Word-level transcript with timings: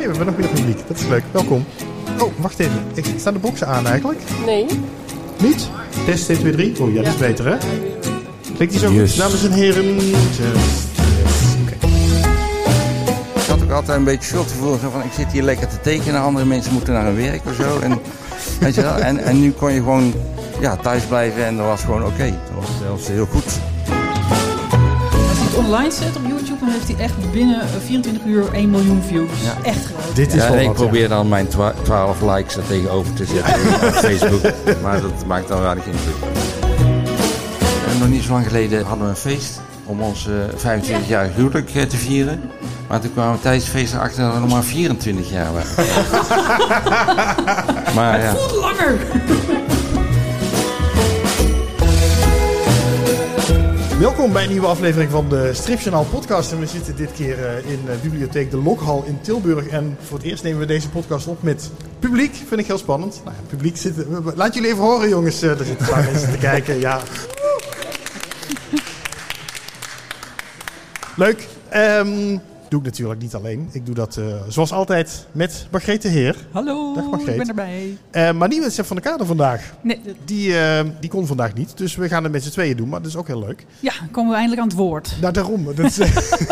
Nee, 0.00 0.08
we 0.08 0.16
hebben 0.16 0.34
nog 0.34 0.44
meer 0.44 0.54
publiek. 0.60 0.88
Dat 0.88 0.98
is 0.98 1.06
leuk. 1.06 1.22
Welkom. 1.30 1.64
Oh, 2.20 2.32
wacht 2.36 2.58
even. 2.58 2.82
Ik, 2.94 3.06
staan 3.16 3.32
de 3.32 3.38
boxen 3.38 3.66
aan 3.66 3.86
eigenlijk? 3.86 4.20
Nee. 4.46 4.66
Niet? 5.42 5.68
Test 6.06 6.28
1, 6.30 6.38
2, 6.38 6.52
3. 6.52 6.80
Oh 6.80 6.94
ja, 6.94 7.02
dat 7.02 7.12
is 7.12 7.18
beter 7.18 7.46
hè? 7.46 7.56
Klinkt 8.54 8.72
die 8.74 8.78
zo 8.82 8.92
Yes. 8.92 9.10
goed? 9.10 9.20
Dames 9.20 9.44
en 9.44 9.52
heren. 9.52 9.96
Test, 9.96 10.36
test. 10.36 11.56
Oké. 11.62 11.86
Ik 13.34 13.46
had 13.46 13.62
ook 13.62 13.70
altijd 13.70 13.98
een 13.98 14.04
beetje 14.04 14.28
schuldgevoel 14.28 14.78
zo 14.78 14.90
van 14.90 15.00
ik 15.02 15.12
zit 15.12 15.32
hier 15.32 15.42
lekker 15.42 15.68
te 15.68 15.80
tekenen, 15.80 16.20
andere 16.20 16.46
mensen 16.46 16.72
moeten 16.72 16.92
naar 16.92 17.04
hun 17.04 17.16
werk 17.16 17.40
of 17.46 17.54
zo. 17.54 17.78
En, 17.78 17.98
weet 18.60 18.74
je 18.74 18.82
wel? 18.82 18.96
En, 18.96 19.18
en 19.18 19.40
nu 19.40 19.50
kon 19.52 19.72
je 19.72 19.78
gewoon 19.78 20.12
ja, 20.60 20.76
thuis 20.76 21.02
blijven 21.04 21.44
en 21.46 21.56
dat 21.56 21.66
was 21.66 21.80
gewoon 21.82 22.04
oké. 22.04 22.24
Dat, 22.26 22.64
was, 22.64 22.68
dat 22.80 22.88
was 22.90 23.08
heel 23.08 23.26
goed. 23.26 23.60
Het 25.50 25.58
online 25.58 25.90
zet 25.90 26.16
op 26.16 26.22
YouTube, 26.28 26.58
dan 26.60 26.68
heeft 26.68 26.88
hij 26.88 26.96
echt 26.98 27.30
binnen 27.32 27.60
eh, 27.60 27.66
24 27.84 28.22
uur 28.24 28.52
1 28.52 28.70
miljoen 28.70 29.02
views. 29.06 29.30
Ja. 29.42 29.56
Echt 29.62 29.84
groot. 29.84 30.16
Dit 30.16 30.34
is 30.34 30.42
Ja, 30.42 30.48
ik 30.48 30.54
wat, 30.54 30.62
ja. 30.64 30.70
probeer 30.82 31.08
dan 31.08 31.28
mijn 31.28 31.48
twa- 31.48 31.74
12 31.82 32.20
likes 32.20 32.56
er 32.56 32.66
tegenover 32.66 33.12
te 33.12 33.24
zetten 33.24 33.54
op 33.88 33.92
Facebook. 33.94 34.40
Maar 34.82 35.00
dat 35.00 35.26
maakt 35.26 35.48
dan 35.48 35.60
weinig 35.62 35.84
indruk. 35.84 36.14
En 37.92 37.98
nog 37.98 38.08
niet 38.08 38.22
zo 38.22 38.32
lang 38.32 38.46
geleden 38.46 38.84
hadden 38.84 39.04
we 39.04 39.10
een 39.10 39.16
feest 39.16 39.60
om 39.84 40.00
ons 40.00 40.28
eh 40.28 40.32
25-jarig 40.80 41.34
huwelijk 41.34 41.74
eh, 41.74 41.82
te 41.82 41.96
vieren. 41.96 42.40
Maar 42.88 43.00
toen 43.00 43.12
kwamen 43.12 43.34
we 43.34 43.40
tijdens 43.40 43.64
het 43.64 43.72
feest 43.72 43.94
erachter 43.94 44.22
dat 44.24 44.34
we 44.34 44.40
nog 44.40 44.50
maar 44.50 44.62
24 44.64 45.30
jaar 45.30 45.48
waren. 45.52 45.84
maar 47.96 48.20
ja. 48.20 48.34
Voelt 48.34 48.52
langer! 48.60 48.98
Welkom 54.00 54.32
bij 54.32 54.42
een 54.44 54.50
nieuwe 54.50 54.66
aflevering 54.66 55.10
van 55.10 55.28
de 55.28 55.54
Stripjournaal 55.54 56.04
podcast. 56.04 56.52
En 56.52 56.60
we 56.60 56.66
zitten 56.66 56.96
dit 56.96 57.12
keer 57.12 57.44
eh, 57.46 57.70
in 57.70 57.84
de 57.84 57.96
bibliotheek 58.02 58.50
De 58.50 58.56
Lokhal 58.56 59.04
in 59.06 59.20
Tilburg. 59.20 59.66
En 59.68 59.96
voor 60.00 60.16
het 60.18 60.26
eerst 60.26 60.42
nemen 60.42 60.60
we 60.60 60.66
deze 60.66 60.88
podcast 60.88 61.26
op 61.26 61.42
met 61.42 61.70
publiek. 61.98 62.34
Vind 62.34 62.60
ik 62.60 62.66
heel 62.66 62.78
spannend. 62.78 63.20
Nou, 63.24 63.36
ja, 63.36 63.42
publiek 63.48 63.76
zit... 63.76 63.94
Laat 64.34 64.54
jullie 64.54 64.68
even 64.70 64.82
horen 64.82 65.08
jongens. 65.08 65.42
Eh, 65.42 65.50
Er 65.50 65.64
zitten 65.64 65.86
een 65.86 65.92
paar 65.92 66.04
mensen 66.04 66.30
te 66.30 66.38
kijken. 66.50 66.78
Ja. 66.78 67.00
Leuk. 71.16 71.48
Ehm, 71.68 72.38
doe 72.70 72.78
ik 72.80 72.84
natuurlijk 72.86 73.20
niet 73.20 73.34
alleen. 73.34 73.68
Ik 73.72 73.86
doe 73.86 73.94
dat 73.94 74.16
eh, 74.16 74.24
zoals 74.48 74.72
altijd 74.72 75.26
met 75.32 75.66
Margrethe 75.70 76.08
Heer. 76.08 76.36
Hallo, 76.52 76.94
Dag, 76.94 77.04
Margreet. 77.10 77.28
ik 77.28 77.36
ben 77.36 77.48
erbij. 77.48 77.96
Eh, 78.10 78.32
maar 78.32 78.48
niet 78.48 78.60
met 78.60 78.72
Sef 78.72 78.86
van 78.86 78.96
de 78.96 79.02
Kader 79.02 79.26
vandaag. 79.26 79.74
Nee, 79.80 80.00
Die, 80.24 80.58
eh, 80.58 80.84
die 81.00 81.10
kon 81.10 81.26
vandaag 81.26 81.54
niet. 81.54 81.76
Dus 81.76 81.96
we 81.96 82.08
gaan 82.08 82.22
het 82.22 82.32
met 82.32 82.42
z'n 82.42 82.50
tweeën 82.50 82.76
doen. 82.76 82.88
Maar 82.88 83.00
dat 83.00 83.08
is 83.08 83.16
ook 83.16 83.26
heel 83.26 83.38
leuk. 83.38 83.66
ja, 83.80 83.92
komen 84.10 84.30
we 84.30 84.36
eindelijk 84.36 84.62
aan 84.62 84.68
het 84.68 84.76
woord. 84.76 85.16
Nou, 85.20 85.32
daarom. 85.32 85.64
Dat 85.74 85.78
is, 85.78 85.96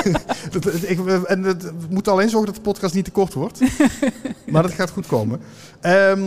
dat, 0.52 0.66
ik, 0.83 0.98
en 1.25 1.42
het, 1.42 1.62
we 1.62 1.72
moeten 1.88 2.12
alleen 2.12 2.28
zorgen 2.28 2.47
dat 2.47 2.56
de 2.56 2.70
podcast 2.70 2.94
niet 2.94 3.05
te 3.05 3.10
kort 3.10 3.34
wordt. 3.34 3.60
maar 4.53 4.62
dat 4.62 4.72
gaat 4.72 4.91
goed 4.91 5.06
komen. 5.06 5.41
Ehm 5.80 6.20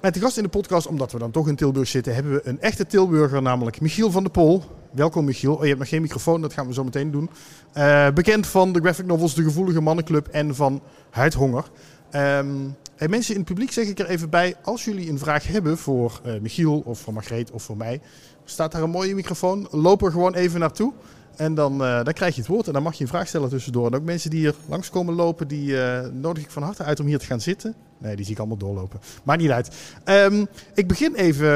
met 0.00 0.14
de 0.14 0.20
gast 0.20 0.36
in 0.36 0.42
de 0.42 0.48
podcast, 0.48 0.86
omdat 0.86 1.12
we 1.12 1.18
dan 1.18 1.30
toch 1.30 1.48
in 1.48 1.56
Tilburg 1.56 1.88
zitten, 1.88 2.14
hebben 2.14 2.32
we 2.32 2.40
een 2.44 2.60
echte 2.60 2.86
Tilburger, 2.86 3.42
namelijk 3.42 3.80
Michiel 3.80 4.10
van 4.10 4.22
der 4.22 4.32
Pol. 4.32 4.64
Welkom 4.94 5.24
Michiel. 5.24 5.54
Oh, 5.54 5.60
je 5.60 5.66
hebt 5.66 5.78
nog 5.78 5.88
geen 5.88 6.02
microfoon, 6.02 6.40
dat 6.40 6.52
gaan 6.52 6.66
we 6.66 6.72
zo 6.72 6.84
meteen 6.84 7.10
doen. 7.10 7.30
Eh, 7.72 8.10
bekend 8.10 8.46
van 8.46 8.72
de 8.72 8.80
graphic 8.80 9.06
novels 9.06 9.34
De 9.34 9.42
Gevoelige 9.42 9.80
Mannenclub 9.80 10.26
en 10.26 10.54
van 10.54 10.82
Huidhonger. 11.10 11.64
Ehm 12.10 12.48
en 12.96 13.10
mensen 13.10 13.32
in 13.34 13.40
het 13.40 13.48
publiek 13.48 13.72
zeg 13.72 13.86
ik 13.86 13.98
er 13.98 14.06
even 14.06 14.30
bij, 14.30 14.54
als 14.62 14.84
jullie 14.84 15.10
een 15.10 15.18
vraag 15.18 15.46
hebben 15.46 15.78
voor 15.78 16.20
eh, 16.24 16.40
Michiel 16.40 16.82
of 16.84 16.98
voor 16.98 17.12
Margreet 17.12 17.50
of 17.50 17.62
voor 17.62 17.76
mij, 17.76 18.00
staat 18.44 18.72
daar 18.72 18.82
een 18.82 18.90
mooie 18.90 19.14
microfoon. 19.14 19.68
Loop 19.70 20.02
er 20.02 20.10
gewoon 20.10 20.34
even 20.34 20.60
naartoe. 20.60 20.92
En 21.36 21.54
dan, 21.54 21.84
eh, 21.84 22.04
dan 22.04 22.12
krijg 22.12 22.34
je 22.34 22.40
het 22.40 22.50
woord 22.50 22.66
en 22.66 22.72
dan 22.72 22.82
mag 22.82 22.94
je 22.94 23.02
een 23.02 23.08
vraag 23.08 23.28
stellen 23.28 23.48
tussendoor. 23.48 23.86
En 23.86 23.94
ook 23.94 24.04
mensen 24.04 24.30
die 24.30 24.40
hier 24.40 24.54
langskomen 24.68 25.14
lopen, 25.14 25.48
die 25.48 25.76
nodig 26.12 26.42
ik 26.42 26.50
van 26.50 26.62
harte 26.62 26.82
uit 26.82 27.00
om 27.00 27.06
hier 27.06 27.18
te 27.18 27.26
gaan 27.26 27.40
zitten. 27.40 27.74
Nee, 27.98 28.16
die 28.16 28.24
zie 28.24 28.32
ik 28.34 28.38
allemaal 28.38 28.56
doorlopen. 28.56 29.00
Maakt 29.24 29.40
niet 29.40 29.50
uit. 29.50 29.70
Ehm, 30.04 30.44
ik 30.74 30.88
begin 30.88 31.14
even, 31.14 31.48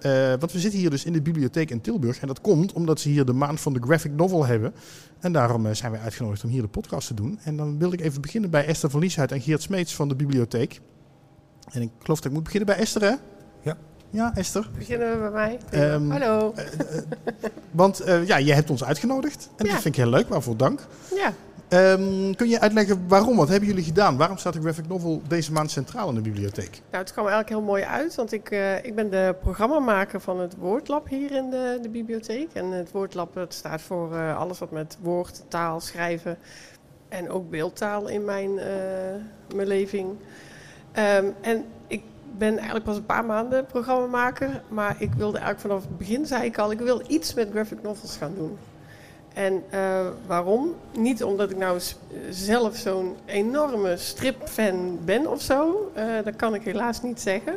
eh, 0.00 0.28
want 0.28 0.52
we 0.52 0.58
zitten 0.58 0.80
hier 0.80 0.90
dus 0.90 1.04
in 1.04 1.12
de 1.12 1.22
bibliotheek 1.22 1.70
in 1.70 1.80
Tilburg. 1.80 2.20
En 2.20 2.26
dat 2.26 2.40
komt 2.40 2.72
omdat 2.72 3.00
ze 3.00 3.08
hier 3.08 3.24
de 3.24 3.32
maand 3.32 3.60
van 3.60 3.72
de 3.72 3.80
graphic 3.82 4.12
novel 4.12 4.46
hebben. 4.46 4.74
En 5.20 5.32
daarom 5.32 5.66
eh, 5.66 5.74
zijn 5.74 5.92
we 5.92 5.98
uitgenodigd 5.98 6.44
om 6.44 6.50
hier 6.50 6.62
de 6.62 6.68
podcast 6.68 7.06
te 7.06 7.14
doen. 7.14 7.38
En 7.44 7.56
dan 7.56 7.78
wil 7.78 7.92
ik 7.92 8.00
even 8.00 8.20
beginnen 8.20 8.50
bij 8.50 8.66
Esther 8.66 8.90
van 8.90 9.00
Lieshuid 9.00 9.32
en 9.32 9.40
Geert 9.40 9.62
Smeets 9.62 9.94
van 9.94 10.08
de 10.08 10.14
bibliotheek. 10.16 10.80
En 11.70 11.82
ik 11.82 11.90
geloof 11.98 12.16
dat 12.18 12.26
ik 12.26 12.32
moet 12.32 12.42
beginnen 12.44 12.68
bij 12.74 12.78
Esther, 12.78 13.02
hè? 13.02 13.14
Ja. 13.62 13.76
Ja, 14.10 14.34
Esther. 14.34 14.70
Beginnen 14.78 15.10
we 15.12 15.18
bij 15.18 15.30
mij? 15.30 15.58
Ehm, 15.70 16.10
Hallo. 16.10 16.54
Want 17.70 18.00
eh, 18.00 18.26
ja, 18.26 18.36
je 18.36 18.52
hebt 18.52 18.70
ons 18.70 18.84
uitgenodigd. 18.84 19.48
En 19.56 19.66
Ja. 19.66 19.72
dat 19.72 19.82
vind 19.82 19.96
ik 19.96 20.02
heel 20.02 20.10
leuk, 20.10 20.28
waarvoor 20.28 20.56
dank. 20.56 20.86
Ja. 21.14 21.32
Ehm, 21.72 22.34
kun 22.34 22.48
je 22.48 22.60
uitleggen 22.60 23.08
waarom? 23.08 23.36
Wat 23.36 23.48
hebben 23.48 23.68
jullie 23.68 23.84
gedaan? 23.84 24.16
Waarom 24.16 24.36
staat 24.36 24.52
de 24.52 24.60
graphic 24.60 24.88
novel 24.88 25.22
deze 25.28 25.52
maand 25.52 25.70
centraal 25.70 26.08
in 26.08 26.14
de 26.14 26.20
bibliotheek? 26.20 26.70
Nou, 26.90 27.02
het 27.02 27.12
kwam 27.12 27.26
eigenlijk 27.26 27.48
heel 27.48 27.66
mooi 27.66 27.82
uit, 27.82 28.14
want 28.14 28.32
ik, 28.32 28.50
eh, 28.50 28.84
ik 28.84 28.94
ben 28.94 29.10
de 29.10 29.34
programmamaker 29.40 30.20
van 30.20 30.40
het 30.40 30.56
Woordlab 30.56 31.08
hier 31.08 31.30
in 31.30 31.50
de, 31.50 31.78
de 31.82 31.88
bibliotheek. 31.88 32.48
En 32.52 32.66
het 32.66 32.90
Woordlab 32.90 33.46
staat 33.48 33.82
voor 33.82 34.16
eh, 34.16 34.38
alles 34.38 34.58
wat 34.58 34.70
met 34.70 34.98
woord, 35.00 35.42
taal, 35.48 35.80
schrijven 35.80 36.38
en 37.08 37.30
ook 37.30 37.50
beeldtaal 37.50 38.08
in 38.08 38.24
mijn 38.24 38.58
eh 38.58 38.66
mijn 39.54 39.68
leving. 39.68 40.16
Ehm, 40.92 41.26
en 41.40 41.64
ik 41.86 42.02
ben 42.38 42.54
eigenlijk 42.56 42.84
pas 42.84 42.96
een 42.96 43.06
paar 43.06 43.24
maanden 43.24 43.66
programmamaker, 43.66 44.62
maar 44.68 44.96
ik 44.98 45.12
wilde 45.14 45.38
eigenlijk 45.38 45.66
vanaf 45.66 45.82
het 45.82 45.98
begin, 45.98 46.26
zei 46.26 46.44
ik 46.44 46.58
al, 46.58 46.70
ik 46.70 46.80
wil 46.80 47.02
iets 47.06 47.34
met 47.34 47.50
graphic 47.50 47.82
novels 47.82 48.16
gaan 48.16 48.34
doen. 48.34 48.58
En 49.34 49.62
eh, 49.70 50.00
waarom? 50.26 50.74
Niet 50.96 51.24
omdat 51.24 51.50
ik 51.50 51.56
nou 51.56 51.80
zelf 52.30 52.76
zo'n 52.76 53.16
enorme 53.24 53.96
stripfan 53.96 54.98
ben 55.04 55.30
of 55.30 55.40
zo. 55.42 55.90
Eh, 55.94 56.04
dat 56.24 56.36
kan 56.36 56.54
ik 56.54 56.62
helaas 56.62 57.02
niet 57.02 57.20
zeggen. 57.20 57.56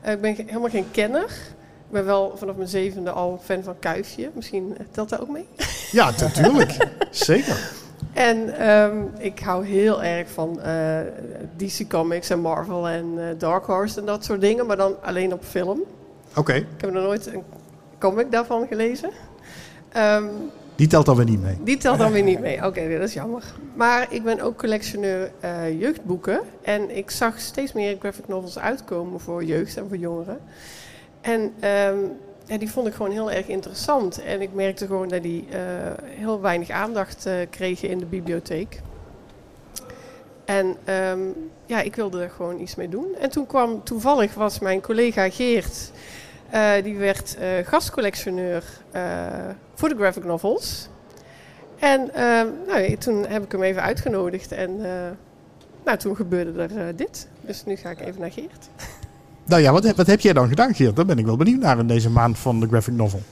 Eh, 0.00 0.12
ik 0.12 0.20
ben 0.20 0.34
ge- 0.34 0.44
helemaal 0.46 0.68
geen 0.70 0.90
kenner. 0.90 1.24
Ik 1.86 1.98
ben 1.98 2.04
wel 2.04 2.32
vanaf 2.36 2.56
mijn 2.56 2.68
zevende 2.68 3.10
al 3.10 3.40
fan 3.44 3.62
van 3.62 3.78
Kuifje. 3.78 4.30
Misschien 4.34 4.76
telt 4.90 5.08
dat 5.08 5.20
ook 5.20 5.28
mee. 5.28 5.46
Ja, 5.92 6.10
natuurlijk. 6.20 6.76
Zeker. 7.10 7.70
En 8.12 8.58
ehm, 8.58 8.96
ik 9.18 9.38
hou 9.40 9.66
heel 9.66 10.02
erg 10.02 10.30
van 10.30 10.60
DC 11.56 11.88
Comics 11.88 12.30
en 12.30 12.40
Marvel 12.40 12.88
en 12.88 13.34
Dark 13.38 13.64
Horse 13.64 14.00
en 14.00 14.06
dat 14.06 14.24
soort 14.24 14.40
dingen. 14.40 14.66
Maar 14.66 14.76
dan 14.76 14.94
alleen 15.02 15.32
op 15.32 15.44
film. 15.44 15.80
Oké, 16.36 16.52
Ik 16.54 16.66
heb 16.80 16.92
nog 16.92 17.02
nooit 17.02 17.26
een 17.26 17.42
comic 17.98 18.30
daarvan 18.30 18.66
gelezen. 18.66 19.10
Ehm, 19.92 20.24
die 20.82 20.90
telt 20.90 21.06
dan 21.06 21.16
weer 21.16 21.24
niet 21.24 21.42
mee. 21.42 21.56
Die 21.64 21.76
telt 21.76 21.98
dan 21.98 22.12
weer 22.12 22.22
niet 22.22 22.40
mee. 22.40 22.66
Oké, 22.66 22.98
dat 22.98 23.08
is 23.08 23.14
jammer. 23.14 23.42
Maar 23.74 24.06
ik 24.10 24.22
ben 24.22 24.40
ook 24.40 24.58
collectioneur 24.58 25.30
eh, 25.40 25.80
jeugdboeken. 25.80 26.40
En 26.62 26.96
ik 26.96 27.10
zag 27.10 27.40
steeds 27.40 27.72
meer 27.72 27.96
graphic 27.98 28.28
novels 28.28 28.58
uitkomen 28.58 29.20
voor 29.20 29.44
jeugd 29.44 29.76
en 29.76 29.88
voor 29.88 29.96
jongeren. 29.96 30.38
En 31.20 31.52
ehm, 31.60 31.98
ja, 32.46 32.58
die 32.58 32.70
vond 32.70 32.86
ik 32.86 32.94
gewoon 32.94 33.10
heel 33.10 33.30
erg 33.30 33.46
interessant. 33.46 34.22
En 34.22 34.40
ik 34.40 34.52
merkte 34.52 34.86
gewoon 34.86 35.08
dat 35.08 35.22
die 35.22 35.46
eh, 35.50 35.58
heel 36.04 36.40
weinig 36.40 36.70
aandacht 36.70 37.26
eh, 37.26 37.34
kregen 37.50 37.88
in 37.88 37.98
de 37.98 38.06
bibliotheek. 38.06 38.80
En 40.44 40.76
ehm, 40.84 41.20
ja, 41.66 41.80
ik 41.80 41.96
wilde 41.96 42.22
er 42.22 42.30
gewoon 42.30 42.60
iets 42.60 42.74
mee 42.74 42.88
doen. 42.88 43.06
En 43.20 43.30
toen 43.30 43.46
kwam 43.46 43.84
toevallig 43.84 44.34
was 44.34 44.58
mijn 44.58 44.80
collega 44.80 45.30
Geert, 45.30 45.92
die 46.82 46.96
werd 46.96 47.36
gastcollectioneur 47.64 48.64
voor 49.82 49.90
de 49.90 49.96
graphic 49.96 50.24
novels. 50.24 50.88
En 51.78 52.14
ehm, 52.14 52.46
nou, 52.66 52.96
toen 52.96 53.26
heb 53.26 53.44
ik 53.44 53.52
hem 53.52 53.62
even 53.62 53.82
uitgenodigd 53.82 54.52
en 54.52 54.70
eh, 54.84 55.10
nou, 55.84 55.98
toen 55.98 56.16
gebeurde 56.16 56.62
er 56.62 56.88
eh, 56.88 56.96
dit. 56.96 57.28
Dus 57.40 57.64
nu 57.64 57.76
ga 57.76 57.90
ik 57.90 58.00
even 58.00 58.20
naar 58.20 58.32
Geert. 58.32 58.68
Nou 59.44 59.62
ja, 59.62 59.72
wat, 59.72 59.84
heb- 59.84 59.96
wat 59.96 60.06
heb 60.06 60.20
jij 60.20 60.32
dan 60.32 60.48
gedaan, 60.48 60.74
Geert? 60.74 60.96
Daar 60.96 61.04
ben 61.04 61.18
ik 61.18 61.24
wel 61.26 61.36
benieuwd 61.36 61.60
naar 61.60 61.78
in 61.78 61.86
deze 61.86 62.10
maand 62.10 62.38
van 62.38 62.60
de 62.60 62.66
graphic 62.68 62.94
novel. 62.94 63.22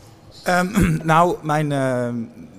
Ehm, 0.44 0.98
nou, 1.12 1.36
mijn, 1.42 1.72
eh, 1.72 2.08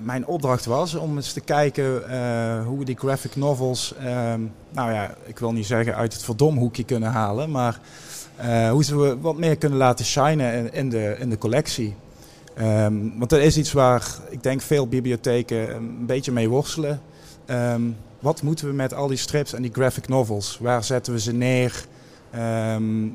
mijn 0.03 0.25
opdracht 0.25 0.65
was 0.65 0.95
om 0.95 1.15
eens 1.15 1.33
te 1.33 1.41
kijken 1.41 2.09
eh, 2.09 2.65
hoe 2.65 2.79
we 2.79 2.85
die 2.85 2.97
graphic 2.97 3.35
novels, 3.35 3.95
ehm, 3.97 4.41
nou 4.69 4.91
ja, 4.91 5.13
ik 5.25 5.39
wil 5.39 5.51
niet 5.51 5.65
zeggen 5.65 5.95
uit 5.95 6.13
het 6.13 6.23
verdomhoekje 6.23 6.83
kunnen 6.83 7.11
halen, 7.11 7.51
maar 7.51 7.79
eh, 8.35 8.69
hoe 8.69 8.83
ze 8.83 8.97
we 8.97 9.17
wat 9.19 9.37
meer 9.37 9.57
kunnen 9.57 9.77
laten 9.77 10.05
shinen 10.05 10.53
in, 10.53 10.73
in, 10.73 10.89
de, 10.89 11.15
in 11.19 11.29
de 11.29 11.37
collectie. 11.37 11.95
Ehm, 12.61 13.17
want 13.17 13.29
dat 13.29 13.39
is 13.39 13.57
iets 13.57 13.71
waar 13.71 14.07
ik 14.29 14.43
denk 14.43 14.61
veel 14.61 14.87
bibliotheken 14.87 15.75
een 15.75 16.05
beetje 16.05 16.31
mee 16.31 16.49
worstelen. 16.49 17.01
Ehm, 17.45 17.81
wat 18.19 18.41
moeten 18.41 18.67
we 18.67 18.73
met 18.73 18.93
al 18.93 19.07
die 19.07 19.17
strips 19.17 19.53
en 19.53 19.61
die 19.61 19.71
graphic 19.73 20.07
novels? 20.07 20.57
Waar 20.59 20.83
zetten 20.83 21.13
we 21.13 21.19
ze 21.19 21.33
neer? 21.33 21.85
Ehm, 22.31 23.07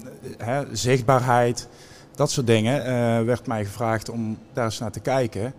zichtbaarheid. 0.72 1.68
Dat 2.14 2.30
soort 2.30 2.46
dingen 2.46 2.84
eh, 2.84 3.24
werd 3.24 3.46
mij 3.46 3.64
gevraagd 3.64 4.08
om 4.08 4.38
daar 4.52 4.64
eens 4.64 4.78
naar 4.78 4.90
te 4.90 5.00
kijken. 5.00 5.54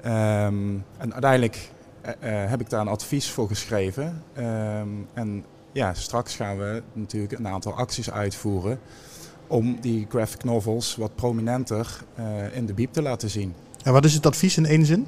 En 0.00 0.84
uiteindelijk 0.98 1.70
eh, 2.00 2.42
eh, 2.42 2.50
heb 2.50 2.60
ik 2.60 2.70
daar 2.70 2.80
een 2.80 2.88
advies 2.88 3.30
voor 3.30 3.48
geschreven. 3.48 4.22
En 5.14 5.44
ja, 5.72 5.94
straks 5.94 6.36
gaan 6.36 6.58
we 6.58 6.82
natuurlijk 6.92 7.38
een 7.38 7.48
aantal 7.48 7.72
acties 7.74 8.10
uitvoeren 8.10 8.80
om 9.48 9.78
die 9.80 10.06
graphic 10.10 10.44
novels 10.44 10.96
wat 10.96 11.14
prominenter 11.14 11.86
eh, 12.14 12.24
in 12.56 12.66
de 12.66 12.72
bieb 12.72 12.92
te 12.92 13.02
laten 13.02 13.30
zien. 13.30 13.54
En 13.82 13.92
wat 13.92 14.04
is 14.04 14.14
het 14.14 14.26
advies 14.26 14.56
in 14.56 14.66
één 14.66 14.86
zin? 14.86 15.06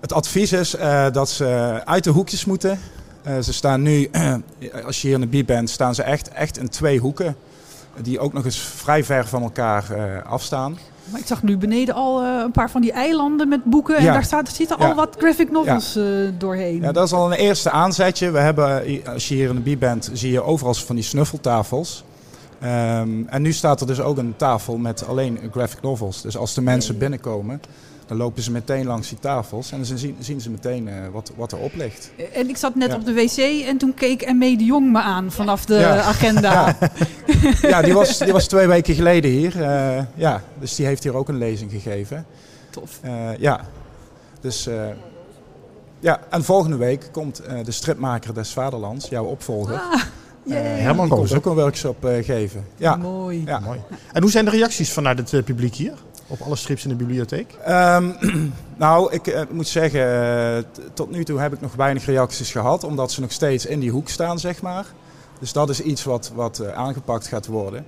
Het 0.00 0.12
advies 0.12 0.52
is 0.52 0.74
eh, 0.74 1.06
dat 1.12 1.28
ze 1.30 1.80
uit 1.84 2.04
de 2.04 2.10
hoekjes 2.10 2.44
moeten. 2.44 2.78
Eh, 3.22 3.38
ze 3.38 3.52
staan 3.52 3.82
nu, 3.82 4.10
als 4.86 5.00
je 5.00 5.06
hier 5.06 5.14
in 5.16 5.20
de 5.20 5.26
bieb 5.26 5.46
bent, 5.46 5.70
staan 5.70 5.94
ze 5.94 6.02
echt, 6.02 6.28
echt 6.28 6.58
in 6.58 6.68
twee 6.68 6.98
hoeken. 6.98 7.36
Die 8.02 8.18
ook 8.18 8.32
nog 8.32 8.44
eens 8.44 8.58
vrij 8.58 9.04
ver 9.04 9.26
van 9.26 9.42
elkaar 9.42 9.90
eh, 9.90 10.30
afstaan. 10.30 10.78
Maar 11.10 11.20
ik 11.20 11.26
zag 11.26 11.42
nu 11.42 11.56
beneden 11.56 11.94
al 11.94 12.22
eh, 12.22 12.40
een 12.44 12.50
paar 12.50 12.70
van 12.70 12.80
die 12.80 12.92
eilanden 12.92 13.48
met 13.48 13.64
boeken. 13.64 13.96
En 13.96 14.04
Ja. 14.04 14.12
daar 14.12 14.24
staat, 14.24 14.48
zitten 14.48 14.76
Ja. 14.80 14.88
al 14.88 14.94
wat 14.94 15.14
graphic 15.18 15.50
novels 15.50 15.96
eh, 15.96 16.04
doorheen. 16.38 16.80
Ja, 16.80 16.92
dat 16.92 17.06
is 17.06 17.12
al 17.12 17.32
een 17.32 17.38
eerste 17.38 17.70
aanzetje. 17.70 18.30
We 18.30 18.38
hebben, 18.38 18.82
als 19.06 19.28
je 19.28 19.34
hier 19.34 19.48
in 19.48 19.54
de 19.54 19.60
bieb 19.60 19.80
bent, 19.80 20.10
zie 20.12 20.30
je 20.32 20.42
overal 20.42 20.74
van 20.74 20.94
die 20.94 21.04
snuffeltafels. 21.04 22.04
Ehm, 22.66 23.26
en 23.28 23.42
nu 23.42 23.52
staat 23.52 23.80
er 23.80 23.86
dus 23.86 24.00
ook 24.00 24.18
een 24.18 24.34
tafel 24.36 24.76
met 24.76 25.06
alleen 25.06 25.38
graphic 25.52 25.82
novels. 25.82 26.22
Dus 26.22 26.36
als 26.36 26.54
de 26.54 26.60
mensen 26.60 26.98
binnenkomen, 26.98 27.60
dan 28.06 28.16
lopen 28.16 28.42
ze 28.42 28.50
meteen 28.50 28.86
langs 28.86 29.08
die 29.08 29.18
tafels. 29.18 29.72
En 29.72 29.82
dan 29.82 29.98
zien, 29.98 30.16
zien 30.20 30.40
ze 30.40 30.50
meteen 30.50 30.88
eh, 30.88 30.94
wat, 31.12 31.32
wat 31.36 31.52
erop 31.52 31.74
ligt. 31.74 32.10
En 32.32 32.48
ik 32.48 32.56
zat 32.56 32.74
net 32.74 32.90
Ja. 32.90 32.96
op 32.96 33.04
de 33.04 33.12
wc 33.14 33.36
en 33.66 33.76
toen 33.78 33.94
keek 33.94 34.32
M.E. 34.32 34.56
de 34.56 34.64
Jong 34.64 34.92
me 34.92 35.00
aan 35.00 35.32
vanaf 35.32 35.64
de 35.64 35.74
Ja. 35.74 36.00
agenda. 36.14 36.76
Ja, 37.62 37.82
die 37.82 37.92
was, 37.94 38.18
die 38.18 38.32
was 38.32 38.46
twee 38.48 38.66
weken 38.66 38.94
geleden 38.94 39.30
hier. 39.30 39.62
Eh, 39.62 40.02
ja, 40.14 40.42
dus 40.60 40.74
die 40.74 40.86
heeft 40.86 41.02
hier 41.02 41.14
ook 41.16 41.28
een 41.28 41.38
lezing 41.38 41.70
gegeven. 41.70 42.26
Tof. 42.70 42.98
Eh, 43.02 43.36
ja, 43.38 43.60
dus... 44.40 44.66
eh, 44.66 44.74
ja, 46.00 46.20
en 46.30 46.44
volgende 46.44 46.76
week 46.76 47.08
komt 47.12 47.38
eh, 47.38 47.64
de 47.64 47.72
stripmaker 47.72 48.34
des 48.34 48.52
Vaderlands, 48.52 49.08
jouw 49.08 49.24
opvolger. 49.24 49.74
Ah, 49.74 49.92
Eh. 49.92 50.00
Herman 50.54 51.08
die 51.08 51.16
komt 51.16 51.34
ook 51.34 51.46
een 51.46 51.54
workshop 51.54 52.04
eh, 52.04 52.24
geven. 52.24 52.64
Ja. 52.76 52.96
Mooi. 52.96 53.42
Ja. 53.46 53.58
Mooi. 53.58 53.80
En 54.12 54.22
hoe 54.22 54.30
zijn 54.30 54.44
de 54.44 54.50
reacties 54.50 54.92
vanuit 54.92 55.18
het 55.18 55.32
eh, 55.32 55.42
publiek 55.42 55.74
hier? 55.74 55.92
Op 56.26 56.40
alle 56.40 56.56
strips 56.56 56.82
in 56.82 56.88
de 56.88 56.94
bibliotheek? 56.96 57.54
Ehm, 57.64 58.10
nou, 58.76 59.12
ik 59.12 59.26
eh, 59.26 59.42
moet 59.50 59.68
zeggen, 59.68 60.00
eh, 60.56 60.62
tot 60.94 61.10
nu 61.10 61.24
toe 61.24 61.40
heb 61.40 61.52
ik 61.52 61.60
nog 61.60 61.74
weinig 61.74 62.04
reacties 62.06 62.50
gehad, 62.50 62.84
omdat 62.84 63.12
ze 63.12 63.20
nog 63.20 63.32
steeds 63.32 63.66
in 63.66 63.80
die 63.80 63.90
hoek 63.90 64.08
staan, 64.08 64.38
zeg 64.38 64.62
maar. 64.62 64.86
Dus 65.38 65.52
dat 65.52 65.68
is 65.70 65.80
iets 65.80 66.04
wat, 66.04 66.32
wat 66.34 66.58
eh, 66.58 66.72
aangepakt 66.72 67.26
gaat 67.26 67.46
worden. 67.46 67.84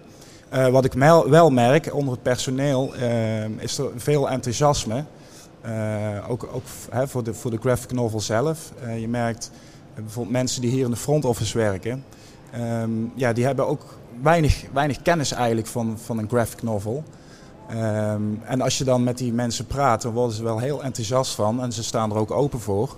Eh, 0.48 0.68
wat 0.68 0.84
ik 0.84 0.94
mel- 0.94 1.30
wel 1.30 1.50
merk 1.50 1.94
onder 1.94 2.12
het 2.12 2.22
personeel, 2.22 2.94
ehm, 2.94 3.50
is 3.58 3.78
er 3.78 3.90
veel 3.96 4.30
enthousiasme. 4.30 5.04
Eh, 5.60 6.30
ook 6.30 6.48
ook 6.52 6.62
hè, 6.90 7.08
voor, 7.08 7.24
de, 7.24 7.34
voor 7.34 7.50
de 7.50 7.58
graphic 7.60 7.92
novel 7.92 8.20
zelf. 8.20 8.72
Eh, 8.84 9.00
je 9.00 9.08
merkt 9.08 9.50
eh, 9.94 10.02
bijvoorbeeld 10.02 10.36
mensen 10.36 10.60
die 10.60 10.70
hier 10.70 10.84
in 10.84 10.90
de 10.90 10.96
front 10.96 11.24
office 11.24 11.58
werken, 11.58 12.04
ehm, 12.52 12.90
ja, 13.14 13.32
die 13.32 13.44
hebben 13.44 13.66
ook 13.66 13.98
weinig, 14.22 14.64
weinig 14.72 15.02
kennis 15.02 15.32
eigenlijk 15.32 15.66
van, 15.66 15.98
van 15.98 16.18
een 16.18 16.28
graphic 16.28 16.62
novel. 16.62 17.04
Ehm, 17.68 18.22
en 18.44 18.60
als 18.60 18.78
je 18.78 18.84
dan 18.84 19.04
met 19.04 19.18
die 19.18 19.32
mensen 19.32 19.66
praat, 19.66 20.02
dan 20.02 20.12
worden 20.12 20.36
ze 20.36 20.42
wel 20.42 20.58
heel 20.58 20.82
enthousiast 20.82 21.34
van 21.34 21.62
en 21.62 21.72
ze 21.72 21.82
staan 21.82 22.10
er 22.10 22.16
ook 22.16 22.30
open 22.30 22.60
voor. 22.60 22.96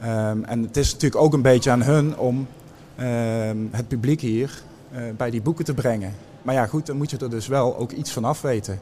Ehm, 0.00 0.42
en 0.42 0.62
het 0.62 0.76
is 0.76 0.92
natuurlijk 0.92 1.22
ook 1.22 1.32
een 1.32 1.42
beetje 1.42 1.70
aan 1.70 1.82
hun 1.82 2.18
om 2.18 2.46
het 3.70 3.88
publiek 3.88 4.20
hier 4.20 4.62
eh, 4.90 5.02
bij 5.16 5.30
die 5.30 5.42
boeken 5.42 5.64
te 5.64 5.74
brengen. 5.74 6.14
Maar 6.42 6.54
ja, 6.54 6.66
goed, 6.66 6.86
dan 6.86 6.96
moet 6.96 7.10
je 7.10 7.16
er 7.16 7.30
dus 7.30 7.46
wel 7.46 7.76
ook 7.76 7.92
iets 7.92 8.12
van 8.12 8.24
af 8.24 8.40
weten. 8.40 8.80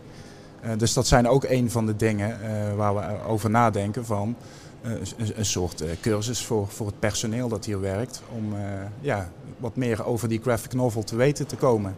Eh, 0.60 0.70
dus 0.76 0.92
dat 0.92 1.06
zijn 1.06 1.28
ook 1.28 1.44
een 1.44 1.70
van 1.70 1.86
de 1.86 1.96
dingen 1.96 2.42
eh, 2.42 2.74
waar 2.76 2.94
we 2.94 3.24
over 3.26 3.50
nadenken 3.50 4.04
van 4.04 4.36
een, 4.82 5.00
een 5.36 5.44
soort 5.46 5.80
eh, 5.80 5.88
cursus 6.00 6.44
voor, 6.44 6.66
voor 6.68 6.86
het 6.86 6.98
personeel 6.98 7.48
dat 7.48 7.64
hier 7.64 7.80
werkt. 7.80 8.22
Om 8.36 8.54
eh, 8.54 8.60
ja, 9.00 9.30
wat 9.58 9.76
meer 9.76 10.04
over 10.04 10.28
die 10.28 10.40
graphic 10.42 10.74
novel 10.74 11.02
te 11.04 11.16
weten 11.16 11.46
te 11.46 11.56
komen. 11.56 11.94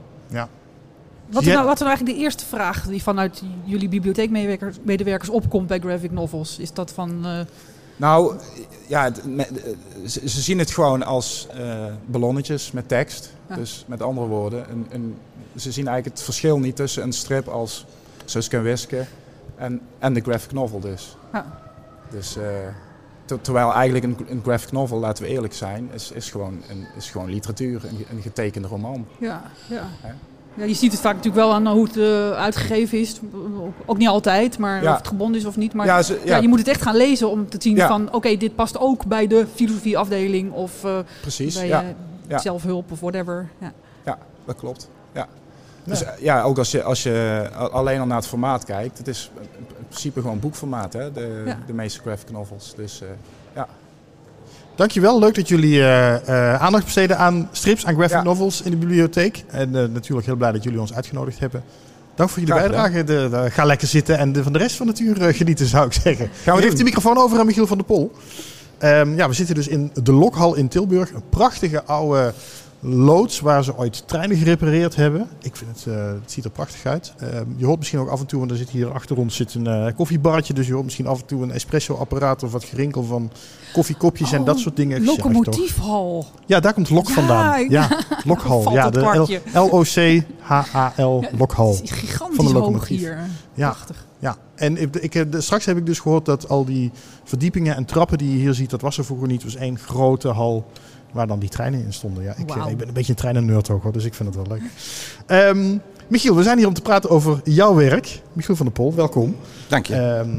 Wat 1.30 1.42
is, 1.42 1.48
Ja. 1.48 1.54
nou, 1.54 1.64
wat 1.64 1.74
is 1.74 1.80
nou 1.80 1.90
eigenlijk 1.90 2.18
de 2.18 2.24
eerste 2.24 2.44
vraag 2.46 2.86
die 2.86 3.02
vanuit 3.02 3.42
jullie 3.64 3.88
bibliotheekmedewerkers 3.88 4.76
medewerkers 4.82 5.28
opkomt 5.30 5.66
bij 5.66 5.78
graphic 5.78 6.10
novels? 6.10 6.58
Is 6.58 6.72
dat 6.72 6.90
van... 6.92 7.26
eh, 7.26 7.40
Nou, 7.96 8.34
ja, 8.86 9.12
ze, 10.06 10.28
zien 10.40 10.58
het 10.58 10.70
gewoon 10.70 11.02
als 11.02 11.46
eh, 11.50 11.84
ballonnetjes 12.06 12.70
met 12.72 12.88
tekst. 12.88 13.32
Ja. 13.48 13.54
Dus 13.54 13.84
met 13.88 14.02
andere 14.02 14.26
woorden, 14.26 14.70
een, 14.70 14.86
een, 14.90 15.14
ze 15.56 15.72
zien 15.72 15.86
eigenlijk 15.86 16.16
het 16.16 16.24
verschil 16.24 16.58
niet 16.58 16.76
tussen 16.76 17.02
een 17.02 17.12
strip 17.12 17.48
als 17.48 17.86
Suske 18.24 18.56
en 18.56 18.62
Wiske 18.62 19.04
en, 19.56 19.80
en 19.98 20.12
de 20.14 20.20
graphic 20.20 20.52
novel 20.52 20.80
dus. 20.80 21.16
Ja. 21.32 21.69
Dus 22.10 22.36
eh, 22.36 22.44
ter- 23.24 23.40
terwijl 23.40 23.72
eigenlijk 23.74 24.04
een, 24.04 24.16
een 24.28 24.40
graphic 24.42 24.72
novel, 24.72 24.98
laten 24.98 25.24
we 25.24 25.30
eerlijk 25.30 25.54
zijn, 25.54 25.90
is, 25.92 26.10
is, 26.12 26.30
gewoon, 26.30 26.62
een, 26.70 26.86
is 26.96 27.10
gewoon 27.10 27.30
literatuur, 27.30 27.84
een, 27.84 28.04
een 28.16 28.22
getekende 28.22 28.68
roman. 28.68 29.06
ja, 29.18 29.42
ja. 29.68 29.82
Hè? 30.00 30.12
ja, 30.54 30.64
je 30.64 30.74
ziet 30.74 30.92
het 30.92 31.00
vaak 31.00 31.14
natuurlijk 31.16 31.44
wel 31.44 31.54
aan 31.54 31.66
hoe 31.66 31.84
het 31.86 31.96
eh, 31.96 32.30
uitgegeven 32.30 32.98
is. 32.98 33.20
Ook 33.86 33.96
niet 33.98 34.08
altijd, 34.08 34.58
maar 34.58 34.82
Ja. 34.82 34.90
of 34.90 34.96
het 34.98 35.06
gebonden 35.08 35.40
is 35.40 35.46
of 35.46 35.56
niet. 35.56 35.72
Maar 35.74 35.86
ja, 35.86 36.02
ze, 36.02 36.20
ja. 36.24 36.36
ja, 36.36 36.42
je 36.42 36.48
moet 36.48 36.58
het 36.58 36.68
echt 36.68 36.82
gaan 36.82 36.96
lezen 36.96 37.30
om 37.30 37.48
te 37.48 37.56
zien 37.60 37.78
van... 37.78 38.12
Oké, 38.12 38.36
dit 38.36 38.54
past 38.54 38.78
ook 38.78 39.04
bij 39.06 39.26
de 39.26 39.46
filosofieafdeling 39.54 40.52
of 40.52 40.84
eh, 40.84 40.98
precies. 41.20 41.54
bij 41.54 41.94
eh, 42.28 42.38
zelfhulp 42.38 42.90
of 42.92 43.00
whatever. 43.00 43.48
Ja. 43.58 43.72
ja, 44.04 44.18
dat 44.44 44.56
klopt. 44.56 44.88
Ja. 45.12 45.26
Dus 45.84 46.04
ja, 46.20 46.42
ook 46.42 46.58
als 46.58 46.70
je, 46.70 46.82
als 46.82 47.02
je 47.02 47.48
alleen 47.72 48.00
al 48.00 48.06
naar 48.06 48.16
het 48.16 48.26
formaat 48.26 48.64
kijkt, 48.64 48.98
het 48.98 49.08
is 49.08 49.30
in 49.78 49.84
principe 49.88 50.20
gewoon 50.20 50.40
boekformaat, 50.40 50.92
hè, 50.92 51.12
de, 51.12 51.42
Ja. 51.46 51.58
de 51.66 51.72
meeste 51.72 52.00
graphic 52.00 52.30
novels. 52.30 52.72
Dus 52.76 53.00
eh, 53.02 53.08
Dankjewel, 54.76 55.18
leuk 55.18 55.34
dat 55.34 55.48
jullie 55.48 55.80
eh, 55.80 56.14
eh, 56.54 56.62
aandacht 56.62 56.84
besteden 56.84 57.18
aan 57.18 57.48
strips, 57.52 57.86
aan 57.86 57.94
graphic 57.94 58.16
Ja. 58.16 58.22
novels 58.22 58.62
in 58.62 58.70
de 58.70 58.76
bibliotheek. 58.76 59.44
En 59.50 59.76
eh, 59.76 59.84
natuurlijk 59.88 60.26
heel 60.26 60.36
blij 60.36 60.52
dat 60.52 60.62
jullie 60.62 60.80
ons 60.80 60.94
uitgenodigd 60.94 61.38
hebben. 61.38 61.62
Dank 62.14 62.30
voor 62.30 62.38
jullie 62.42 62.54
Graag 62.54 62.70
bijdrage. 62.70 63.04
De, 63.04 63.28
de- 63.30 63.50
ga 63.50 63.64
lekker 63.64 63.88
zitten 63.88 64.18
en 64.18 64.32
de, 64.32 64.42
van 64.42 64.52
de 64.52 64.58
rest 64.58 64.76
van 64.76 64.86
het 64.86 64.98
uur 64.98 65.22
eh, 65.26 65.36
genieten, 65.36 65.66
zou 65.66 65.86
ik 65.86 65.92
zeggen. 65.92 66.30
Gaan 66.42 66.56
we 66.56 66.62
doen. 66.66 66.74
de 66.74 66.84
microfoon 66.84 67.18
over 67.18 67.38
aan 67.38 67.46
Michiel 67.46 67.66
van 67.66 67.76
der 67.76 67.86
Pol. 67.86 68.12
Ehm, 68.78 69.16
ja, 69.16 69.28
we 69.28 69.34
zitten 69.34 69.54
dus 69.54 69.68
in 69.68 69.90
de 70.02 70.12
Lokhal 70.12 70.54
in 70.54 70.68
Tilburg. 70.68 71.10
Een 71.12 71.22
prachtige 71.30 71.84
oude 71.84 72.32
loods 72.82 73.40
waar 73.40 73.64
ze 73.64 73.76
ooit 73.76 74.02
treinen 74.08 74.36
gerepareerd 74.36 74.96
hebben. 74.96 75.28
Ik 75.42 75.56
vind 75.56 75.70
het, 75.84 75.94
eh, 75.94 76.06
het 76.06 76.32
ziet 76.32 76.44
er 76.44 76.50
prachtig 76.50 76.84
uit. 76.86 77.12
Ehm, 77.18 77.44
je 77.56 77.64
hoort 77.66 77.78
misschien 77.78 77.98
ook 77.98 78.08
af 78.08 78.20
en 78.20 78.26
toe, 78.26 78.38
want 78.38 78.50
er 78.50 78.56
zit 78.56 78.68
hier 78.70 78.92
achter 78.92 79.16
ons 79.16 79.36
zit 79.36 79.54
een 79.54 79.66
eh, 79.66 79.94
koffiebarretje. 79.96 80.54
Dus 80.54 80.66
je 80.66 80.72
hoort 80.72 80.84
misschien 80.84 81.06
af 81.06 81.20
en 81.20 81.26
toe 81.26 81.42
een 81.42 81.50
espresso-apparaat 81.52 82.42
of 82.42 82.52
wat 82.52 82.64
gerinkel 82.64 83.02
van 83.04 83.30
koffiekopjes 83.72 84.32
en 84.32 84.40
Oh, 84.40 84.46
dat 84.46 84.58
soort 84.58 84.76
dingen. 84.76 85.04
Locomotiefhal. 85.04 86.26
Ja, 86.46 86.60
daar 86.60 86.74
komt 86.74 86.90
Lok 86.90 87.08
Ja, 87.08 87.14
vandaan. 87.14 87.68
Ja, 87.70 87.88
Lokhal. 88.24 88.72
Ja, 88.72 88.90
de. 88.90 89.40
L-O-C-H-A-L 89.52 91.24
Lokhal. 91.38 91.72
Gigantisch 91.84 92.36
Van 92.36 92.44
de 92.46 92.52
locomotief. 92.52 92.98
hier. 92.98 93.18
Ja. 93.54 93.68
Prachtig. 93.70 94.06
Ja, 94.18 94.36
en 94.54 94.76
ik, 94.82 94.96
ik, 94.96 95.12
heb- 95.12 95.34
straks 95.38 95.64
heb 95.64 95.76
ik 95.76 95.86
dus 95.86 95.98
gehoord 95.98 96.24
dat 96.24 96.48
al 96.48 96.64
die 96.64 96.90
verdiepingen 97.24 97.76
en 97.76 97.84
trappen 97.84 98.18
die 98.18 98.30
je 98.32 98.36
hier 98.38 98.54
ziet, 98.54 98.70
dat 98.70 98.80
was 98.80 98.98
er 98.98 99.04
vroeger 99.04 99.28
niet. 99.28 99.42
Het 99.42 99.52
was 99.52 99.62
één 99.62 99.78
grote 99.78 100.28
hal 100.28 100.66
waar 101.12 101.26
dan 101.26 101.38
die 101.38 101.48
treinen 101.48 101.84
in 101.84 101.92
stonden. 101.92 102.22
Ja, 102.22 102.34
ik, 102.36 102.48
Wauw. 102.48 102.68
ik 102.68 102.76
ben 102.76 102.88
een 102.88 102.94
beetje 102.94 103.12
een 103.12 103.18
treinen-nerd 103.18 103.70
ook 103.70 103.82
hoor, 103.82 103.92
dus 103.92 104.04
ik 104.04 104.14
vind 104.14 104.34
het 104.34 104.48
wel 104.48 104.58
leuk. 104.58 104.62
Ehm, 105.26 105.76
Michiel, 106.08 106.36
we 106.36 106.42
zijn 106.42 106.58
hier 106.58 106.66
om 106.66 106.74
te 106.74 106.82
praten 106.82 107.10
over 107.10 107.40
jouw 107.44 107.74
werk. 107.74 108.20
Michiel 108.32 108.56
van 108.56 108.66
der 108.66 108.74
Pol, 108.74 108.94
welkom. 108.94 109.36
Dank 109.68 109.86
je. 109.86 109.94
Ehm, 109.94 110.30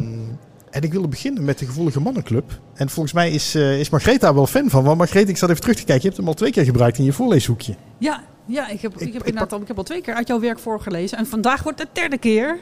en 0.69 0.81
ik 0.81 0.91
wilde 0.91 1.07
beginnen 1.07 1.43
met 1.45 1.59
de 1.59 1.65
Gevoelige 1.65 1.99
Mannenclub. 2.01 2.59
En 2.73 2.89
volgens 2.89 3.13
mij 3.13 3.31
is, 3.31 3.55
eh 3.55 3.79
is 3.79 3.89
Margreta 3.89 4.33
wel 4.33 4.47
fan 4.47 4.69
van. 4.69 4.83
Want 4.83 4.97
Margreet, 4.97 5.29
ik 5.29 5.37
zat 5.37 5.49
even 5.49 5.61
terug 5.61 5.75
te 5.77 5.83
kijken. 5.83 6.01
Je 6.01 6.07
hebt 6.07 6.17
hem 6.19 6.27
al 6.27 6.33
twee 6.33 6.51
keer 6.51 6.63
gebruikt 6.63 6.97
in 6.97 7.03
je 7.03 7.13
voorleeshoekje. 7.13 7.75
Ja, 7.97 8.23
ja 8.45 8.69
ik 8.69 8.81
heb, 8.81 8.93
ik, 8.93 8.99
Ik- 8.99 9.13
heb 9.13 9.21
ik 9.21 9.27
inderdaad 9.27 9.41
pak- 9.47 9.51
al, 9.51 9.61
ik 9.61 9.67
heb 9.67 9.77
al 9.77 9.83
twee 9.83 10.01
keer 10.01 10.13
uit 10.13 10.27
jouw 10.27 10.39
werk 10.39 10.59
voorgelezen. 10.59 11.17
En 11.17 11.25
vandaag 11.27 11.63
wordt 11.63 11.79
het 11.79 11.87
de 11.93 11.99
derde 12.01 12.17
keer. 12.17 12.59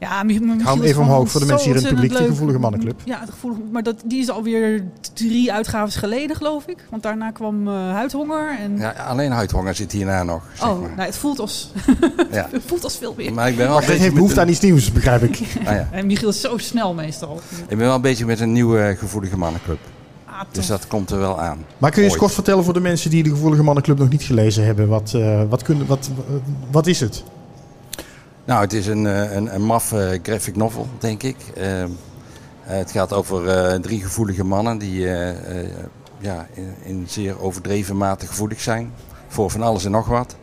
Ja, 0.00 0.22
Mi- 0.22 0.38
Michiel 0.38 0.74
hem 0.74 0.82
even 0.82 1.02
omhoog 1.02 1.30
voor 1.30 1.40
de 1.40 1.46
mensen 1.46 1.66
hier 1.70 1.76
in 1.76 1.84
het 1.84 1.94
publiek, 1.94 2.16
de. 2.16 2.24
Gevoelige 2.24 2.58
Mannenclub. 2.58 3.00
Ja, 3.04 3.24
de 3.24 3.32
gevoelige, 3.32 3.62
maar 3.72 3.82
dat, 3.82 3.94
die 4.04 4.20
is 4.20 4.30
alweer 4.30 4.84
drie 5.14 5.52
uitgaves 5.52 5.96
geleden, 5.96 6.36
geloof 6.36 6.66
ik. 6.66 6.76
Want 6.90 7.02
daarna 7.02 7.30
kwam 7.30 7.68
eh, 7.68 7.74
Huidhonger. 7.74 8.56
En, 8.58 8.76
Ja, 8.78 8.90
alleen 8.90 9.30
huidhonger 9.30 9.74
zit 9.74 9.92
hierna 9.92 10.22
nog. 10.22 10.42
Zeg 10.54 10.68
oh, 10.68 10.80
maar. 10.80 10.90
nou, 10.96 11.06
het, 11.08 11.16
voelt 11.16 11.38
als, 11.40 11.72
Ja. 12.30 12.48
het 12.50 12.62
voelt 12.66 12.84
als 12.84 12.96
veel 12.96 13.14
meer. 13.16 13.32
Maar 13.32 13.48
ik 13.48 13.56
ben 13.56 13.68
wel 13.68 13.78
bezig 13.78 13.98
heeft 13.98 14.14
behoefte 14.14 14.40
aan 14.40 14.48
iets 14.48 14.60
nieuws, 14.60 14.92
begrijp 14.92 15.22
ik. 15.22 15.38
ah, 15.66 15.72
ja. 15.74 15.88
En 15.92 16.06
Michiel 16.06 16.28
is 16.28 16.40
zo 16.40 16.58
snel 16.58 16.94
meestal. 16.94 17.40
Ik 17.68 17.76
ben 17.78 17.86
wel 17.86 18.00
bezig 18.00 18.26
met 18.26 18.40
een 18.40 18.52
nieuwe 18.52 18.94
gevoelige 18.98 19.36
mannenclub. 19.38 19.78
Ah, 20.26 20.40
Dus 20.52 20.66
dat 20.66 20.86
komt 20.86 21.10
er 21.10 21.18
wel 21.18 21.40
aan. 21.40 21.58
Maar 21.78 21.90
kun 21.90 21.98
je 21.98 22.04
eens 22.04 22.12
Ooit. 22.12 22.22
kort 22.22 22.34
vertellen 22.34 22.64
voor 22.64 22.74
de 22.74 22.80
mensen 22.80 23.10
die 23.10 23.22
de 23.22 23.30
Gevoelige 23.30 23.62
Mannenclub 23.62 23.98
nog 23.98 24.08
niet 24.08 24.22
gelezen 24.22 24.64
hebben? 24.64 24.88
Wat, 24.88 25.12
eh, 25.14 25.42
wat, 25.48 25.62
kunnen, 25.62 25.86
wat, 25.86 26.10
wat 26.70 26.86
is 26.86 27.00
het? 27.00 27.24
Nou, 28.48 28.60
het 28.60 28.72
is 28.72 28.86
een, 28.86 29.06
eh, 29.06 29.32
een, 29.34 29.54
een 29.54 29.62
maffe 29.62 30.20
graphic 30.22 30.56
novel, 30.56 30.86
denk 30.98 31.22
ik. 31.22 31.36
Eh, 31.56 31.82
eh, 31.82 31.90
het 32.62 32.90
gaat 32.90 33.12
over 33.12 33.48
eh, 33.48 33.80
drie 33.80 34.02
gevoelige 34.02 34.44
mannen 34.44 34.78
die 34.78 35.06
eh, 35.06 35.60
eh, 35.60 35.68
ja, 36.18 36.46
in, 36.54 36.74
in 36.82 37.04
zeer 37.08 37.40
overdreven 37.40 37.96
mate 37.96 38.26
gevoelig 38.26 38.60
zijn. 38.60 38.92
Voor 39.28 39.50
van 39.50 39.62
alles 39.62 39.84
en 39.84 39.90
nog 39.90 40.06
wat. 40.06 40.36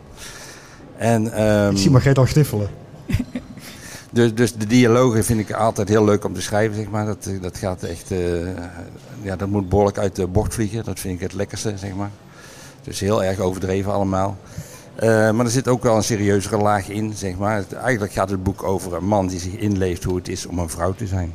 En, 0.96 1.32
ehm, 1.32 1.70
Ik 1.70 1.78
zie 1.78 1.90
Margreet 1.90 2.18
al 2.18 2.24
gniffelen. 2.24 2.68
Dus, 4.10 4.34
dus 4.34 4.54
de 4.54 4.66
dialogen 4.66 5.24
vind 5.24 5.40
ik 5.40 5.52
altijd 5.52 5.88
heel 5.88 6.04
leuk 6.04 6.24
om 6.24 6.34
te 6.34 6.40
schrijven, 6.42 6.76
zeg 6.76 6.90
maar. 6.90 7.06
Dat, 7.06 7.26
eh, 7.26 7.42
dat 7.42 7.58
gaat 7.58 7.82
echt, 7.82 8.10
eh, 8.10 8.18
ja, 9.22 9.36
dat 9.36 9.48
moet 9.48 9.68
behoorlijk 9.68 9.98
uit 9.98 10.16
de 10.16 10.26
bocht 10.26 10.54
vliegen. 10.54 10.84
Dat 10.84 11.00
vind 11.00 11.14
ik 11.14 11.20
het 11.20 11.32
lekkerste, 11.32 11.72
zeg 11.76 11.94
maar. 11.94 12.10
Dus 12.82 13.00
heel 13.00 13.24
erg 13.24 13.38
overdreven 13.38 13.92
allemaal. 13.92 14.36
Eh, 14.96 15.30
maar 15.30 15.44
er 15.44 15.50
zit 15.50 15.68
ook 15.68 15.82
wel 15.82 15.96
een 15.96 16.02
serieuzere 16.02 16.56
laag 16.56 16.88
in, 16.88 17.12
zeg 17.14 17.36
maar. 17.36 17.64
Eigenlijk 17.82 18.12
gaat 18.12 18.30
het 18.30 18.42
boek 18.42 18.62
over 18.62 18.94
een 18.94 19.06
man 19.06 19.26
die 19.26 19.40
zich 19.40 19.52
inleeft 19.52 20.04
hoe 20.04 20.16
het 20.16 20.28
is 20.28 20.46
om 20.46 20.58
een 20.58 20.68
vrouw 20.68 20.92
te 20.92 21.06
zijn. 21.06 21.32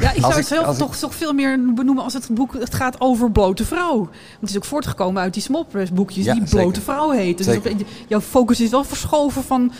Ja, 0.00 0.12
ik 0.12 0.20
zou 0.20 0.34
het 0.34 0.50
ik- 0.50 0.78
toch, 0.78 0.96
toch 0.96 1.14
veel 1.14 1.32
meer 1.32 1.58
benoemen 1.74 2.04
als 2.04 2.12
het 2.12 2.28
boek 2.32 2.52
het 2.58 2.74
gaat 2.74 3.00
over 3.00 3.30
blote 3.30 3.64
vrouw. 3.64 3.96
Want 3.98 4.10
het 4.40 4.50
is 4.50 4.56
ook 4.56 4.64
voortgekomen 4.64 5.22
uit 5.22 5.34
die 5.34 5.42
small 5.42 5.64
press 5.64 5.92
boekjes 5.92 6.24
Ja, 6.24 6.32
die 6.34 6.42
zeker. 6.46 6.56
blote 6.62 6.80
vrouw 6.80 7.10
heten. 7.10 7.46
Dus 7.46 7.56
op- 7.56 7.68
jouw 8.08 8.20
focus 8.20 8.60
is 8.60 8.70
wel 8.70 8.84
verschoven 8.84 9.42
van 9.44 9.72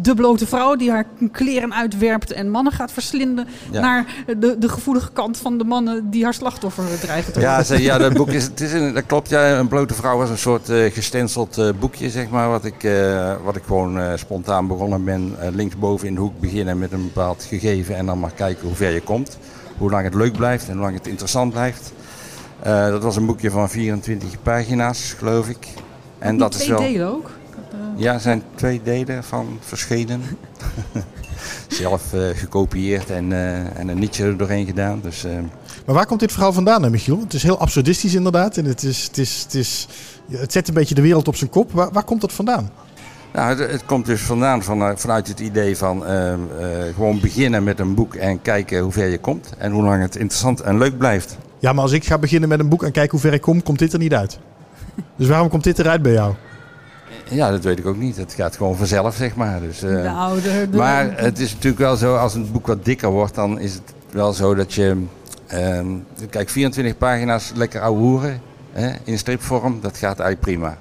de 0.00 0.14
blote 0.14 0.46
vrouw 0.46 0.76
die 0.76 0.90
haar 0.90 1.06
kleren 1.32 1.74
uitwerpt 1.74 2.32
en 2.32 2.50
mannen 2.50 2.72
gaat 2.72 2.92
verslinden. 2.92 3.46
Ja. 3.70 3.80
Naar 3.80 4.06
de, 4.38 4.56
de 4.58 4.68
gevoelige 4.68 5.12
kant 5.12 5.36
van 5.36 5.58
de 5.58 5.64
mannen 5.64 6.10
die 6.10 6.24
haar 6.24 6.34
slachtoffer 6.34 6.84
dreigen 7.00 7.32
te 7.32 7.40
Ja, 7.40 7.62
ze, 7.62 7.82
ja, 7.82 7.98
dat 7.98 8.12
boek 8.12 8.28
is, 8.30 8.44
het 8.44 8.60
is 8.60 8.72
een, 8.72 8.94
dat 8.94 9.06
klopt. 9.06 9.28
Ja, 9.28 9.58
een 9.58 9.68
blote 9.68 9.94
vrouw 9.94 10.16
was 10.18 10.30
een 10.30 10.38
soort 10.38 10.68
eh 10.68 10.92
gestenceld 10.92 11.58
eh, 11.58 11.68
boekje, 11.80 12.10
zeg 12.10 12.28
maar. 12.30 12.48
Wat 12.48 12.64
ik, 12.64 12.84
eh, 12.84 13.34
wat 13.44 13.56
ik 13.56 13.62
gewoon 13.66 14.18
spontaan 14.18 14.66
begonnen 14.66 15.04
ben. 15.04 15.36
linksboven 15.52 16.08
in 16.08 16.14
de 16.14 16.20
hoek 16.20 16.40
beginnen 16.40 16.78
met 16.78 16.92
een 16.92 17.02
bepaald 17.02 17.44
gegeven. 17.48 17.96
En 17.96 18.06
dan 18.06 18.18
maar 18.20 18.32
kijken 18.32 18.66
hoe 18.66 18.76
ver 18.76 18.90
je 18.90 19.00
komt. 19.00 19.23
Hoe 19.78 19.90
lang 19.90 20.04
het 20.04 20.14
leuk 20.14 20.32
blijft 20.32 20.66
en 20.68 20.72
hoe 20.72 20.82
lang 20.82 20.94
het 20.96 21.06
interessant 21.06 21.52
blijft. 21.52 21.92
Eh, 22.60 22.88
dat 22.88 23.02
was 23.02 23.16
een 23.16 23.26
boekje 23.26 23.50
van 23.50 23.70
24 23.70 24.42
pagina's, 24.42 25.14
geloof 25.18 25.48
ik. 25.48 25.68
En 26.18 26.36
dat 26.38 26.54
is 26.54 26.60
twee 26.60 26.70
wel. 26.70 26.78
delen 26.78 27.08
ook. 27.08 27.30
Eh, 27.70 27.78
Ja, 27.96 28.12
er 28.14 28.20
zijn 28.20 28.42
twee 28.54 28.80
delen 28.84 29.24
van 29.24 29.58
verschenen. 29.60 30.22
Zelf 31.68 32.12
eh, 32.12 32.20
gekopieerd 32.34 33.10
en, 33.10 33.32
eh, 33.32 33.78
en 33.78 33.88
een 33.88 33.98
nietje 33.98 34.24
er 34.24 34.36
doorheen 34.36 34.66
gedaan. 34.66 35.00
Dus, 35.02 35.24
eh, 35.24 35.32
Maar 35.86 35.94
waar 35.94 36.06
komt 36.06 36.20
dit 36.20 36.32
verhaal 36.32 36.52
vandaan, 36.52 36.82
hè, 36.82 36.90
Michiel? 36.90 37.20
Het 37.20 37.34
is 37.34 37.42
heel 37.42 37.58
absurdistisch 37.58 38.14
inderdaad. 38.14 38.56
En 38.56 38.64
het, 38.64 38.82
is, 38.82 39.04
het, 39.04 39.18
is, 39.18 39.42
het, 39.42 39.54
is, 39.54 39.86
het 40.30 40.52
zet 40.52 40.68
een 40.68 40.74
beetje 40.74 40.94
de 40.94 41.02
wereld 41.02 41.28
op 41.28 41.36
zijn 41.36 41.50
kop. 41.50 41.72
Waar, 41.72 41.92
waar 41.92 42.04
komt 42.04 42.20
dat 42.20 42.32
vandaan? 42.32 42.70
Nou, 43.34 43.48
het, 43.60 43.70
het 43.70 43.84
komt 43.84 44.06
dus 44.06 44.20
vandaan 44.22 44.62
van, 44.62 44.82
eh, 44.82 44.90
vanuit 44.96 45.28
het 45.28 45.40
idee 45.40 45.76
van 45.76 46.06
eh, 46.06 46.32
eh, 46.32 46.38
gewoon 46.94 47.20
beginnen 47.20 47.64
met 47.64 47.78
een 47.80 47.94
boek 47.94 48.14
en 48.14 48.42
kijken 48.42 48.80
hoe 48.80 48.92
ver 48.92 49.06
je 49.08 49.18
komt. 49.18 49.52
En 49.58 49.72
hoe 49.72 49.82
lang 49.82 50.02
het 50.02 50.16
interessant 50.16 50.60
en 50.60 50.78
leuk 50.78 50.98
blijft. 50.98 51.36
Ja, 51.58 51.72
maar 51.72 51.82
als 51.82 51.92
ik 51.92 52.04
ga 52.04 52.18
beginnen 52.18 52.48
met 52.48 52.60
een 52.60 52.68
boek 52.68 52.82
en 52.82 52.92
kijken 52.92 53.10
hoe 53.10 53.20
ver 53.20 53.32
ik 53.32 53.40
kom, 53.40 53.62
komt 53.62 53.78
dit 53.78 53.92
er 53.92 53.98
niet 53.98 54.14
uit. 54.14 54.38
Dus 55.16 55.28
waarom 55.28 55.48
komt 55.48 55.64
dit 55.64 55.78
eruit 55.78 56.02
bij 56.02 56.12
jou? 56.12 56.34
Ja, 57.30 57.50
dat 57.50 57.64
weet 57.64 57.78
ik 57.78 57.86
ook 57.86 57.96
niet. 57.96 58.16
Het 58.16 58.32
gaat 58.32 58.56
gewoon 58.56 58.76
vanzelf, 58.76 59.14
zeg 59.14 59.34
maar. 59.34 59.60
Dus, 59.60 59.78
de, 59.78 60.02
de- 60.70 60.76
maar 60.76 61.12
het 61.16 61.38
is 61.38 61.52
natuurlijk 61.52 61.82
wel 61.82 61.96
zo, 61.96 62.16
als 62.16 62.34
een 62.34 62.48
boek 62.52 62.66
wat 62.66 62.84
dikker 62.84 63.10
wordt, 63.10 63.34
dan 63.34 63.60
is 63.60 63.74
het 63.74 63.94
wel 64.10 64.32
zo 64.32 64.54
dat 64.54 64.72
je... 64.74 65.02
ehm, 65.46 65.86
kijk, 66.30 66.48
24 66.48 66.98
pagina's 66.98 67.52
lekker 67.54 67.80
ouwe 67.80 67.98
hoeren 67.98 68.40
hè, 68.72 68.90
in 69.04 69.18
stripvorm, 69.18 69.78
dat 69.80 69.96
gaat 69.98 70.18
eigenlijk 70.20 70.40
prima. 70.40 70.78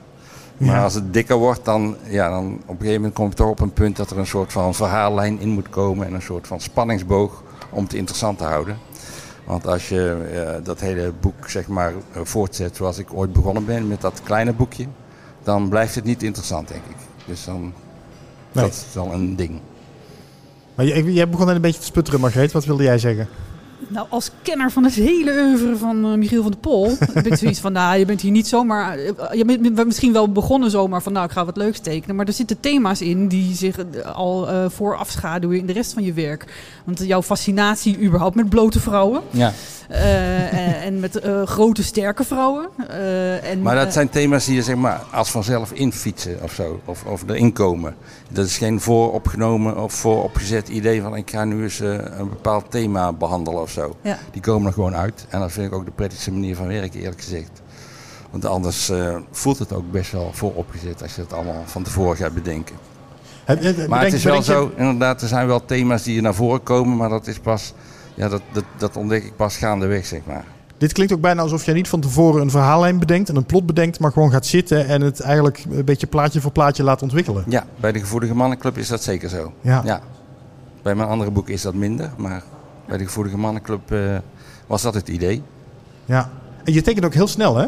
Maar 0.57 0.75
Ja. 0.75 0.83
als 0.83 0.93
het 0.93 1.13
dikker 1.13 1.35
wordt, 1.37 1.65
dan, 1.65 1.95
ja, 2.07 2.29
dan 2.29 2.45
op 2.53 2.69
een 2.69 2.75
gegeven 2.77 2.93
moment 2.95 3.13
kom 3.13 3.27
je 3.29 3.33
toch 3.35 3.49
op 3.49 3.59
een 3.59 3.73
punt 3.73 3.95
dat 3.95 4.11
er 4.11 4.17
een 4.17 4.27
soort 4.27 4.51
van 4.51 4.73
verhaallijn 4.75 5.39
in 5.39 5.49
moet 5.49 5.69
komen 5.69 6.07
en 6.07 6.13
een 6.13 6.21
soort 6.21 6.47
van 6.47 6.59
spanningsboog 6.59 7.43
om 7.69 7.83
het 7.83 7.93
interessant 7.93 8.37
te 8.37 8.43
houden. 8.43 8.77
Want 9.45 9.67
als 9.67 9.89
je 9.89 10.29
eh, 10.33 10.65
dat 10.65 10.79
hele 10.79 11.13
boek 11.19 11.49
zeg 11.49 11.67
maar 11.67 11.93
eh, 12.13 12.21
voortzet 12.23 12.75
zoals 12.75 12.97
ik 12.97 13.13
ooit 13.13 13.33
begonnen 13.33 13.65
ben 13.65 13.87
met 13.87 14.01
dat 14.01 14.21
kleine 14.23 14.53
boekje, 14.53 14.85
dan 15.43 15.69
blijft 15.69 15.95
het 15.95 16.03
niet 16.03 16.23
interessant 16.23 16.67
denk 16.67 16.83
ik. 16.89 16.95
Dus 17.25 17.45
dan, 17.45 17.61
Nee. 18.51 18.63
dat 18.63 18.73
is 18.73 18.85
wel 18.93 19.13
een 19.13 19.35
ding. 19.35 19.59
Maar 20.75 20.85
jij, 20.85 21.03
jij 21.03 21.29
begon 21.29 21.45
net 21.45 21.55
een 21.55 21.61
beetje 21.61 21.79
te 21.79 21.85
sputteren, 21.85 22.19
Margreet. 22.19 22.51
Wat 22.51 22.65
wilde 22.65 22.83
jij 22.83 22.97
zeggen? 22.97 23.27
Nou, 23.87 24.07
als 24.09 24.31
kenner 24.41 24.71
van 24.71 24.83
het 24.83 24.93
hele 24.93 25.31
oeuvre 25.31 25.77
van 25.77 26.05
eh, 26.05 26.13
Michiel 26.13 26.41
van 26.41 26.51
der 26.51 26.59
Pol... 26.59 26.91
heb 27.13 27.27
ik 27.27 27.35
zoiets 27.35 27.59
van, 27.59 27.71
nou, 27.71 27.97
je 27.97 28.05
bent 28.05 28.21
hier 28.21 28.31
niet 28.31 28.47
zomaar... 28.47 28.97
eh, 28.97 29.33
Je 29.33 29.45
bent 29.45 29.85
misschien 29.85 30.13
wel 30.13 30.31
begonnen 30.31 30.71
zomaar 30.71 31.01
van, 31.01 31.13
nou, 31.13 31.25
ik 31.25 31.31
ga 31.31 31.45
wat 31.45 31.57
leuks 31.57 31.79
tekenen. 31.79 32.15
Maar 32.15 32.25
er 32.27 32.33
zitten 32.33 32.59
thema's 32.59 33.01
in 33.01 33.27
die 33.27 33.55
zich 33.55 33.77
eh, 33.77 34.15
al 34.15 34.47
afschaduwen 34.97 35.57
in 35.57 35.65
de 35.65 35.73
rest 35.73 35.93
van 35.93 36.03
je 36.03 36.13
werk. 36.13 36.45
Want 36.83 37.05
jouw 37.05 37.21
fascinatie 37.21 37.99
überhaupt 37.99 38.35
met 38.35 38.49
blote 38.49 38.79
vrouwen... 38.79 39.21
Ja. 39.31 39.53
Eh, 39.89 40.53
en, 40.67 40.81
en 40.81 40.99
met 40.99 41.19
eh, 41.19 41.43
grote, 41.45 41.83
sterke 41.83 42.23
vrouwen. 42.23 42.69
eh, 42.89 43.49
en, 43.51 43.61
Maar 43.61 43.75
dat 43.75 43.93
zijn 43.93 44.09
thema's 44.09 44.45
die 44.45 44.55
je 44.55 44.61
zeg 44.63 44.75
maar 44.75 45.01
als 45.11 45.31
vanzelf 45.31 45.71
infietsen 45.71 46.37
of 46.43 46.53
zo, 46.53 46.79
of, 46.85 47.03
of 47.05 47.23
erin 47.27 47.53
komen. 47.53 47.95
Dat 48.29 48.45
is 48.45 48.57
geen 48.57 48.81
vooropgenomen 48.81 49.77
of 49.77 49.93
vooropgezet 49.93 50.67
idee 50.69 51.01
van 51.01 51.15
ik 51.15 51.29
ga 51.29 51.43
nu 51.43 51.63
eens 51.63 51.79
een 51.79 52.29
bepaald 52.29 52.71
thema 52.71 53.13
behandelen 53.13 53.61
of 53.61 53.69
zo. 53.71 53.95
Ja. 54.01 54.17
Die 54.31 54.41
komen 54.41 54.67
er 54.67 54.73
gewoon 54.73 54.95
uit 54.95 55.25
en 55.29 55.39
dat 55.39 55.51
vind 55.51 55.67
ik 55.67 55.73
ook 55.73 55.85
de 55.85 55.91
prettigste 55.91 56.31
manier 56.31 56.55
van 56.55 56.67
werken 56.67 56.99
eerlijk 56.99 57.21
gezegd. 57.21 57.61
Want 58.31 58.45
anders 58.45 58.89
eh, 58.89 59.15
voelt 59.31 59.59
het 59.59 59.73
ook 59.73 59.91
best 59.91 60.11
wel 60.11 60.29
vooropgezet 60.33 61.01
als 61.01 61.15
je 61.15 61.21
het 61.21 61.33
allemaal 61.33 61.63
van 61.65 61.83
tevoren 61.83 62.17
gaat 62.17 62.33
bedenken. 62.33 62.75
Maar 63.89 64.03
het 64.03 64.13
is 64.13 64.23
wel 64.23 64.35
je- 64.35 64.43
zo, 64.43 64.71
inderdaad, 64.75 65.21
er 65.21 65.27
zijn 65.27 65.47
wel 65.47 65.65
thema's 65.65 66.03
die 66.03 66.21
naar 66.21 66.33
voren 66.35 66.63
komen, 66.63 66.97
maar 66.97 67.09
dat 67.09 67.27
is 67.27 67.39
pas, 67.39 67.73
ja, 68.13 68.29
dat, 68.29 68.41
dat, 68.51 68.63
dat 68.77 68.97
ontdek 68.97 69.23
ik 69.23 69.35
pas 69.35 69.57
gaandeweg, 69.57 70.05
zeg 70.05 70.19
maar. 70.25 70.43
Dit 70.77 70.93
klinkt 70.93 71.13
ook 71.13 71.21
bijna 71.21 71.41
alsof 71.41 71.65
jij 71.65 71.73
niet 71.73 71.87
van 71.87 71.99
tevoren 71.99 72.41
een 72.41 72.49
verhaallijn 72.49 72.99
bedenkt 72.99 73.29
en 73.29 73.35
een 73.35 73.45
plot 73.45 73.65
bedenkt, 73.65 73.99
maar 73.99 74.11
gewoon 74.11 74.31
gaat 74.31 74.45
zitten 74.45 74.87
en 74.87 75.01
het 75.01 75.19
eigenlijk 75.19 75.65
een 75.69 75.85
beetje 75.85 76.07
plaatje 76.07 76.41
voor 76.41 76.51
plaatje 76.51 76.83
laat 76.83 77.01
ontwikkelen. 77.01 77.43
Ja, 77.47 77.65
bij 77.79 77.91
de 77.91 77.99
Gevoelige 77.99 78.35
Mannenclub 78.35 78.77
is 78.77 78.87
dat 78.87 79.03
zeker 79.03 79.29
zo. 79.29 79.53
Ja. 79.61 79.81
Ja. 79.85 80.01
Bij 80.81 80.95
mijn 80.95 81.09
andere 81.09 81.31
boek 81.31 81.49
is 81.49 81.61
dat 81.61 81.73
minder, 81.73 82.11
maar 82.17 82.43
bij 82.87 82.97
de 82.97 83.03
Gevoelige 83.05 83.37
Mannenclub 83.37 83.91
eh, 83.91 83.99
was 84.67 84.81
dat 84.81 84.93
het 84.93 85.07
idee. 85.07 85.43
ja. 86.05 86.29
En 86.63 86.73
je 86.73 86.81
tekent 86.81 87.05
ook 87.05 87.13
heel 87.13 87.27
snel, 87.27 87.55
hè? 87.55 87.67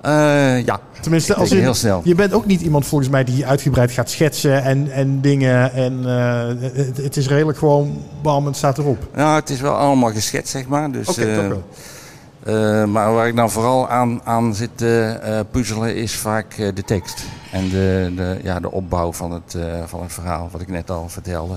Eh, 0.00 0.64
ja, 0.64 0.80
Tenminste, 1.00 1.34
als 1.34 1.50
in, 1.50 1.58
heel 1.58 1.74
snel. 1.74 2.00
je 2.04 2.14
bent 2.14 2.32
ook 2.32 2.46
niet 2.46 2.60
iemand 2.60 2.86
volgens 2.86 3.10
mij 3.10 3.24
die 3.24 3.46
uitgebreid 3.46 3.90
gaat 3.90 4.10
schetsen 4.10 4.62
en, 4.62 4.90
en 4.90 5.20
dingen. 5.20 5.72
En 5.72 6.06
eh, 6.06 6.72
het, 6.76 6.96
het 6.96 7.16
is 7.16 7.28
redelijk 7.28 7.58
gewoon, 7.58 8.02
bam, 8.22 8.46
het 8.46 8.56
staat 8.56 8.78
erop. 8.78 9.08
Nou, 9.14 9.40
het 9.40 9.50
is 9.50 9.60
wel 9.60 9.74
allemaal 9.74 10.12
geschetst, 10.12 10.52
zeg 10.52 10.66
maar. 10.66 10.90
Dus, 10.90 11.08
Oké, 11.08 11.24
eh, 11.24 11.34
toch 11.36 11.58
wel. 12.44 12.86
maar 12.86 13.12
waar 13.12 13.28
ik 13.28 13.36
dan 13.36 13.50
vooral 13.50 13.88
aan, 13.88 14.20
aan 14.24 14.54
zit 14.54 14.70
te 14.74 15.44
puzzelen 15.50 15.96
is 15.96 16.16
vaak 16.16 16.56
de 16.56 16.82
tekst. 16.84 17.24
En 17.52 17.68
de, 17.68 18.12
de, 18.16 18.38
ja, 18.42 18.60
de 18.60 18.70
opbouw 18.70 19.12
van 19.12 19.30
het, 19.30 19.56
van 19.86 20.02
het 20.02 20.12
verhaal, 20.12 20.48
wat 20.52 20.60
ik 20.60 20.68
net 20.68 20.90
al 20.90 21.08
vertelde. 21.08 21.56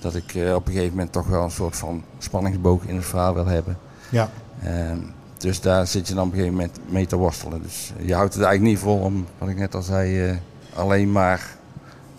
Dat 0.00 0.14
ik 0.14 0.34
op 0.54 0.66
een 0.66 0.72
gegeven 0.72 0.90
moment 0.90 1.12
toch 1.12 1.26
wel 1.26 1.42
een 1.42 1.50
soort 1.50 1.76
van 1.76 2.02
spanningsboog 2.18 2.84
in 2.84 2.96
het 2.96 3.04
verhaal 3.04 3.34
wil 3.34 3.46
hebben. 3.46 3.78
Ja. 4.08 4.28
Ehm, 4.62 4.98
dus 5.40 5.60
daar 5.60 5.86
zit 5.86 6.08
je 6.08 6.14
dan 6.14 6.26
op 6.26 6.32
een 6.32 6.38
gegeven 6.38 6.56
moment 6.56 6.78
mee 6.88 7.06
te 7.06 7.16
worstelen. 7.16 7.62
Dus 7.62 7.92
je 8.02 8.14
houdt 8.14 8.34
het 8.34 8.42
eigenlijk 8.42 8.74
niet 8.74 8.82
vol 8.82 8.98
om, 8.98 9.26
wat 9.38 9.48
ik 9.48 9.56
net 9.56 9.74
al 9.74 9.82
zei, 9.82 10.28
eh, 10.28 10.36
alleen 10.74 11.12
maar 11.12 11.56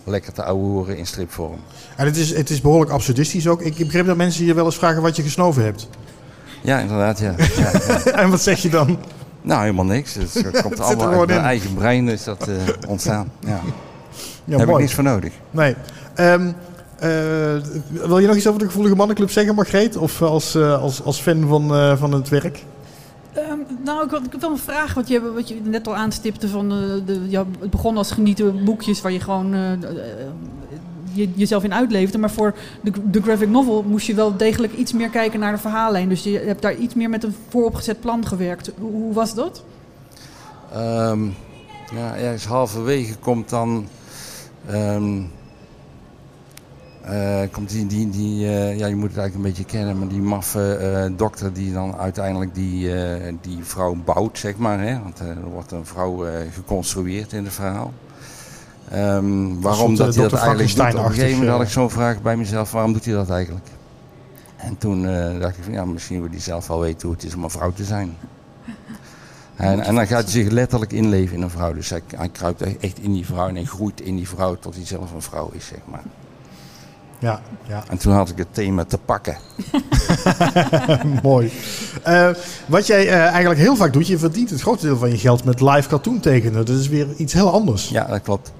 lekker 0.04 0.34
te 0.34 0.44
ouwehoeren 0.44 0.98
in 0.98 1.06
stripvorm. 1.06 1.60
En 1.96 2.06
het 2.06 2.18
is, 2.18 2.36
het 2.36 2.50
is 2.50 2.62
behoorlijk 2.62 2.92
absurdistisch 2.92 3.48
ook. 3.48 3.62
Ik 3.62 3.78
begreep 3.78 4.06
dat 4.06 4.18
mensen 4.18 4.46
je 4.46 4.54
wel 4.54 4.66
eens 4.66 4.75
vragen 4.75 5.01
wat 5.01 5.16
je 5.16 5.24
gesnoven 5.24 5.63
hebt. 5.63 5.90
Ja, 6.62 6.80
inderdaad, 6.80 7.20
ja. 7.20 7.36
ja, 7.38 7.72
ja. 7.88 8.12
en 8.12 8.30
wat 8.30 8.42
zeg 8.42 8.62
je 8.62 8.70
dan? 8.70 8.98
Nou, 9.42 9.62
helemaal 9.62 9.86
niks. 9.86 10.13
Het 10.13 10.62
komt 10.62 10.80
allemaal 10.80 11.20
uit 11.20 11.28
mijn 11.28 11.40
in. 11.40 11.46
eigen 11.46 11.74
brein 11.74 12.08
is 12.08 12.24
dat 12.24 12.48
eh, 12.48 12.56
ontstaan. 12.88 13.32
Ja. 13.40 13.62
Daar 14.46 14.60
heb 14.60 14.70
ik 14.70 14.78
niks 14.78 14.94
voor 14.94 15.04
nodig. 15.04 15.34
Nee. 15.51 15.75
Ehm, 16.13 16.51
eh, 17.00 17.10
wil 17.90 18.20
je 18.20 18.28
nog 18.28 18.36
iets 18.36 18.48
over 18.48 18.60
de 18.60 18.66
Gevoelige 18.66 18.96
Mannenclub 18.96 19.30
zeggen, 19.30 19.56
Margreet? 19.56 19.98
Of 19.98 20.22
als, 20.22 20.56
als, 20.56 21.04
als 21.04 21.22
fan 21.22 21.48
van, 21.48 21.98
van 21.98 22.12
het 22.12 22.30
werk? 22.30 22.63
Nou, 23.84 24.06
ik, 24.06 24.12
ik 24.12 24.32
heb 24.32 24.42
wel 24.42 24.51
een 24.51 24.58
vraag 24.58 24.94
wat 24.94 25.08
je, 25.08 25.32
wat 25.34 25.48
je 25.48 25.62
net 25.63 25.88
al 25.88 25.96
aanstipte. 25.96 26.48
Van, 26.48 26.72
eh, 26.72 26.78
de, 27.06 27.30
ja, 27.30 27.46
het 27.60 27.70
begon 27.70 27.98
als 27.98 28.12
genieten 28.12 28.63
boekjes 28.66 29.01
waar 29.01 29.12
je 29.12 29.20
gewoon 29.20 29.54
eh, 29.54 29.72
eh, 29.74 29.80
je, 31.13 31.30
jezelf 31.36 31.63
in 31.63 31.74
uitleefde. 31.74 32.18
Maar 32.18 32.32
voor 32.32 32.56
de, 32.82 32.92
de 33.12 33.22
graphic 33.22 33.50
novel 33.50 33.84
moest 33.84 34.08
je 34.08 34.13
wel 34.13 34.38
degelijk 34.38 34.74
iets 34.74 34.94
meer 34.94 35.10
kijken 35.10 35.40
naar 35.40 35.51
de 35.51 35.58
verhaallijn. 35.58 36.10
Dus 36.10 36.24
je 36.24 36.40
hebt 36.40 36.62
daar 36.62 36.75
iets 36.75 36.94
meer 36.94 37.10
met 37.10 37.24
een 37.24 37.36
vooropgezet 37.50 38.00
plan 38.00 38.25
gewerkt. 38.28 38.72
Hoe, 38.80 39.13
was 39.13 39.34
dat? 39.34 39.63
Ehm, 40.74 41.25
ja, 41.94 42.16
ergens 42.16 42.46
halverwege 42.46 43.16
komt 43.16 43.50
dan. 43.50 43.88
ehm, 44.68 45.18
eh, 45.18 45.24
komt 47.51 47.70
die, 47.70 47.88
die, 47.88 48.10
die 48.10 48.48
eh, 48.48 48.77
ja, 48.77 48.88
je 48.88 48.96
moet 48.96 49.10
het 49.10 49.18
eigenlijk 49.18 49.36
een 49.36 49.41
beetje 49.53 49.77
kennen, 49.77 50.00
maar 50.00 50.08
die 50.08 50.22
maffe 50.22 50.74
eh, 50.75 51.12
dokter 51.18 51.53
die 51.53 51.74
dan 51.74 51.96
uiteindelijk 51.96 52.56
die, 52.56 52.94
eh, 53.03 53.34
die 53.41 53.60
vrouw 53.62 53.96
bouwt, 54.06 54.38
zeg 54.38 54.58
maar. 54.58 54.80
Hè? 54.82 55.00
Want 55.03 55.20
eh, 55.20 55.27
er 55.27 55.50
wordt 55.51 55.72
een 55.72 55.86
vrouw 55.86 56.25
eh, 56.25 56.34
geconstrueerd 56.53 57.34
in 57.34 57.44
het 57.44 57.53
verhaal. 57.53 57.94
Eem, 58.91 59.62
waarom 59.62 59.96
dat 59.96 60.08
eh, 60.15 60.22
hij 60.22 60.30
dat 60.30 60.39
eigenlijk 60.39 60.75
doet. 60.75 60.88
Op 61.00 61.06
een 61.06 61.12
gegeven 61.13 61.32
moment 61.32 61.50
had 61.50 61.60
eh. 61.60 61.65
ik 61.65 61.72
zo'n 61.72 61.89
vraag 61.89 62.22
bij 62.22 62.38
mezelf, 62.38 62.72
waarom 62.72 62.94
doet 62.94 63.06
hij 63.06 63.13
dat 63.13 63.30
eigenlijk? 63.30 63.65
En 64.58 64.77
toen 64.77 65.08
eh, 65.08 65.39
dacht 65.39 65.58
ik 65.58 65.63
van 65.63 65.74
ja, 65.74 65.86
misschien 65.86 66.22
wil 66.22 66.30
hij 66.30 66.39
zelf 66.39 66.68
wel 66.68 66.80
weten 66.80 67.08
hoe 67.08 67.15
het 67.15 67.25
is 67.25 67.36
om 67.36 67.44
een 67.44 67.50
vrouw 67.50 67.72
te 67.72 67.84
zijn. 67.84 68.15
En, 69.56 69.80
en 69.80 69.96
dan 69.96 70.08
gaat 70.08 70.24
hij 70.24 70.32
zich 70.32 70.50
letterlijk 70.50 70.91
inleven 70.94 71.36
in 71.36 71.41
een 71.41 71.50
vrouw. 71.50 71.74
Dus 71.74 71.89
hij, 71.89 72.01
hij 72.15 72.30
kruipt 72.30 72.62
echt- 72.62 72.77
echt 72.80 73.00
in 73.00 73.13
die 73.13 73.25
vrouw 73.25 73.48
en 73.48 73.56
hij 73.56 73.63
groeit 73.65 74.01
in 74.01 74.15
die 74.15 74.27
vrouw 74.27 74.56
tot 74.56 74.75
hij 74.75 74.86
zelf 74.86 75.13
een 75.13 75.22
vrouw 75.22 75.50
is, 75.53 75.65
zeg 75.68 75.80
maar. 75.86 76.03
Ja, 77.22 77.42
ja. 77.68 77.84
En 77.90 77.98
toen 77.98 78.13
had 78.13 78.30
ik 78.30 78.38
het 78.38 78.48
thema 78.51 78.84
te 78.84 78.98
pakken. 78.98 79.38
mooi. 81.24 81.51
Eh, 82.04 82.30
wat 82.68 82.88
jij 82.88 83.08
eh, 83.08 83.20
eigenlijk 83.20 83.60
heel 83.60 83.75
vaak 83.75 83.94
doet, 83.94 84.08
je 84.08 84.18
verdient 84.18 84.50
het 84.50 84.62
grootste 84.62 84.88
deel 84.88 84.98
van 84.98 85.10
je 85.10 85.18
geld 85.18 85.44
met 85.44 85.62
live 85.62 85.90
cartoon 85.90 86.20
tekenen. 86.20 86.66
Dat 86.66 86.78
is 86.78 86.88
weer 86.88 87.08
iets 87.18 87.34
heel 87.34 87.51
anders. 87.51 87.90
Ja, 87.90 88.06
dat 88.06 88.22
klopt. 88.22 88.51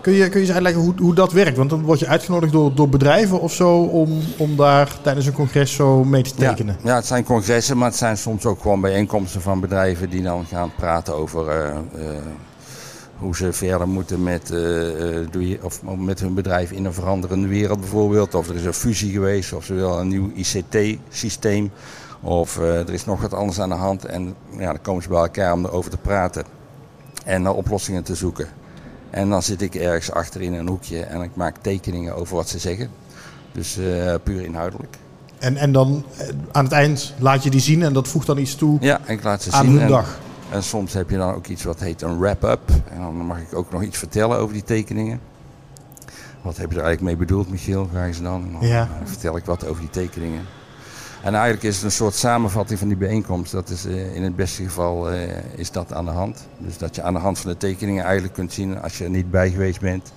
Kun 0.00 0.12
je, 0.12 0.28
kun 0.28 0.40
je 0.40 0.46
eens 0.46 0.54
uitleggen 0.54 0.82
hoe, 0.82 0.94
hoe 0.98 1.14
dat 1.14 1.32
werkt? 1.32 1.56
Want 1.56 1.70
dan 1.70 1.82
word 1.82 1.98
je 1.98 2.06
uitgenodigd 2.06 2.52
door, 2.52 2.74
door 2.74 2.88
bedrijven 2.88 3.40
of 3.40 3.52
zo 3.52 3.80
om, 3.80 4.20
om 4.36 4.56
daar 4.56 5.00
tijdens 5.02 5.26
een 5.26 5.32
congres 5.32 5.74
zo 5.74 6.04
mee 6.04 6.22
te 6.22 6.34
tekenen. 6.34 6.76
Ja, 6.82 6.90
ja, 6.90 6.96
het 6.96 7.06
zijn 7.06 7.24
congressen, 7.24 7.78
maar 7.78 7.88
het 7.88 7.96
zijn 7.96 8.16
soms 8.16 8.44
ook 8.44 8.60
gewoon 8.60 8.80
bijeenkomsten 8.80 9.40
van 9.40 9.60
bedrijven 9.60 10.10
die 10.10 10.22
dan 10.22 10.44
gaan 10.46 10.72
praten 10.76 11.14
over 11.14 11.48
eh, 11.48 11.76
hoe 13.18 13.36
ze 13.36 13.52
verder 13.52 13.88
moeten 13.88 14.22
met, 14.22 14.50
eh, 14.50 15.22
eh, 15.22 15.64
of 15.64 15.82
met 15.82 16.20
hun 16.20 16.34
bedrijf 16.34 16.70
in 16.70 16.84
een 16.84 16.92
veranderende 16.92 17.48
wereld 17.48 17.80
bijvoorbeeld. 17.80 18.34
Of 18.34 18.48
er 18.48 18.54
is 18.54 18.64
een 18.64 18.72
fusie 18.72 19.12
geweest, 19.12 19.52
of 19.52 19.64
ze 19.64 19.74
willen 19.74 19.98
een 19.98 20.08
nieuw 20.08 20.30
ICT-systeem. 20.34 21.70
Of 22.20 22.58
eh, 22.58 22.78
er 22.78 22.92
is 22.92 23.04
nog 23.04 23.20
wat 23.20 23.34
anders 23.34 23.60
aan 23.60 23.68
de 23.68 23.74
hand. 23.74 24.04
En 24.04 24.34
ja, 24.58 24.66
dan 24.66 24.80
komen 24.82 25.02
ze 25.02 25.08
bij 25.08 25.18
elkaar 25.18 25.52
om 25.52 25.64
erover 25.64 25.90
te 25.90 25.96
praten 25.96 26.44
en 27.24 27.42
naar 27.42 27.54
oplossingen 27.54 28.02
te 28.02 28.14
zoeken. 28.14 28.48
En 29.10 29.28
dan 29.28 29.42
zit 29.42 29.62
ik 29.62 29.74
ergens 29.74 30.12
achter 30.12 30.42
in 30.42 30.54
een 30.54 30.68
hoekje 30.68 31.00
en 31.00 31.22
ik 31.22 31.30
maak 31.34 31.56
tekeningen 31.60 32.14
over 32.16 32.36
wat 32.36 32.48
ze 32.48 32.58
zeggen. 32.58 32.90
Dus 33.52 33.78
puur 34.22 34.44
inhoudelijk. 34.44 34.96
En, 35.38 35.56
en 35.56 35.72
dan 35.72 36.04
aan 36.52 36.64
het 36.64 36.72
eind 36.72 37.14
laat 37.18 37.42
je 37.42 37.50
die 37.50 37.60
zien 37.60 37.82
en 37.82 37.92
dat 37.92 38.08
voegt 38.08 38.26
dan 38.26 38.38
iets 38.38 38.54
toe 38.54 38.78
Ja, 38.80 39.00
ik 39.06 39.22
laat 39.22 39.42
ze 39.42 39.52
aan 39.52 39.64
zien. 39.64 39.78
hun 39.78 39.88
dag. 39.88 40.18
En 40.50 40.62
soms 40.62 40.92
heb 40.92 41.10
je 41.10 41.16
dan 41.16 41.34
ook 41.34 41.46
iets 41.46 41.64
wat 41.64 41.80
heet 41.80 42.02
een 42.02 42.18
wrap-up. 42.18 42.60
En 42.90 43.00
dan 43.00 43.14
mag 43.14 43.38
ik 43.40 43.54
ook 43.54 43.70
nog 43.72 43.82
iets 43.82 43.98
vertellen 43.98 44.38
over 44.38 44.52
die 44.54 44.64
tekeningen. 44.64 45.20
Wat 46.42 46.56
heb 46.56 46.70
je 46.72 46.76
er 46.78 46.84
eigenlijk 46.84 47.16
mee 47.18 47.26
bedoeld, 47.26 47.50
Michiel? 47.50 47.88
Vragen 47.92 48.14
ze 48.14 48.22
dan. 48.22 48.48
Dan 48.52 48.68
Ja. 48.68 48.82
eh, 48.82 49.06
vertel 49.06 49.36
ik 49.36 49.44
wat 49.44 49.66
over 49.66 49.80
die 49.80 49.90
tekeningen. 49.90 50.42
En 51.22 51.34
eigenlijk 51.34 51.62
is 51.62 51.74
het 51.74 51.84
een 51.84 51.90
soort 51.90 52.14
samenvatting 52.14 52.78
van 52.78 52.88
die 52.88 52.96
bijeenkomst. 52.96 53.52
Dat 53.52 53.68
is 53.68 53.84
eh, 53.84 54.14
in 54.14 54.22
het 54.22 54.36
beste 54.36 54.62
geval 54.62 55.10
eh, 55.10 55.20
is 55.56 55.70
dat 55.70 55.92
aan 55.92 56.04
de 56.04 56.10
hand. 56.10 56.46
Dus 56.58 56.78
dat 56.78 56.94
je 56.94 57.02
aan 57.02 57.14
de 57.14 57.20
hand 57.20 57.38
van 57.38 57.50
de 57.50 57.56
tekeningen 57.56 58.04
eigenlijk 58.04 58.34
kunt 58.34 58.52
zien, 58.52 58.80
als 58.82 58.98
je 58.98 59.04
er 59.04 59.10
niet 59.10 59.30
bij 59.30 59.50
geweest 59.50 59.80
bent, 59.80 60.12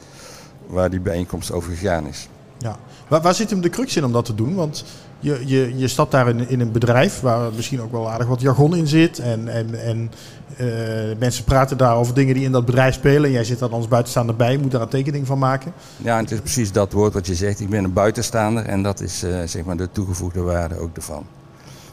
waar 0.68 0.90
die 0.90 1.00
bijeenkomst 1.00 1.52
over 1.52 1.72
gegaan 1.72 2.08
is. 2.08 2.30
Ja. 2.60 2.78
Waar, 3.08 3.22
waar 3.22 3.34
zit 3.34 3.50
hem 3.50 3.62
de 3.62 3.70
crux 3.70 3.96
in 3.96 4.06
om 4.06 4.12
dat 4.12 4.26
te 4.26 4.36
doen? 4.36 4.56
Want 4.56 4.84
je, 5.20 5.42
je, 5.46 5.78
je 5.78 5.88
stapt 5.88 6.12
daar 6.12 6.30
in, 6.30 6.50
in 6.50 6.60
een 6.60 6.72
bedrijf 6.72 7.20
waar 7.20 7.54
misschien 7.56 7.82
ook 7.82 7.92
wel 7.92 8.10
aardig 8.10 8.28
wat 8.28 8.42
jargon 8.42 8.76
in 8.76 8.88
zit. 8.88 9.20
En, 9.20 9.48
en, 9.48 9.84
en 9.84 10.12
eh, 10.58 11.18
mensen 11.20 11.44
praten 11.44 11.78
daar 11.78 11.96
over 11.96 12.14
dingen 12.14 12.34
die 12.34 12.44
in 12.44 12.52
dat 12.52 12.66
bedrijf 12.66 12.94
spelen. 12.94 13.24
En 13.24 13.32
jij 13.32 13.44
zit 13.44 13.60
daar 13.60 13.70
als 13.70 13.88
buitenstaander 13.88 14.36
bij, 14.36 14.58
moet 14.58 14.72
daar 14.72 14.82
een 14.82 14.88
tekening 14.88 15.28
van 15.28 15.40
maken. 15.40 15.74
Ja, 15.98 16.18
het 16.18 16.32
is 16.32 16.40
precies 16.40 16.72
dat 16.72 16.92
woord 16.92 17.14
wat 17.14 17.28
je 17.28 17.36
zegt. 17.36 17.60
Ik 17.60 17.70
ben 17.70 17.84
een 17.84 17.94
buitenstaander 17.94 18.66
en 18.66 18.84
dat 18.84 19.02
is 19.02 19.24
eh, 19.24 19.42
zeg 19.46 19.64
maar 19.64 19.78
de 19.78 19.90
toegevoegde 19.92 20.42
waarde 20.42 20.80
ook 20.80 20.96
ervan. 20.96 21.26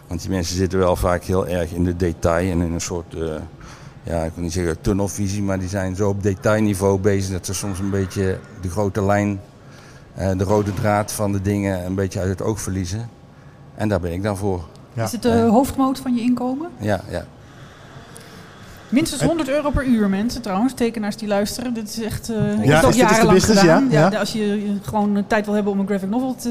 Want 0.06 0.20
die 0.20 0.30
mensen 0.30 0.56
zitten 0.56 0.78
wel 0.78 0.96
vaak 0.96 1.24
heel 1.24 1.46
erg 1.46 1.72
in 1.72 1.84
de 1.84 1.96
detail 1.96 2.50
en 2.50 2.60
in 2.60 2.72
een 2.72 2.80
soort, 2.80 3.14
eh, 3.14 3.34
ja, 4.02 4.22
ik 4.22 4.30
wil 4.34 4.42
niet 4.44 4.52
zeggen 4.52 4.80
tunnelvisie, 4.80 5.42
maar 5.42 5.58
die 5.58 5.68
zijn 5.68 5.96
zo 5.96 6.08
op 6.08 6.22
detailniveau 6.22 6.98
bezig 6.98 7.32
dat 7.32 7.46
ze 7.46 7.54
soms 7.54 7.78
een 7.78 7.90
beetje 7.90 8.38
de 8.60 8.70
grote 8.70 9.04
lijn, 9.04 9.40
de 10.16 10.44
rode 10.44 10.74
draad 10.74 11.12
van 11.12 11.32
de 11.32 11.42
dingen 11.42 11.84
een 11.86 11.94
beetje 11.94 12.20
uit 12.20 12.28
het 12.28 12.42
oog 12.42 12.60
verliezen. 12.60 13.08
En 13.74 13.88
daar 13.88 14.00
ben 14.00 14.12
ik 14.12 14.22
dan 14.22 14.36
voor. 14.36 14.64
Ja. 14.92 15.04
Is 15.04 15.12
het 15.12 15.22
de 15.22 15.38
hoofdmoot 15.40 15.98
van 15.98 16.14
je 16.14 16.20
inkomen? 16.20 16.68
Ja, 16.78 17.00
ja. 17.08 17.24
Minstens 18.88 19.22
100 19.22 19.48
euro 19.48 19.70
per 19.70 19.84
uur, 19.84 20.08
mensen 20.08 20.42
trouwens. 20.42 20.72
Tekenaars 20.74 21.16
die 21.16 21.28
luisteren. 21.28 21.74
Dit 21.74 21.88
is 21.88 22.02
echt. 22.02 22.30
eh 22.30 22.36
ik 22.58 22.64
Ja, 22.64 22.74
heb 22.74 22.82
het 22.84 22.94
is 22.94 23.00
jarenlang 23.00 23.30
business, 23.32 23.60
gedaan. 23.60 23.86
ja? 23.90 24.10
Ja. 24.10 24.18
Als 24.18 24.32
je 24.32 24.62
eh, 24.82 24.88
gewoon 24.88 25.16
eh, 25.16 25.22
tijd 25.26 25.44
wil 25.44 25.54
hebben 25.54 25.72
om 25.72 25.80
een 25.80 25.86
graphic 25.86 26.08
novel 26.08 26.34
te, 26.34 26.42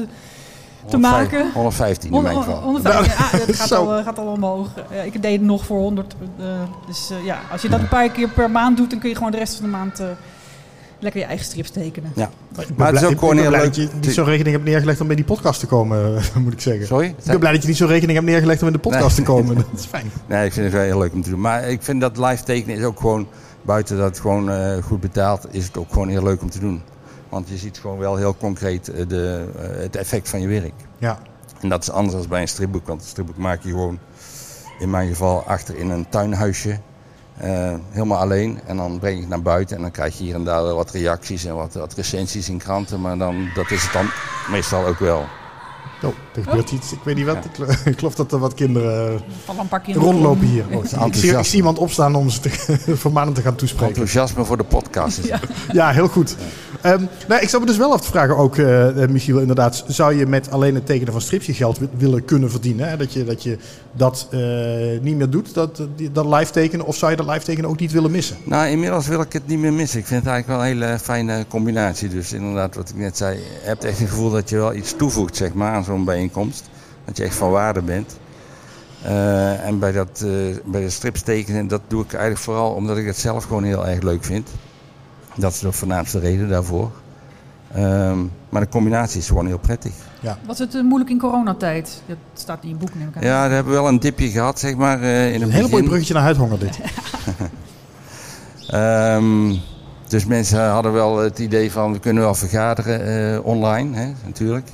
te 0.88 0.96
105 0.96 1.00
maken. 1.30 1.52
115 1.52 2.12
in 2.12 2.22
mijn 2.22 2.36
geval. 2.36 2.52
hond- 2.54 2.64
115, 2.64 3.12
ah, 3.24 3.46
dat 3.46 3.56
gaat 3.56 3.72
al, 3.72 3.96
eh, 3.96 4.04
gaat 4.04 4.18
al 4.18 4.26
omhoog. 4.26 4.68
Ja, 4.90 5.00
ik 5.00 5.22
deed 5.22 5.32
het 5.32 5.42
nog 5.46 5.64
voor 5.64 5.78
100. 5.78 6.14
eh, 6.38 6.44
dus 6.86 7.10
eh, 7.10 7.24
ja, 7.24 7.38
als 7.52 7.62
je 7.62 7.68
dat 7.68 7.80
een 7.80 7.88
paar 7.88 8.08
keer 8.10 8.28
per 8.28 8.50
maand 8.50 8.76
doet, 8.76 8.90
dan 8.90 8.98
kun 8.98 9.08
je 9.08 9.14
gewoon 9.16 9.30
de 9.30 9.38
rest 9.38 9.54
van 9.54 9.64
de 9.64 9.70
maand 9.70 10.00
eh, 10.00 10.06
lekker 10.98 11.20
je 11.20 11.26
eigen 11.26 11.46
strips 11.46 11.70
tekenen. 11.70 12.12
Ja. 12.14 12.24
Ik 12.24 12.56
ben 12.56 12.66
Maar 12.76 12.86
het 12.86 12.96
is 12.96 13.04
ook 13.04 13.10
ik 13.10 13.18
gewoon 13.18 13.34
ben 13.34 13.42
heel 13.42 13.52
blij 13.52 13.62
leuk. 13.64 13.74
dat 13.74 13.90
je 13.90 13.98
niet 14.00 14.14
zo'n 14.14 14.24
rekening 14.24 14.54
hebt 14.54 14.68
neergelegd 14.68 15.00
om 15.00 15.06
bij 15.06 15.16
die 15.16 15.24
podcast 15.24 15.60
te 15.60 15.66
komen, 15.66 16.22
moet 16.44 16.52
ik 16.52 16.60
zeggen. 16.60 16.86
Sorry? 16.86 17.06
Ik 17.06 17.24
ben 17.24 17.38
blij 17.38 17.52
dat 17.52 17.62
je 17.62 17.68
niet 17.68 17.76
zo'n 17.76 17.88
rekening 17.88 18.12
hebt 18.18 18.30
neergelegd 18.30 18.60
om 18.60 18.66
in 18.66 18.72
de 18.72 18.78
podcast 18.78 19.16
Nee. 19.16 19.26
te 19.26 19.32
komen. 19.32 19.54
Dat 19.72 19.78
is 19.80 19.84
fijn. 19.84 20.10
Nee, 20.26 20.46
ik 20.46 20.52
vind 20.52 20.64
het 20.66 20.74
wel 20.74 20.84
heel 20.84 20.98
leuk 20.98 21.12
om 21.12 21.22
te 21.22 21.30
doen. 21.30 21.40
Maar 21.40 21.68
ik 21.68 21.82
vind 21.82 22.00
dat 22.00 22.18
live 22.18 22.42
tekenen 22.44 22.76
is 22.76 22.84
ook 22.84 23.00
gewoon, 23.00 23.28
buiten 23.62 23.96
dat 23.96 24.06
het 24.06 24.20
gewoon 24.20 24.50
eh, 24.50 24.82
goed 24.82 25.00
betaalt, 25.00 25.46
is 25.50 25.66
het 25.66 25.76
ook 25.76 25.92
gewoon 25.92 26.08
heel 26.08 26.22
leuk 26.22 26.42
om 26.42 26.50
te 26.50 26.58
doen. 26.58 26.82
Want 27.28 27.48
je 27.48 27.56
ziet 27.56 27.78
gewoon 27.78 27.98
wel 27.98 28.16
heel 28.16 28.36
concreet 28.36 28.88
eh, 28.88 29.08
de, 29.08 29.44
eh, 29.58 29.82
het 29.82 29.96
effect 29.96 30.28
van 30.28 30.40
je 30.40 30.48
werk. 30.48 30.74
Ja. 30.98 31.18
En 31.60 31.68
dat 31.68 31.82
is 31.82 31.90
anders 31.90 32.16
dan 32.18 32.28
bij 32.28 32.40
een 32.40 32.48
stripboek. 32.48 32.86
Want 32.86 33.00
een 33.00 33.06
stripboek 33.08 33.36
maak 33.36 33.62
je 33.62 33.68
gewoon, 33.68 33.98
in 34.78 34.90
mijn 34.90 35.08
geval, 35.08 35.42
achter 35.46 35.76
in 35.76 35.90
een 35.90 36.08
tuinhuisje. 36.08 36.78
Eh, 37.38 37.74
helemaal 37.90 38.18
alleen. 38.18 38.60
En 38.66 38.76
dan 38.76 38.98
breng 38.98 39.14
je 39.14 39.20
het 39.20 39.28
naar 39.28 39.42
buiten. 39.42 39.76
En 39.76 39.82
dan 39.82 39.90
krijg 39.90 40.18
je 40.18 40.24
hier 40.24 40.34
en 40.34 40.44
daar 40.44 40.74
wat 40.74 40.90
reacties 40.90 41.44
en 41.44 41.54
wat, 41.54 41.74
wat 41.74 41.94
recensies 41.94 42.48
in 42.48 42.58
kranten. 42.58 43.00
Maar 43.00 43.18
dan, 43.18 43.50
dat 43.54 43.70
is 43.70 43.82
het 43.82 43.92
dan 43.92 44.10
meestal 44.50 44.86
ook 44.86 44.98
wel. 44.98 45.24
Er 46.36 46.42
gebeurt 46.42 46.70
iets. 46.70 46.92
Ik 46.92 46.98
weet 47.04 47.16
niet 47.16 47.26
wat. 47.26 47.36
Ik 47.36 47.50
gelo- 47.54 47.70
Ik 47.84 47.98
geloof 47.98 48.14
dat 48.14 48.32
er 48.32 48.38
wat 48.38 48.54
kinderen 48.54 49.12
Er 49.12 49.20
vallen 49.44 49.60
een 49.60 49.68
paar 49.68 49.80
kinderen 49.80 50.08
rondlopen 50.10 50.46
hier. 50.46 50.64
Oh, 50.70 50.82
het 50.82 50.92
is 50.92 50.92
ik, 51.06 51.14
zie, 51.14 51.38
ik 51.38 51.44
zie 51.44 51.56
iemand 51.56 51.78
opstaan 51.78 52.14
om 52.14 52.30
ze 52.30 52.40
te, 52.40 52.50
vermanend 52.96 53.34
te 53.36 53.42
gaan 53.42 53.54
toespreken. 53.54 53.86
Enthousiasme 53.88 54.44
voor 54.44 54.56
de 54.56 54.64
podcast. 54.64 55.18
Is 55.18 55.26
Ja. 55.26 55.40
Ja, 55.72 55.90
heel 55.90 56.08
goed. 56.08 56.36
Ehm, 56.80 57.02
nou, 57.28 57.40
ik 57.42 57.48
zou 57.48 57.62
me 57.62 57.68
dus 57.68 57.76
wel 57.78 57.92
af 57.92 58.00
te 58.00 58.08
vragen 58.08 58.36
ook, 58.36 58.56
eh, 58.56 59.02
eh, 59.02 59.10
Michiel, 59.10 59.38
inderdaad. 59.38 59.84
Zou 59.88 60.14
je 60.14 60.26
met 60.26 60.50
alleen 60.50 60.74
het 60.74 60.86
tekenen 60.86 61.12
van 61.12 61.20
strips 61.20 61.46
je 61.46 61.54
geld 61.54 61.78
wi- 61.78 61.88
willen 61.96 62.24
kunnen 62.24 62.50
verdienen? 62.50 62.88
Hè? 62.88 62.96
Dat, 62.96 63.12
je, 63.12 63.24
dat 63.24 63.42
je 63.42 63.58
dat 63.92 64.28
eh, 64.30 64.40
niet 65.00 65.16
meer 65.16 65.30
doet, 65.30 65.54
dat, 65.54 65.82
dat 66.12 66.26
live 66.26 66.52
tekenen. 66.52 66.86
Of 66.86 66.96
zou 66.96 67.10
je 67.10 67.16
dat 67.16 67.26
live 67.26 67.44
tekenen 67.44 67.70
ook 67.70 67.80
niet 67.80 67.92
willen 67.92 68.10
missen? 68.10 68.36
Nou, 68.44 68.68
inmiddels 68.68 69.06
wil 69.06 69.20
ik 69.20 69.32
het 69.32 69.46
niet 69.46 69.58
meer 69.58 69.72
missen. 69.72 69.98
Ik 69.98 70.06
vind 70.06 70.22
het 70.24 70.32
eigenlijk 70.32 70.60
wel 70.60 70.70
een 70.70 70.80
hele 70.82 70.98
fijne 70.98 71.44
combinatie. 71.48 72.08
Dus 72.08 72.32
inderdaad, 72.32 72.74
wat 72.74 72.88
ik 72.88 72.96
net 72.96 73.16
zei, 73.16 73.36
je 73.36 73.42
hebt 73.62 73.84
echt 73.84 73.98
het 73.98 74.08
gevoel 74.08 74.30
dat 74.30 74.48
je 74.48 74.56
wel 74.56 74.74
iets 74.74 74.94
toevoegt 74.96 75.36
zeg 75.36 75.52
maar, 75.54 75.72
aan 75.72 75.84
zo'n 75.84 76.04
bijeenkomst. 76.04 76.25
Dat 77.04 77.16
je 77.16 77.24
echt 77.24 77.34
van 77.34 77.50
waarde 77.50 77.82
bent. 77.82 78.18
Eh, 79.02 79.66
en 79.66 79.78
bij, 79.78 79.92
dat, 79.92 80.24
eh, 80.24 80.56
bij 80.64 80.80
de 80.80 80.90
strips 80.90 81.22
tekenen, 81.22 81.68
dat 81.68 81.80
doe 81.86 82.02
ik 82.02 82.12
eigenlijk 82.12 82.42
vooral 82.42 82.72
omdat 82.72 82.96
ik 82.96 83.06
het 83.06 83.18
zelf 83.18 83.44
gewoon 83.44 83.64
heel 83.64 83.86
erg 83.86 84.02
leuk 84.02 84.24
vind. 84.24 84.50
Dat 85.34 85.52
is 85.52 85.58
de 85.58 85.72
voornaamste 85.72 86.18
reden 86.18 86.48
daarvoor. 86.48 86.90
Ehm, 87.72 88.18
maar 88.48 88.60
de 88.60 88.68
combinatie 88.68 89.20
is 89.20 89.28
gewoon 89.28 89.46
heel 89.46 89.58
prettig. 89.58 89.92
Was 90.46 90.58
het 90.58 90.74
eh, 90.74 90.82
moeilijk 90.82 91.10
in 91.10 91.18
coronatijd? 91.18 92.02
Dat 92.06 92.16
staat 92.34 92.62
in 92.62 92.68
je 92.68 92.74
boek, 92.74 92.94
neem 92.94 93.08
ik 93.08 93.16
aan. 93.16 93.22
Ja, 93.22 93.48
we 93.48 93.54
hebben 93.54 93.72
wel 93.72 93.88
een 93.88 94.00
dipje 94.00 94.28
gehad, 94.28 94.58
zeg 94.58 94.76
maar, 94.76 95.02
eh, 95.02 95.26
in 95.26 95.32
het 95.32 95.42
Een 95.42 95.50
hele 95.50 95.68
mooi 95.68 95.82
bruggetje 95.82 96.14
naar 96.14 96.22
huidhonger 96.22 96.58
dit. 96.58 96.78
Ehm, 98.66 99.54
dus 100.08 100.24
mensen 100.24 100.68
hadden 100.68 100.92
wel 100.92 101.18
het 101.18 101.38
idee 101.38 101.72
van 101.72 101.92
we 101.92 101.98
kunnen 101.98 102.22
wel 102.22 102.34
vergaderen 102.34 103.34
eh, 103.34 103.46
online, 103.46 103.96
hè, 103.96 104.12
natuurlijk. 104.24 104.68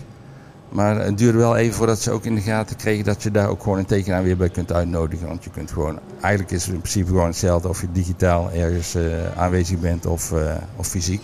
Maar 0.72 0.96
het 0.96 1.18
duurde 1.18 1.38
wel 1.38 1.56
even 1.56 1.74
voordat 1.74 2.00
ze 2.00 2.10
ook 2.10 2.24
in 2.24 2.34
de 2.34 2.40
gaten 2.40 2.76
kregen 2.76 3.04
dat 3.04 3.22
je 3.22 3.30
daar 3.30 3.48
ook 3.48 3.62
gewoon 3.62 3.78
een 3.78 3.86
tekenaar 3.86 4.22
weer 4.22 4.36
bij 4.36 4.48
kunt 4.48 4.72
uitnodigen. 4.72 5.26
Want 5.26 5.44
je 5.44 5.50
kunt 5.50 5.70
gewoon, 5.70 5.98
eigenlijk 6.20 6.52
is 6.54 6.64
het 6.64 6.74
in 6.74 6.80
principe 6.80 7.06
gewoon 7.06 7.26
hetzelfde 7.26 7.68
of 7.68 7.80
je 7.80 7.92
digitaal 7.92 8.50
ergens 8.50 8.94
eh, 8.94 9.02
aanwezig 9.36 9.78
bent 9.78 10.06
of, 10.06 10.32
eh, 10.32 10.54
of 10.76 10.86
fysiek. 10.86 11.22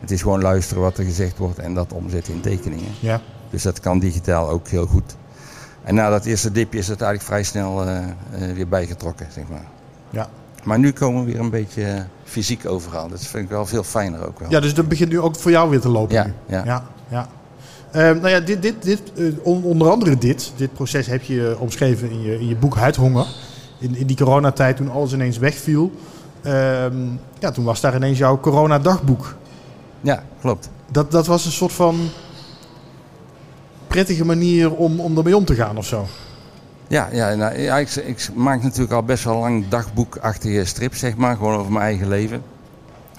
Het 0.00 0.10
is 0.10 0.22
gewoon 0.22 0.42
luisteren 0.42 0.82
wat 0.82 0.98
er 0.98 1.04
gezegd 1.04 1.38
wordt 1.38 1.58
en 1.58 1.74
dat 1.74 1.92
omzetten 1.92 2.34
in 2.34 2.40
tekeningen. 2.40 2.92
Ja. 3.00 3.20
Dus 3.50 3.62
dat 3.62 3.80
kan 3.80 3.98
digitaal 3.98 4.48
ook 4.48 4.68
heel 4.68 4.86
goed. 4.86 5.16
En 5.82 5.94
na 5.94 6.10
dat 6.10 6.24
eerste 6.24 6.52
dipje 6.52 6.78
is 6.78 6.88
het 6.88 7.00
eigenlijk 7.00 7.30
vrij 7.30 7.42
snel 7.42 7.86
eh, 7.86 8.04
weer 8.54 8.68
bijgetrokken, 8.68 9.26
zeg 9.32 9.48
maar. 9.48 9.64
Ja. 10.10 10.28
Maar 10.64 10.78
nu 10.78 10.92
komen 10.92 11.24
we 11.24 11.30
weer 11.32 11.40
een 11.40 11.50
beetje 11.50 12.06
fysiek 12.24 12.66
overal. 12.66 13.08
Dat 13.08 13.26
vind 13.26 13.44
ik 13.44 13.50
wel 13.50 13.66
veel 13.66 13.82
fijner 13.82 14.26
ook 14.26 14.38
wel. 14.38 14.50
ja, 14.50 14.60
dus 14.60 14.74
dat 14.74 14.88
begint 14.88 15.10
nu 15.10 15.20
ook 15.20 15.36
voor 15.36 15.50
jou 15.50 15.70
weer 15.70 15.80
te 15.80 15.88
lopen. 15.88 16.14
Ja, 16.14 16.24
nu. 16.24 16.32
ja. 16.46 16.62
ja, 16.64 16.84
ja. 17.08 17.28
Ehm, 17.92 18.16
nou 18.16 18.28
ja, 18.28 18.40
dit, 18.40 18.62
dit, 18.62 18.82
dit, 18.82 19.00
eh, 19.16 19.24
on- 19.42 19.62
onder 19.62 19.90
andere 19.90 20.18
dit, 20.18 20.52
dit 20.56 20.72
proces 20.72 21.06
heb 21.06 21.22
je 21.22 21.50
eh, 21.50 21.60
omschreven 21.60 22.10
in 22.10 22.22
je, 22.22 22.40
in 22.40 22.48
je 22.48 22.56
boek 22.56 22.76
Huidhonger. 22.76 23.26
In, 23.78 23.96
in 23.96 24.06
die 24.06 24.16
coronatijd 24.16 24.76
toen 24.76 24.90
alles 24.90 25.12
ineens 25.12 25.38
wegviel. 25.38 25.90
Ehm, 26.42 26.96
ja, 27.38 27.50
toen 27.50 27.64
was 27.64 27.80
daar 27.80 27.94
ineens 27.96 28.18
jouw 28.18 28.40
coronadagboek. 28.40 29.34
Ja, 30.00 30.22
klopt. 30.40 30.70
Dat, 30.90 31.10
dat 31.10 31.26
was 31.26 31.44
een 31.44 31.52
soort 31.52 31.72
van 31.72 32.08
prettige 33.86 34.24
manier 34.24 34.74
om, 34.74 35.00
om 35.00 35.16
ermee 35.16 35.36
om 35.36 35.44
te 35.44 35.54
gaan 35.54 35.76
of 35.76 35.86
zo. 35.86 36.06
Ja, 36.88 37.08
ja, 37.12 37.34
nou, 37.34 37.58
ja 37.58 37.78
ik, 37.78 37.90
ik 37.94 38.28
maak 38.34 38.62
natuurlijk 38.62 38.92
al 38.92 39.02
best 39.02 39.24
wel 39.24 39.36
lang 39.38 39.68
dagboekachtige 39.68 40.64
strips, 40.64 40.98
zeg 40.98 41.16
maar. 41.16 41.36
Gewoon 41.36 41.56
over 41.58 41.72
mijn 41.72 41.84
eigen 41.84 42.08
leven. 42.08 42.42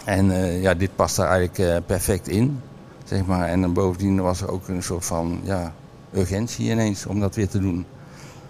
En 0.05 0.31
eh, 0.31 0.61
ja, 0.61 0.73
dit 0.73 0.95
past 0.95 1.15
daar 1.15 1.27
eigenlijk 1.27 1.85
perfect 1.85 2.27
in, 2.27 2.61
zeg 3.11 3.25
maar. 3.25 3.47
En 3.47 3.61
dan 3.61 3.73
bovendien 3.73 4.21
was 4.21 4.41
er 4.41 4.51
ook 4.51 4.67
een 4.67 4.83
soort 4.83 5.05
van, 5.05 5.39
ja, 5.43 5.73
urgentie 6.13 6.71
ineens 6.71 7.05
om 7.05 7.19
dat 7.19 7.35
weer 7.35 7.47
te 7.49 7.59
doen. 7.59 7.85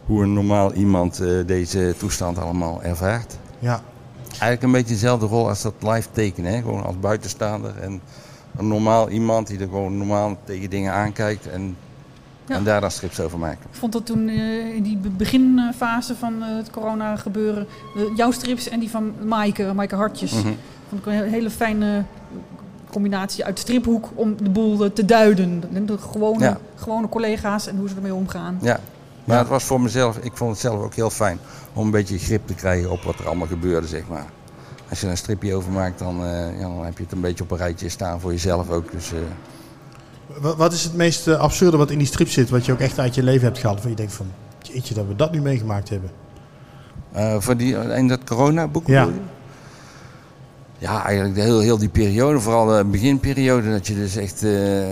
Hoe 0.06 0.24
een 0.24 0.34
normaal 0.34 0.74
iemand 0.74 1.19
eh, 1.19 1.28
deze 1.45 1.93
toestand 1.97 2.38
allemaal 2.38 2.84
ervaart. 2.84 3.38
Ja, 3.60 3.82
Eigenlijk 4.32 4.62
een 4.63 4.71
beetje 4.71 4.93
dezelfde 4.93 5.26
rol 5.26 5.47
als 5.47 5.62
dat 5.62 5.74
live 5.80 6.08
tekenen. 6.12 6.52
Hè? 6.52 6.58
Gewoon 6.62 6.84
als 6.84 7.00
buitenstaander. 7.00 7.78
En 7.78 8.02
een 8.58 8.67
normaal 8.67 9.10
iemand 9.10 9.47
die 9.47 9.60
er 9.60 9.67
gewoon 9.67 9.97
normaal 9.97 10.38
tegen 10.43 10.69
dingen 10.69 10.93
aankijkt. 10.93 11.47
En, 11.50 11.76
Ja. 12.45 12.56
en 12.56 12.63
daar 12.63 12.82
dan 12.82 12.91
strips 12.91 13.19
over 13.19 13.39
maken. 13.39 13.65
Ik 13.71 13.78
vond 13.78 13.91
dat 13.93 14.06
toen 14.06 14.28
eh, 14.28 14.76
in 14.76 14.84
die 14.84 14.97
be- 14.97 15.10
beginfase 15.10 16.15
van 16.15 16.43
eh, 16.43 16.56
het 16.58 16.69
corona 16.69 17.15
gebeuren, 17.15 17.67
jouw 18.15 18.32
strips 18.32 18.69
en 18.69 18.80
die 18.80 18.89
van 18.89 19.13
Maaike, 19.28 19.74
Maaike 19.74 19.95
Hartjes, 19.95 20.32
Mhm. 20.34 20.47
vond 20.89 21.02
ik 21.02 21.06
een 21.06 21.13
he- 21.13 21.28
hele 21.30 21.50
fijne 21.50 22.04
combinatie 22.92 23.46
uit 23.46 23.60
striphoek 23.60 24.10
om 24.14 24.36
de 24.44 24.50
boel 24.50 24.84
eh, 24.84 24.90
te 24.92 25.06
duiden. 25.06 25.60
De, 25.72 25.86
de 25.86 25.98
gewone, 25.98 26.44
Ja. 26.44 26.58
gewone 26.76 27.10
collega's 27.10 27.68
en 27.68 27.78
hoe 27.78 27.90
ze 27.90 27.96
ermee 27.96 28.14
omgaan. 28.14 28.58
Ja, 28.62 28.80
maar 29.24 29.38
het 29.38 29.48
was 29.48 29.64
voor 29.64 29.82
mezelf, 29.82 30.18
ik 30.18 30.32
vond 30.38 30.52
het 30.52 30.60
zelf 30.60 30.82
ook 30.84 30.94
heel 30.94 31.10
fijn 31.10 31.40
om 31.74 31.86
een 31.86 31.92
beetje 31.92 32.18
grip 32.18 32.48
te 32.48 32.54
krijgen 32.54 32.92
op 32.92 33.02
wat 33.04 33.20
er 33.20 33.26
allemaal 33.28 33.48
gebeurde, 33.48 33.88
zeg 33.88 34.04
maar. 34.10 34.26
Als 34.90 35.00
je 35.00 35.06
er 35.06 35.12
een 35.12 35.18
stripje 35.18 35.56
over 35.56 35.72
maakt, 35.72 36.00
dan, 36.00 36.26
eh, 36.26 36.60
ja, 36.60 36.62
dan 36.62 36.86
heb 36.86 36.98
je 36.98 37.04
het 37.04 37.12
een 37.12 37.22
beetje 37.22 37.44
op 37.44 37.52
een 37.52 37.58
rijtje 37.58 37.90
staan 37.90 38.20
voor 38.20 38.32
jezelf 38.32 38.70
ook. 38.70 38.92
Dus, 38.92 39.12
eh, 39.14 39.20
Wat, 40.42 40.56
wat 40.56 40.74
is 40.74 40.84
het 40.84 40.96
meest 40.96 41.28
absurde 41.28 41.78
wat 41.78 41.92
in 41.92 41.98
die 41.98 42.08
strip 42.08 42.30
zit, 42.30 42.50
wat 42.50 42.66
je 42.66 42.72
ook 42.72 42.80
echt 42.80 43.00
uit 43.00 43.16
je 43.16 43.24
leven 43.24 43.46
hebt 43.46 43.58
gehaald? 43.60 43.80
Waar 43.82 43.90
je 43.90 43.96
denkt 43.96 44.14
van, 44.14 44.26
jeetje 44.62 44.94
dat 44.94 45.08
we 45.08 45.16
dat 45.16 45.32
nu 45.32 45.42
meegemaakt 45.42 45.90
hebben. 45.90 46.10
eh, 47.12 47.36
voor 47.40 47.58
die, 47.58 47.76
in 47.78 48.08
dat 48.08 48.24
coronaboek 48.24 48.88
Ja. 48.88 49.08
Ja, 50.82 51.04
eigenlijk 51.06 51.36
de 51.36 51.41
heel, 51.41 51.60
heel 51.60 51.78
die 51.78 51.89
periode, 51.89 52.39
vooral 52.39 52.65
de 52.65 52.84
beginperiode, 52.86 53.72
dat 53.72 53.88
je 53.88 53.96
dus 53.96 54.15
echt 54.15 54.44
eh, 54.44 54.82
eh, 54.84 54.88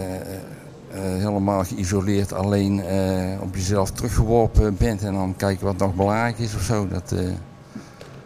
helemaal 0.91 1.63
geïsoleerd 1.63 2.34
alleen 2.34 2.84
eh, 2.84 3.41
op 3.41 3.56
jezelf 3.56 3.91
teruggeworpen 3.91 4.75
bent 4.78 5.04
en 5.04 5.13
dan 5.13 5.34
kijken 5.38 5.65
wat 5.65 5.78
nog 5.78 5.95
belangrijk 5.95 6.39
is 6.39 6.56
of 6.56 6.62
zo. 6.62 6.88
Dat, 6.88 7.12
eh, 7.12 7.19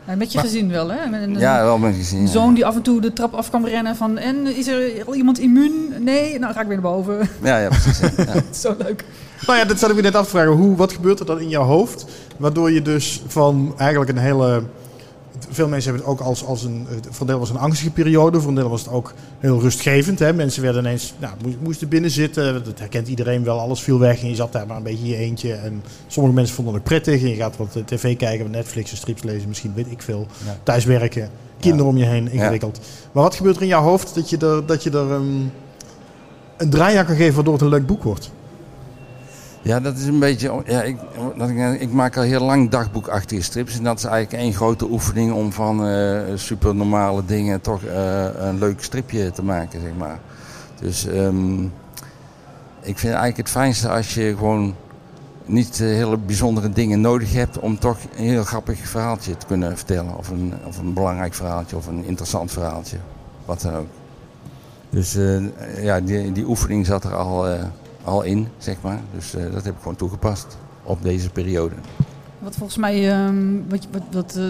Ja, 0.07 0.15
met 0.15 0.31
je 0.31 0.37
Maar- 0.37 0.47
gezin 0.47 0.69
wel, 0.69 0.89
hè? 0.91 1.09
Met 1.09 1.21
een, 1.21 1.39
ja, 1.39 1.63
wel 1.63 1.77
met 1.77 1.95
gezien. 1.95 2.19
een 2.19 2.25
ja. 2.25 2.31
zoon 2.31 2.53
die 2.53 2.65
af 2.65 2.75
en 2.75 2.81
toe 2.81 3.01
de 3.01 3.13
trap 3.13 3.33
af 3.33 3.49
kan 3.49 3.65
rennen 3.65 3.95
van... 3.95 4.17
En 4.17 4.55
is 4.57 4.67
er 4.67 5.03
al 5.05 5.15
iemand 5.15 5.39
immuun? 5.39 5.73
Nee, 5.99 6.39
nou 6.39 6.53
ga 6.53 6.61
ik 6.61 6.67
weer 6.67 6.81
naar 6.81 6.91
boven. 6.91 7.29
Ja, 7.43 7.57
ja, 7.57 7.67
precies. 7.67 7.99
ja. 7.99 8.09
Ja. 8.33 8.41
Zo 8.53 8.75
leuk. 8.77 9.03
Nou 9.47 9.57
ja, 9.59 9.65
dat 9.65 9.79
zat 9.79 9.89
ik 9.89 9.95
me 9.95 10.01
net 10.01 10.15
af 10.15 10.23
te 10.23 10.29
vragen. 10.29 10.51
Hoe, 10.51 10.75
wat 10.75 10.93
gebeurt 10.93 11.19
er 11.19 11.25
dan 11.25 11.39
in 11.39 11.49
jouw 11.49 11.63
hoofd? 11.63 12.05
Waardoor 12.37 12.71
je 12.71 12.81
dus 12.81 13.23
van 13.27 13.73
eigenlijk 13.77 14.11
een 14.11 14.17
hele... 14.17 14.63
Veel 15.49 15.67
mensen 15.67 15.91
hebben 15.91 16.09
het 16.09 16.19
ook 16.19 16.27
als, 16.27 16.45
als 16.45 16.63
een... 16.63 16.87
Voor 17.09 17.21
een 17.21 17.27
deel 17.27 17.39
was 17.39 17.49
een 17.49 17.57
angstige 17.57 17.91
periode. 17.91 18.39
Voor 18.39 18.49
een 18.49 18.55
deel 18.55 18.69
was 18.69 18.81
het 18.81 18.89
ook 18.91 19.13
heel 19.39 19.59
rustgevend. 19.61 20.19
Hè? 20.19 20.33
Mensen 20.33 20.61
werden 20.61 20.81
ineens... 20.83 21.13
Nou, 21.19 21.33
moest- 21.43 21.57
moesten 21.59 21.87
binnen 21.87 22.11
zitten. 22.11 22.63
Dat 22.63 22.79
herkent 22.79 23.07
iedereen 23.07 23.43
wel. 23.43 23.59
Alles 23.59 23.81
viel 23.81 23.99
weg 23.99 24.21
en 24.21 24.29
je 24.29 24.35
zat 24.35 24.51
daar 24.51 24.67
maar 24.67 24.77
een 24.77 24.83
beetje 24.83 25.03
in 25.03 25.09
je 25.09 25.15
eentje. 25.15 25.53
En 25.53 25.83
sommige 26.07 26.35
mensen 26.35 26.55
vonden 26.55 26.73
het 26.73 26.83
prettig. 26.83 27.21
En 27.21 27.29
je 27.29 27.35
gaat 27.35 27.57
wat 27.57 27.75
eh, 27.75 27.83
tv 27.83 28.17
kijken, 28.17 28.43
wat 28.45 28.55
Netflix 28.55 28.91
en 28.91 28.97
strips 28.97 29.23
lezen. 29.23 29.47
Misschien 29.47 29.73
weet 29.75 29.91
ik 29.91 30.01
veel. 30.01 30.27
Ja. 30.45 30.57
Thuiswerken. 30.63 31.29
Kinderen 31.59 31.87
om 31.87 31.97
je 31.97 32.05
heen. 32.05 32.31
Ingewikkeld. 32.31 32.79
Maar 33.11 33.23
wat 33.23 33.35
gebeurt 33.35 33.55
er 33.55 33.61
in 33.61 33.67
jouw 33.67 33.83
hoofd 33.83 34.15
dat 34.15 34.29
je 34.29 34.37
er, 34.37 34.65
dat 34.65 34.83
je 34.83 34.89
er 34.89 35.11
ehm, 35.11 35.23
een 36.57 36.69
draai 36.69 36.97
aan 36.97 37.05
kan 37.05 37.15
geven 37.15 37.35
waardoor 37.35 37.53
het 37.53 37.61
een 37.61 37.69
leuk 37.69 37.85
boek 37.85 38.03
wordt? 38.03 38.31
Ja, 39.63 39.79
dat 39.79 39.97
is 39.97 40.05
een 40.05 40.19
beetje. 40.19 40.61
Ja, 40.65 40.81
ik, 40.81 40.97
ik, 41.79 41.91
maak 41.91 42.17
al 42.17 42.23
heel 42.23 42.43
lang 42.43 42.69
dagboekachtige 42.69 43.41
strips. 43.41 43.77
En 43.77 43.83
dat 43.83 43.97
is 43.97 44.03
eigenlijk 44.03 44.43
één 44.43 44.53
grote 44.53 44.89
oefening 44.89 45.33
om 45.33 45.51
van 45.51 45.87
eh 45.87 46.21
super 46.35 46.75
normale 46.75 47.25
dingen 47.25 47.61
toch 47.61 47.83
eh, 47.83 48.25
een 48.37 48.59
leuk 48.59 48.83
stripje 48.83 49.31
te 49.31 49.43
maken, 49.43 49.81
zeg 49.81 49.91
maar. 49.97 50.19
Dus 50.79 51.07
ehm, 51.07 51.63
ik 52.81 52.97
vind 52.97 53.13
eigenlijk 53.13 53.37
het 53.37 53.49
fijnste 53.49 53.89
als 53.89 54.13
je 54.13 54.35
gewoon 54.37 54.75
niet 55.45 55.79
eh, 55.81 55.87
hele 55.87 56.17
bijzondere 56.17 56.69
dingen 56.69 57.01
nodig 57.01 57.33
hebt 57.33 57.59
om 57.59 57.79
toch 57.79 57.97
een 58.17 58.23
heel 58.23 58.43
grappig 58.43 58.87
verhaaltje 58.87 59.37
te 59.37 59.45
kunnen 59.45 59.77
vertellen. 59.77 60.17
Of 60.17 60.29
een, 60.29 60.53
of 60.65 60.77
een 60.77 60.93
belangrijk 60.93 61.33
verhaaltje 61.33 61.75
of 61.75 61.87
een 61.87 62.05
interessant 62.05 62.51
verhaaltje. 62.51 62.97
Wat 63.45 63.61
dan 63.61 63.75
ook. 63.75 63.87
Dus 64.89 65.17
ja, 65.81 65.99
die, 65.99 66.31
die 66.31 66.47
oefening 66.47 66.85
zat 66.85 67.03
er 67.03 67.15
al, 67.15 67.47
al 68.03 68.21
in, 68.21 68.47
zeg 68.57 68.75
maar. 68.81 69.01
Dus 69.13 69.35
eh, 69.35 69.51
dat 69.51 69.63
heb 69.63 69.73
ik 69.73 69.79
gewoon 69.79 69.95
toegepast 69.95 70.57
op 70.83 71.01
deze 71.01 71.29
periode. 71.29 71.75
Wat 72.43 72.55
volgens 72.55 72.77
mij, 72.77 73.11
ehm, 73.11 73.35
wat, 73.69 73.87
wat, 73.91 74.01
wat 74.11 74.35
eh, 74.37 74.43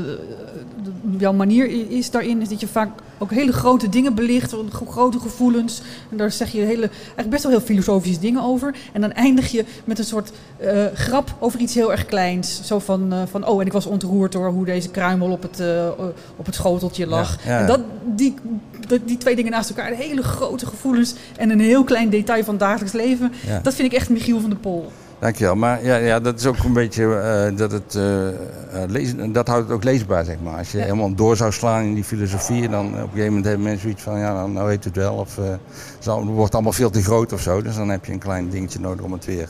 jouw 1.18 1.34
manier 1.34 1.90
is 1.92 2.12
daarin, 2.12 2.42
is 2.42 2.50
dat 2.50 2.60
je 2.60 2.68
vaak 2.68 2.90
ook 3.18 3.32
hele 3.32 3.54
grote 3.54 3.90
dingen 3.90 4.16
belicht, 4.16 4.56
gro- 4.70 4.86
grote 4.86 5.20
gevoelens. 5.20 5.82
En 6.12 6.18
daar 6.18 6.32
zeg 6.32 6.52
je 6.52 6.60
hele, 6.62 6.90
eigenlijk 6.90 7.30
best 7.30 7.44
wel 7.44 7.52
heel 7.52 7.62
filosofische 7.62 8.20
dingen 8.20 8.44
over. 8.44 8.76
En 8.94 9.02
dan 9.02 9.12
eindig 9.12 9.52
je 9.52 9.66
met 9.86 10.00
een 10.00 10.06
soort 10.06 10.32
eh, 10.58 10.86
grap 10.94 11.36
over 11.40 11.60
iets 11.60 11.74
heel 11.74 11.92
erg 11.92 12.06
kleins. 12.06 12.62
Zo 12.64 12.80
van, 12.80 13.14
eh, 13.14 13.22
van, 13.30 13.48
oh, 13.48 13.60
en 13.62 13.66
ik 13.66 13.74
was 13.74 13.86
ontroerd 13.86 14.32
door 14.32 14.50
hoe 14.50 14.66
deze 14.66 14.90
kruimel 14.90 15.32
op 15.32 15.42
het, 15.42 15.62
op 16.36 16.46
het 16.46 16.56
schoteltje 16.56 17.08
lag. 17.08 17.44
Ja, 17.46 17.52
ja. 17.52 17.60
En 17.60 17.68
dat, 17.68 17.80
die, 18.16 18.34
dat, 18.88 19.00
die 19.06 19.18
twee 19.18 19.36
dingen 19.36 19.52
naast 19.52 19.70
elkaar, 19.70 19.92
hele 19.92 20.24
grote 20.24 20.66
gevoelens 20.66 21.14
en 21.38 21.50
een 21.50 21.60
heel 21.60 21.84
klein 21.84 22.10
detail 22.10 22.44
van 22.44 22.58
dagelijks 22.58 22.94
leven. 22.94 23.32
Ja. 23.48 23.60
Dat 23.60 23.74
vind 23.74 23.92
ik 23.92 23.98
echt 23.98 24.10
Michiel 24.10 24.40
van 24.40 24.50
der 24.50 24.60
Pol. 24.60 24.92
Dankjewel. 25.24 25.56
Maar 25.56 25.86
ja, 25.86 25.96
ja, 25.96 26.20
dat 26.20 26.40
is 26.40 26.46
ook 26.46 26.58
een 26.58 26.74
beetje 26.74 27.16
eh, 27.16 27.58
dat 27.58 27.72
het 27.72 27.96
eh, 27.96 28.28
eh, 28.28 28.36
lezen, 28.88 29.32
dat 29.32 29.48
houdt 29.48 29.64
het 29.64 29.74
ook 29.76 29.84
leesbaar, 29.84 30.26
zeg 30.26 30.40
maar. 30.44 30.58
Als 30.58 30.72
je 30.72 30.78
Ja. 30.78 30.84
helemaal 30.84 31.16
door 31.16 31.36
zou 31.36 31.52
slaan 31.52 31.84
in 31.84 31.94
die 31.94 32.04
filosofie, 32.04 32.70
dan 32.70 32.86
op 32.86 32.94
een 32.94 33.00
gegeven 33.00 33.26
moment 33.26 33.46
hebben 33.46 33.64
mensen 33.64 33.82
zoiets 33.82 34.02
van, 34.02 34.20
ja, 34.20 34.34
nou, 34.34 34.52
nou 34.52 34.68
weet 34.68 34.86
u 34.86 34.88
het 34.88 34.98
wel. 34.98 35.16
Of 35.16 35.36
het 35.36 36.06
wordt 36.26 36.54
allemaal 36.54 36.72
veel 36.72 36.90
te 36.90 37.04
groot 37.04 37.34
of 37.34 37.42
zo. 37.42 37.62
Dus 37.62 37.76
dan 37.76 37.90
heb 37.90 38.06
je 38.06 38.12
een 38.12 38.20
klein 38.20 38.50
dingetje 38.50 38.80
nodig 38.80 39.06
om 39.06 39.12
het 39.12 39.26
weer 39.26 39.48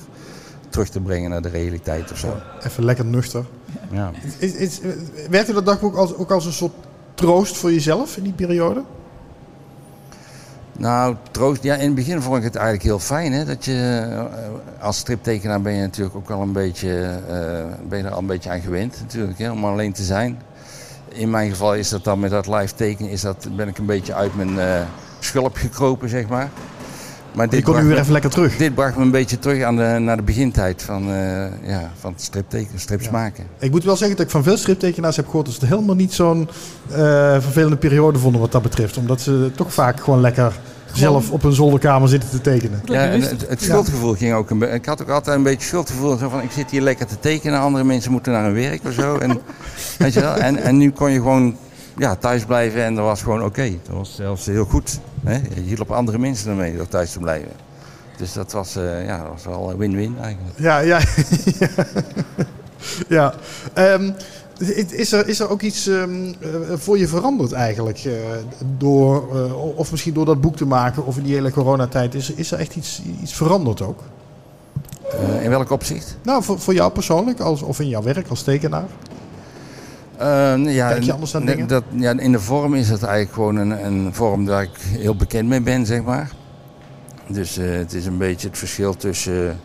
terug 0.70 0.90
te 0.90 1.00
brengen 1.00 1.30
naar 1.30 1.42
de 1.42 1.50
realiteit 1.50 2.12
of 2.12 2.18
zo. 2.18 2.36
Even 2.64 2.86
lekker 2.86 3.06
nuchter. 3.06 3.46
Ja. 3.92 4.12
Is, 4.38 4.54
is, 4.54 4.82
werkte 5.30 5.54
dat 5.54 5.66
dagboek 5.66 5.96
als, 5.96 6.16
ook 6.16 6.32
als 6.32 6.46
een 6.46 6.54
soort 6.54 6.74
troost 7.14 7.58
voor 7.58 7.72
jezelf 7.72 8.18
in 8.18 8.24
die 8.24 8.34
periode? 8.34 8.84
Nou, 10.78 11.16
troost. 11.32 11.64
Ja, 11.64 11.76
in 11.76 11.86
het 11.86 11.96
begin 11.96 12.22
vond 12.22 12.38
ik 12.38 12.44
het 12.44 12.56
eigenlijk 12.56 12.86
heel 12.86 13.00
fijn. 13.00 13.34
Hè? 13.34 13.46
Dat 13.46 13.66
je, 13.66 14.08
eh, 14.10 14.84
als 14.84 14.98
striptekenaar 14.98 15.62
ben 15.62 15.74
je 15.74 15.82
natuurlijk 15.82 16.16
ook 16.16 16.28
wel 16.28 16.42
een 16.42 16.52
beetje, 16.52 17.20
eh, 17.28 17.88
ben 17.88 17.98
je 17.98 18.04
er 18.04 18.12
al 18.12 18.20
een 18.20 18.26
beetje 18.26 18.50
aan 18.50 18.62
gewend 18.62 18.98
natuurlijk, 19.02 19.40
hè? 19.40 19.52
om 19.52 19.66
alleen 19.66 19.94
te 19.94 20.04
zijn. 20.04 20.42
In 21.08 21.30
mijn 21.30 21.50
geval 21.50 21.76
is 21.76 21.90
dat 21.90 22.04
dan 22.04 22.20
met 22.20 22.32
dat 22.32 22.48
live 22.48 22.76
tekenen, 22.76 23.12
is 23.12 23.22
dat, 23.22 23.48
ben 23.56 23.68
ik 23.68 23.78
een 23.78 23.86
beetje 23.86 24.14
uit 24.14 24.36
mijn 24.36 24.60
eh, 24.60 24.82
schulp 25.20 25.56
gekropen, 25.56 26.10
zeg 26.10 26.28
maar. 26.28 26.50
Maar 27.36 27.48
bracht 27.48 27.82
nu 27.82 27.88
weer 27.88 27.98
even 27.98 28.12
lekker 28.12 28.30
terug. 28.30 28.58
dit 28.58 28.76
bracht 28.76 28.96
me 28.98 29.02
een 29.04 29.12
beetje 29.12 29.39
terug 29.39 29.63
aan 29.63 29.76
de, 29.76 29.98
naar 30.00 30.17
de 30.17 30.24
begintijd 30.24 30.84
van, 30.84 31.10
eh, 31.10 31.69
ja, 31.69 31.91
van 32.00 32.12
het 32.12 32.22
striptekenen, 32.22 32.80
strips 32.80 33.06
Ja. 33.06 33.12
maken. 33.12 33.43
Ik 33.60 33.72
moet 33.72 33.84
wel 33.84 33.96
zeggen 33.98 34.17
dat 34.17 34.26
ik 34.26 34.32
van 34.32 34.43
veel 34.43 34.58
striptekenaars 34.58 35.15
heb 35.15 35.26
gehoord 35.26 35.46
dat 35.46 35.54
ze 35.54 35.60
het 35.60 35.69
helemaal 35.69 35.96
niet 35.96 36.13
zo'n 36.13 36.50
eh, 36.89 36.96
vervelende 37.39 37.78
periode 37.78 38.19
vonden 38.19 38.41
wat 38.41 38.52
dat 38.52 38.62
betreft. 38.62 38.98
Omdat 38.98 39.22
ze 39.22 39.52
toch 39.56 39.74
vaak 39.74 40.00
gewoon 40.00 40.22
lekker 40.22 40.54
zelf 40.93 41.32
op 41.32 41.41
hun 41.41 41.54
zolderkamer 41.54 42.10
zitten 42.10 42.30
te 42.30 42.41
tekenen. 42.41 42.82
Ja, 42.86 43.00
het, 43.00 43.46
het 43.50 43.62
schuldgevoel 43.62 44.13
ging 44.13 44.34
ook 44.34 44.50
een 44.50 44.60
beetje. 44.60 44.76
Ik 44.76 44.86
had 44.86 45.02
ook 45.02 45.10
altijd 45.10 45.38
een 45.38 45.43
beetje 45.43 45.67
schuldgevoel. 45.67 46.17
Zo 46.17 46.30
van, 46.30 46.41
ik 46.41 46.52
zit 46.52 46.72
hier 46.72 46.82
lekker 46.82 47.06
te 47.06 47.19
tekenen, 47.19 47.60
andere 47.60 47.84
mensen 47.84 48.12
moeten 48.12 48.32
naar 48.32 48.43
hun 48.43 48.54
werk 48.54 48.82
of 48.88 48.93
zo. 48.93 49.17
En, 49.17 49.39
weet 50.00 50.13
je 50.13 50.19
wel? 50.19 50.36
En, 50.36 50.58
en 50.58 50.78
nu 50.78 50.91
kon 50.91 51.12
je 51.12 51.17
gewoon 51.17 51.56
ja, 51.97 52.15
thuis 52.15 52.45
blijven 52.45 52.84
en 52.84 52.95
dat 52.95 53.06
was 53.06 53.21
gewoon 53.21 53.43
oké. 53.43 53.69
Dat 53.88 53.95
was 53.95 54.15
zelfs 54.15 54.45
heel 54.45 54.65
goed. 54.65 54.99
Hè? 55.23 55.34
Je 55.34 55.62
hielp 55.62 55.91
andere 55.91 56.17
mensen 56.17 56.49
ermee 56.49 56.77
door 56.77 56.88
thuis 56.88 57.12
te 57.12 57.19
blijven. 57.19 57.51
Dus 58.17 58.34
dat 58.34 58.51
was, 58.51 58.75
eh, 58.75 59.06
ja, 59.06 59.17
dat 59.17 59.27
was 59.32 59.43
wel 59.43 59.77
win-win 59.77 60.15
eigenlijk. 60.21 60.60
Ja, 60.60 60.79
ja. 60.79 60.99
ja. 63.17 63.34
Ehm, 63.73 64.12
is, 64.91 65.12
er, 65.12 65.27
is 65.27 65.39
er 65.39 65.49
ook 65.49 65.62
iets 65.62 65.88
ehm, 65.88 66.34
eh, 66.39 66.49
voor 66.75 66.97
je 66.97 67.08
veranderd 67.08 67.51
eigenlijk? 67.51 67.97
eh, 67.97 68.13
door, 68.77 69.27
of 69.75 69.91
misschien 69.91 70.13
door 70.13 70.25
dat 70.25 70.41
boek 70.41 70.56
te 70.56 70.65
maken 70.65 71.06
of 71.06 71.17
in 71.17 71.23
die 71.23 71.34
hele 71.34 71.51
coronatijd. 71.51 72.15
Is, 72.15 72.32
is 72.32 72.51
er 72.51 72.60
echt 72.60 72.75
iets, 72.75 73.01
iets 73.21 73.34
veranderd 73.34 73.82
ook? 73.82 73.99
In 75.41 75.49
welk 75.49 75.71
opzicht? 75.71 76.17
Nou, 76.21 76.43
voor, 76.43 76.60
voor 76.60 76.73
jou 76.73 76.91
persoonlijk 76.91 77.39
als, 77.39 77.62
of 77.62 77.79
in 77.79 77.88
jouw 77.88 78.01
werk 78.01 78.27
als 78.27 78.41
tekenaar? 78.41 78.86
Eh, 80.24 80.74
ja, 80.76 80.90
Kijk 80.90 81.04
je 81.04 81.14
anders 81.14 81.32
naar 81.32 81.42
n- 81.42 81.46
dingen? 81.46 81.68
Dat, 81.68 81.84
ja, 81.96 82.12
in 82.20 82.32
de 82.32 82.40
vorm 82.40 82.74
is 82.76 82.90
het 82.90 83.04
eigenlijk 83.04 83.34
gewoon 83.34 83.56
een, 83.56 83.86
een 83.86 84.14
vorm 84.14 84.46
waar 84.46 84.64
ik 84.64 84.78
heel 84.82 85.16
bekend 85.16 85.48
mee 85.50 85.62
ben, 85.62 85.86
zeg 85.86 86.04
maar. 86.04 86.32
Dus 87.28 87.58
eh, 87.58 87.72
het 87.72 87.94
is 87.94 88.06
een 88.06 88.18
beetje 88.18 88.48
het 88.48 88.58
verschil 88.58 88.96
tussen 88.96 89.60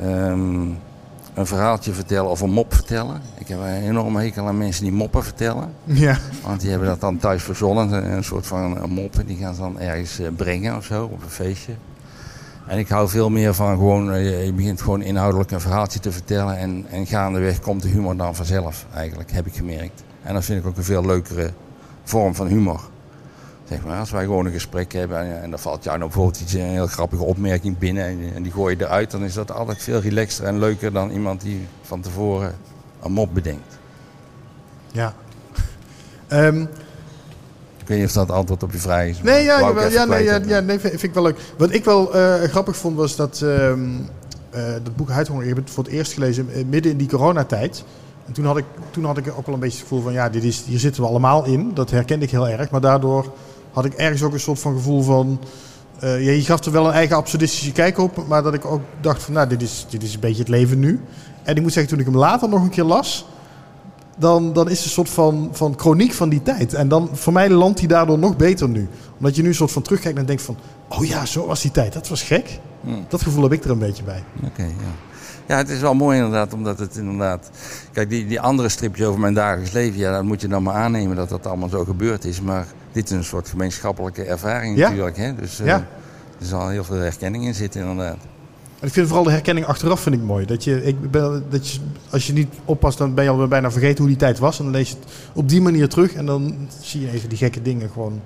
ehm, 0.00 0.60
een 1.34 1.46
verhaaltje 1.46 1.92
vertellen 1.92 2.30
of 2.30 2.40
een 2.40 2.50
mop 2.50 2.74
vertellen. 2.74 3.20
Ik 3.38 3.48
heb 3.48 3.58
een 3.58 3.66
enorme 3.82 4.20
hekel 4.20 4.46
aan 4.46 4.58
mensen 4.58 4.82
die 4.84 4.92
moppen 4.92 5.24
vertellen. 5.24 5.72
Ja. 5.84 6.18
Want 6.42 6.60
die 6.60 6.70
hebben 6.70 6.88
dat 6.88 7.00
dan 7.00 7.16
thuis 7.18 7.42
verzonnen, 7.42 8.12
een, 8.12 8.24
soort 8.24 8.46
van 8.46 8.82
een 8.82 8.90
mop. 8.90 9.18
En 9.18 9.26
die 9.26 9.36
gaan 9.36 9.54
ze 9.54 9.60
dan 9.60 9.80
ergens 9.80 10.18
eh, 10.18 10.26
brengen 10.36 10.76
of 10.76 10.84
zo, 10.84 11.04
op 11.04 11.22
een 11.22 11.30
feestje. 11.30 11.72
En 12.66 12.78
ik 12.78 12.88
hou 12.88 13.08
veel 13.08 13.30
meer 13.30 13.54
van 13.54 13.76
gewoon, 13.76 14.12
eh, 14.12 14.44
je- 14.46 14.52
begint 14.52 14.80
gewoon 14.82 15.02
inhoudelijk 15.02 15.50
een 15.50 15.60
verhaaltje 15.60 16.00
te 16.00 16.12
vertellen. 16.12 16.56
En, 16.58 16.86
en 16.90 17.06
gaandeweg 17.06 17.60
komt 17.60 17.82
de 17.82 17.88
humor 17.88 18.16
dan 18.16 18.34
vanzelf, 18.34 18.86
eigenlijk, 18.94 19.30
heb 19.32 19.46
ik 19.46 19.54
gemerkt. 19.56 20.02
En 20.22 20.34
dat 20.34 20.44
vind 20.44 20.60
ik 20.60 20.66
ook 20.66 20.76
een 20.76 20.84
veel 20.84 21.06
leukere 21.06 21.50
vorm 22.04 22.34
van 22.34 22.46
humor. 22.46 22.80
Zeg 23.68 23.84
maar, 23.84 23.98
als 23.98 24.10
wij 24.10 24.24
gewoon 24.24 24.46
een 24.46 24.52
gesprek 24.52 24.92
hebben 24.92 25.18
en, 25.18 25.42
en 25.42 25.50
dan 25.50 25.58
valt 25.58 25.84
jou 25.84 25.98
nou 25.98 26.10
bijvoorbeeld 26.10 26.40
iets, 26.42 26.52
een 26.52 26.60
heel 26.60 26.86
grappige 26.86 27.22
opmerking 27.22 27.78
binnen 27.78 28.04
en, 28.04 28.18
en 28.34 28.42
die 28.42 28.52
gooi 28.52 28.76
je 28.78 28.84
eruit, 28.84 29.10
dan 29.10 29.24
is 29.24 29.34
dat 29.34 29.52
altijd 29.52 29.82
veel 29.82 30.00
relaxter 30.00 30.44
en 30.44 30.58
leuker 30.58 30.92
dan 30.92 31.10
iemand 31.10 31.40
die 31.40 31.66
van 31.82 32.00
tevoren 32.00 32.54
een 33.02 33.12
mop 33.12 33.34
bedenkt. 33.34 33.78
ja. 34.92 35.14
Ehm, 36.28 36.66
Ik 37.86 37.92
weet 37.92 38.00
niet 38.00 38.10
of 38.10 38.14
dat 38.14 38.28
het 38.28 38.36
antwoord 38.36 38.62
op 38.62 38.72
je 38.72 38.78
vraag 38.78 39.06
is. 39.06 39.22
Nee, 39.22 39.44
ja, 39.44 39.58
ja, 39.88 40.04
nee, 40.04 40.24
ja, 40.24 40.60
nee, 40.60 40.78
vind 40.78 41.02
ik 41.02 41.14
wel 41.14 41.22
leuk. 41.22 41.38
Wat 41.58 41.72
ik 41.72 41.84
wel 41.84 42.14
eh, 42.14 42.42
grappig 42.42 42.76
vond 42.76 42.96
was 42.96 43.16
dat 43.16 43.40
ehm 43.42 43.80
eh, 44.50 44.62
dat 44.72 44.96
boek 44.96 45.10
Huidhonger, 45.10 45.42
ik 45.42 45.48
heb 45.48 45.56
het 45.56 45.70
voor 45.70 45.84
het 45.84 45.92
eerst 45.92 46.12
gelezen 46.12 46.48
eh, 46.52 46.64
midden 46.64 46.92
in 46.92 46.98
die 46.98 47.08
coronatijd. 47.08 47.84
En 48.26 48.32
toen 48.32 48.44
had, 48.44 48.56
ik, 48.56 48.64
toen 48.90 49.04
had 49.04 49.16
ik 49.16 49.28
ook 49.36 49.46
wel 49.46 49.54
een 49.54 49.60
beetje 49.60 49.78
het 49.78 49.88
gevoel 49.88 50.02
van, 50.02 50.12
ja, 50.12 50.28
dit 50.28 50.44
is, 50.44 50.64
hier 50.66 50.78
zitten 50.78 51.02
we 51.02 51.08
allemaal 51.08 51.44
in. 51.44 51.70
Dat 51.74 51.90
herkende 51.90 52.24
ik 52.24 52.30
heel 52.30 52.48
erg. 52.48 52.70
Maar 52.70 52.80
daardoor 52.80 53.32
had 53.72 53.84
ik 53.84 53.94
ergens 53.94 54.22
ook 54.22 54.32
een 54.32 54.40
soort 54.40 54.58
van 54.58 54.74
gevoel 54.74 55.02
van... 55.02 55.40
ja, 56.00 56.16
je 56.16 56.42
gaf 56.42 56.64
er 56.64 56.72
wel 56.72 56.86
een 56.86 56.92
eigen 56.92 57.16
absurdistische 57.16 57.72
kijk 57.72 57.98
op, 57.98 58.26
maar 58.28 58.42
dat 58.42 58.54
ik 58.54 58.64
ook 58.64 58.82
dacht 59.00 59.22
van, 59.22 59.34
nou, 59.34 59.48
dit 59.48 59.62
is, 59.62 59.86
dit 59.88 60.02
is 60.02 60.14
een 60.14 60.20
beetje 60.20 60.42
het 60.42 60.48
leven 60.48 60.78
nu. 60.78 61.00
En 61.42 61.56
ik 61.56 61.62
moet 61.62 61.72
zeggen, 61.72 61.92
toen 61.92 62.00
ik 62.00 62.06
hem 62.06 62.16
later 62.16 62.48
nog 62.48 62.62
een 62.62 62.70
keer 62.70 62.84
las, 62.84 63.26
dan, 64.16 64.52
dan 64.52 64.68
is 64.70 64.76
het 64.76 64.84
een 64.84 64.90
soort 64.90 65.10
van, 65.10 65.48
van 65.52 65.74
chroniek 65.76 66.12
van 66.12 66.28
die 66.28 66.42
tijd. 66.42 66.74
En 66.74 66.88
dan, 66.88 67.08
voor 67.12 67.32
mij 67.32 67.50
landt 67.50 67.78
hij 67.78 67.88
daardoor 67.88 68.18
nog 68.18 68.36
beter 68.36 68.68
nu. 68.68 68.88
Omdat 69.18 69.36
je 69.36 69.42
nu 69.42 69.48
een 69.48 69.54
soort 69.54 69.72
van 69.72 69.82
terugkijkt 69.82 70.18
en 70.18 70.26
denkt 70.26 70.42
van, 70.42 70.56
oh 70.88 71.04
ja, 71.04 71.24
zo 71.26 71.46
was 71.46 71.62
die 71.62 71.70
tijd. 71.70 71.92
Dat 71.92 72.08
was 72.08 72.22
gek. 72.22 72.60
Hmm. 72.80 73.04
Dat 73.08 73.22
gevoel 73.22 73.42
heb 73.42 73.52
ik 73.52 73.64
er 73.64 73.70
een 73.70 73.78
beetje 73.78 74.02
bij. 74.02 74.22
Oké, 74.44 74.62
ja. 74.62 74.70
Ja, 75.46 75.56
het 75.56 75.68
is 75.68 75.80
wel 75.80 75.94
mooi 75.94 76.16
inderdaad, 76.16 76.52
omdat 76.52 76.78
het 76.78 76.96
inderdaad... 76.96 77.50
Kijk, 77.92 78.08
die, 78.10 78.26
die 78.26 78.40
andere 78.40 78.68
stripje 78.68 79.06
over 79.06 79.20
mijn 79.20 79.34
dagelijks 79.34 79.72
leven, 79.72 79.98
ja, 79.98 80.12
dan 80.12 80.26
moet 80.26 80.40
je 80.40 80.48
dan 80.48 80.62
maar 80.62 80.74
aannemen 80.74 81.16
dat 81.16 81.28
dat 81.28 81.46
allemaal 81.46 81.68
zo 81.68 81.84
gebeurd 81.84 82.24
is. 82.24 82.40
Maar 82.40 82.66
dit 82.92 83.04
is 83.10 83.16
een 83.16 83.24
soort 83.24 83.48
gemeenschappelijke 83.48 84.22
ervaring 84.24 84.76
Ja. 84.76 84.88
natuurlijk, 84.88 85.16
hè. 85.16 85.34
Dus 85.34 85.60
eh, 85.60 85.66
Ja. 85.66 85.76
er 86.40 86.46
zal 86.46 86.68
heel 86.68 86.84
veel 86.84 86.96
herkenning 86.96 87.44
in 87.44 87.54
zitten 87.54 87.80
inderdaad. 87.80 88.16
En 88.86 88.92
ik 88.92 88.98
vind 88.98 89.06
vooral 89.06 89.26
de 89.26 89.32
herkenning 89.36 89.66
achteraf 89.66 90.00
vind 90.00 90.14
ik 90.14 90.22
mooi. 90.22 90.46
Dat 90.46 90.64
je, 90.64 90.84
ik 90.84 91.10
ben, 91.10 91.44
dat 91.50 91.68
je, 91.68 91.78
als 92.10 92.26
je 92.26 92.32
niet 92.32 92.48
oppast, 92.64 92.98
dan 92.98 93.14
ben 93.14 93.24
je 93.24 93.30
al 93.30 93.48
bijna 93.48 93.70
vergeten 93.70 93.98
hoe 93.98 94.06
die 94.06 94.16
tijd 94.16 94.38
was. 94.38 94.58
En 94.58 94.64
dan 94.64 94.72
lees 94.72 94.88
je 94.88 94.94
het 94.94 95.04
op 95.34 95.48
die 95.48 95.60
manier 95.60 95.88
terug. 95.88 96.14
En 96.14 96.26
dan 96.26 96.54
zie 96.80 97.00
je 97.00 97.10
even 97.10 97.28
die 97.28 97.38
gekke 97.38 97.62
dingen 97.62 97.90
gewoon. 97.90 98.20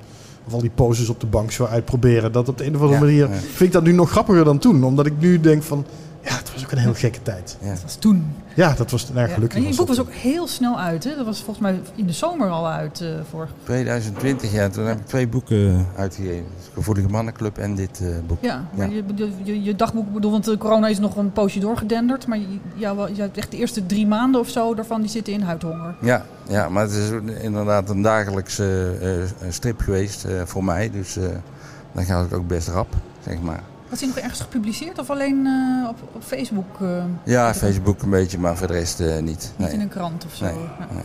Of 0.46 0.52
al 0.52 0.60
die 0.60 0.70
poses 0.70 1.08
op 1.08 1.20
de 1.20 1.26
bank 1.26 1.50
zo 1.50 1.64
uitproberen. 1.64 2.32
Dat 2.32 2.48
op 2.48 2.58
de 2.58 2.64
een 2.64 2.74
of 2.74 2.80
andere 2.80 3.00
Ja, 3.00 3.06
manier 3.06 3.28
ja. 3.28 3.40
vind 3.40 3.60
ik 3.60 3.72
dat 3.72 3.82
nu 3.82 3.92
nog 3.92 4.10
grappiger 4.10 4.44
dan 4.44 4.58
toen. 4.58 4.84
Omdat 4.84 5.06
ik 5.06 5.12
nu 5.18 5.40
denk 5.40 5.62
van, 5.62 5.86
ja, 6.24 6.36
het 6.36 6.52
was 6.52 6.64
ook 6.64 6.70
een 6.72 6.78
heel 6.78 6.94
gekke 6.94 7.22
tijd. 7.22 7.56
Ja. 7.62 7.68
Dat 7.70 7.82
was 7.82 7.96
toen. 7.96 8.26
Ja, 8.54 8.74
dat 8.76 8.90
was 8.90 9.12
nou, 9.12 9.28
Ja. 9.28 9.34
gelukkig. 9.34 9.56
En 9.58 9.62
je 9.62 9.68
was 9.68 9.76
boek 9.78 9.88
was 9.88 10.00
ook 10.00 10.12
heel 10.12 10.46
snel 10.46 10.78
uit. 10.78 11.04
Hè? 11.04 11.16
Dat 11.16 11.24
was 11.26 11.36
volgens 11.42 11.58
mij 11.58 11.80
in 11.94 12.06
de 12.06 12.12
zomer 12.12 12.48
al 12.48 12.68
uit. 12.68 13.00
eh 13.00 13.08
voor. 13.30 13.48
2020, 13.64 14.52
ja, 14.52 14.68
toen 14.68 14.84
heb 14.84 14.98
ik 14.98 15.06
twee 15.06 15.28
boeken 15.28 15.86
uitgegeven. 15.96 16.44
Gevoelige 16.74 17.08
Mannenclub 17.08 17.58
en 17.58 17.74
dit 17.74 18.00
eh, 18.02 18.08
boek. 18.26 18.38
Ja, 18.40 18.64
maar 18.76 18.90
Ja. 18.90 19.02
Je, 19.44 19.62
je, 19.62 19.76
dagboek, 19.76 20.12
bedoel, 20.12 20.30
want 20.30 20.44
de 20.44 20.58
corona 20.58 20.88
is 20.88 20.98
nog 20.98 21.16
een 21.16 21.32
poosje 21.32 21.60
doorgedenderd. 21.60 22.26
Maar 22.26 22.38
je, 22.38 22.46
je 22.76 23.20
hebt 23.22 23.36
echt 23.36 23.50
de 23.50 23.56
eerste 23.56 23.86
drie 23.86 24.06
maanden 24.06 24.40
of 24.40 24.48
zo 24.48 24.74
daarvan, 24.74 25.00
die 25.00 25.10
zitten 25.10 25.32
in 25.32 25.40
huidhonger. 25.40 25.94
Ja, 26.00 26.24
ja, 26.48 26.68
maar 26.68 26.82
het 26.82 26.92
is 26.92 27.10
inderdaad 27.42 27.90
een 27.90 28.02
dagelijkse 28.02 28.96
eh, 29.00 29.22
eh, 29.22 29.28
strip 29.48 29.80
geweest 29.80 30.24
eh, 30.24 30.32
voor 30.44 30.64
mij. 30.64 30.90
Dus 30.90 31.16
eh, 31.16 31.24
dan 31.92 32.04
gaat 32.04 32.22
het 32.24 32.32
ook 32.32 32.46
best 32.46 32.68
rap, 32.68 32.94
zeg 33.24 33.40
maar. 33.40 33.62
Was 33.90 33.98
die 33.98 34.08
nog 34.08 34.18
ergens 34.18 34.40
gepubliceerd 34.40 34.98
of 34.98 35.10
alleen 35.10 35.46
eh, 35.46 35.88
op, 35.88 35.96
op 36.12 36.22
Facebook? 36.22 36.80
eh, 36.80 37.04
Ja, 37.24 37.54
Facebook 37.54 38.02
een 38.02 38.10
beetje, 38.10 38.38
maar 38.38 38.56
voor 38.56 38.66
de 38.66 38.72
rest 38.72 39.00
eh, 39.00 39.06
niet. 39.14 39.22
Niet 39.24 39.52
Nee. 39.56 39.70
in 39.72 39.80
een 39.80 39.88
krant 39.88 40.24
of 40.24 40.34
zo? 40.34 40.44
Nee, 40.44 40.54
Ja. 40.54 40.86
nee. 40.94 41.02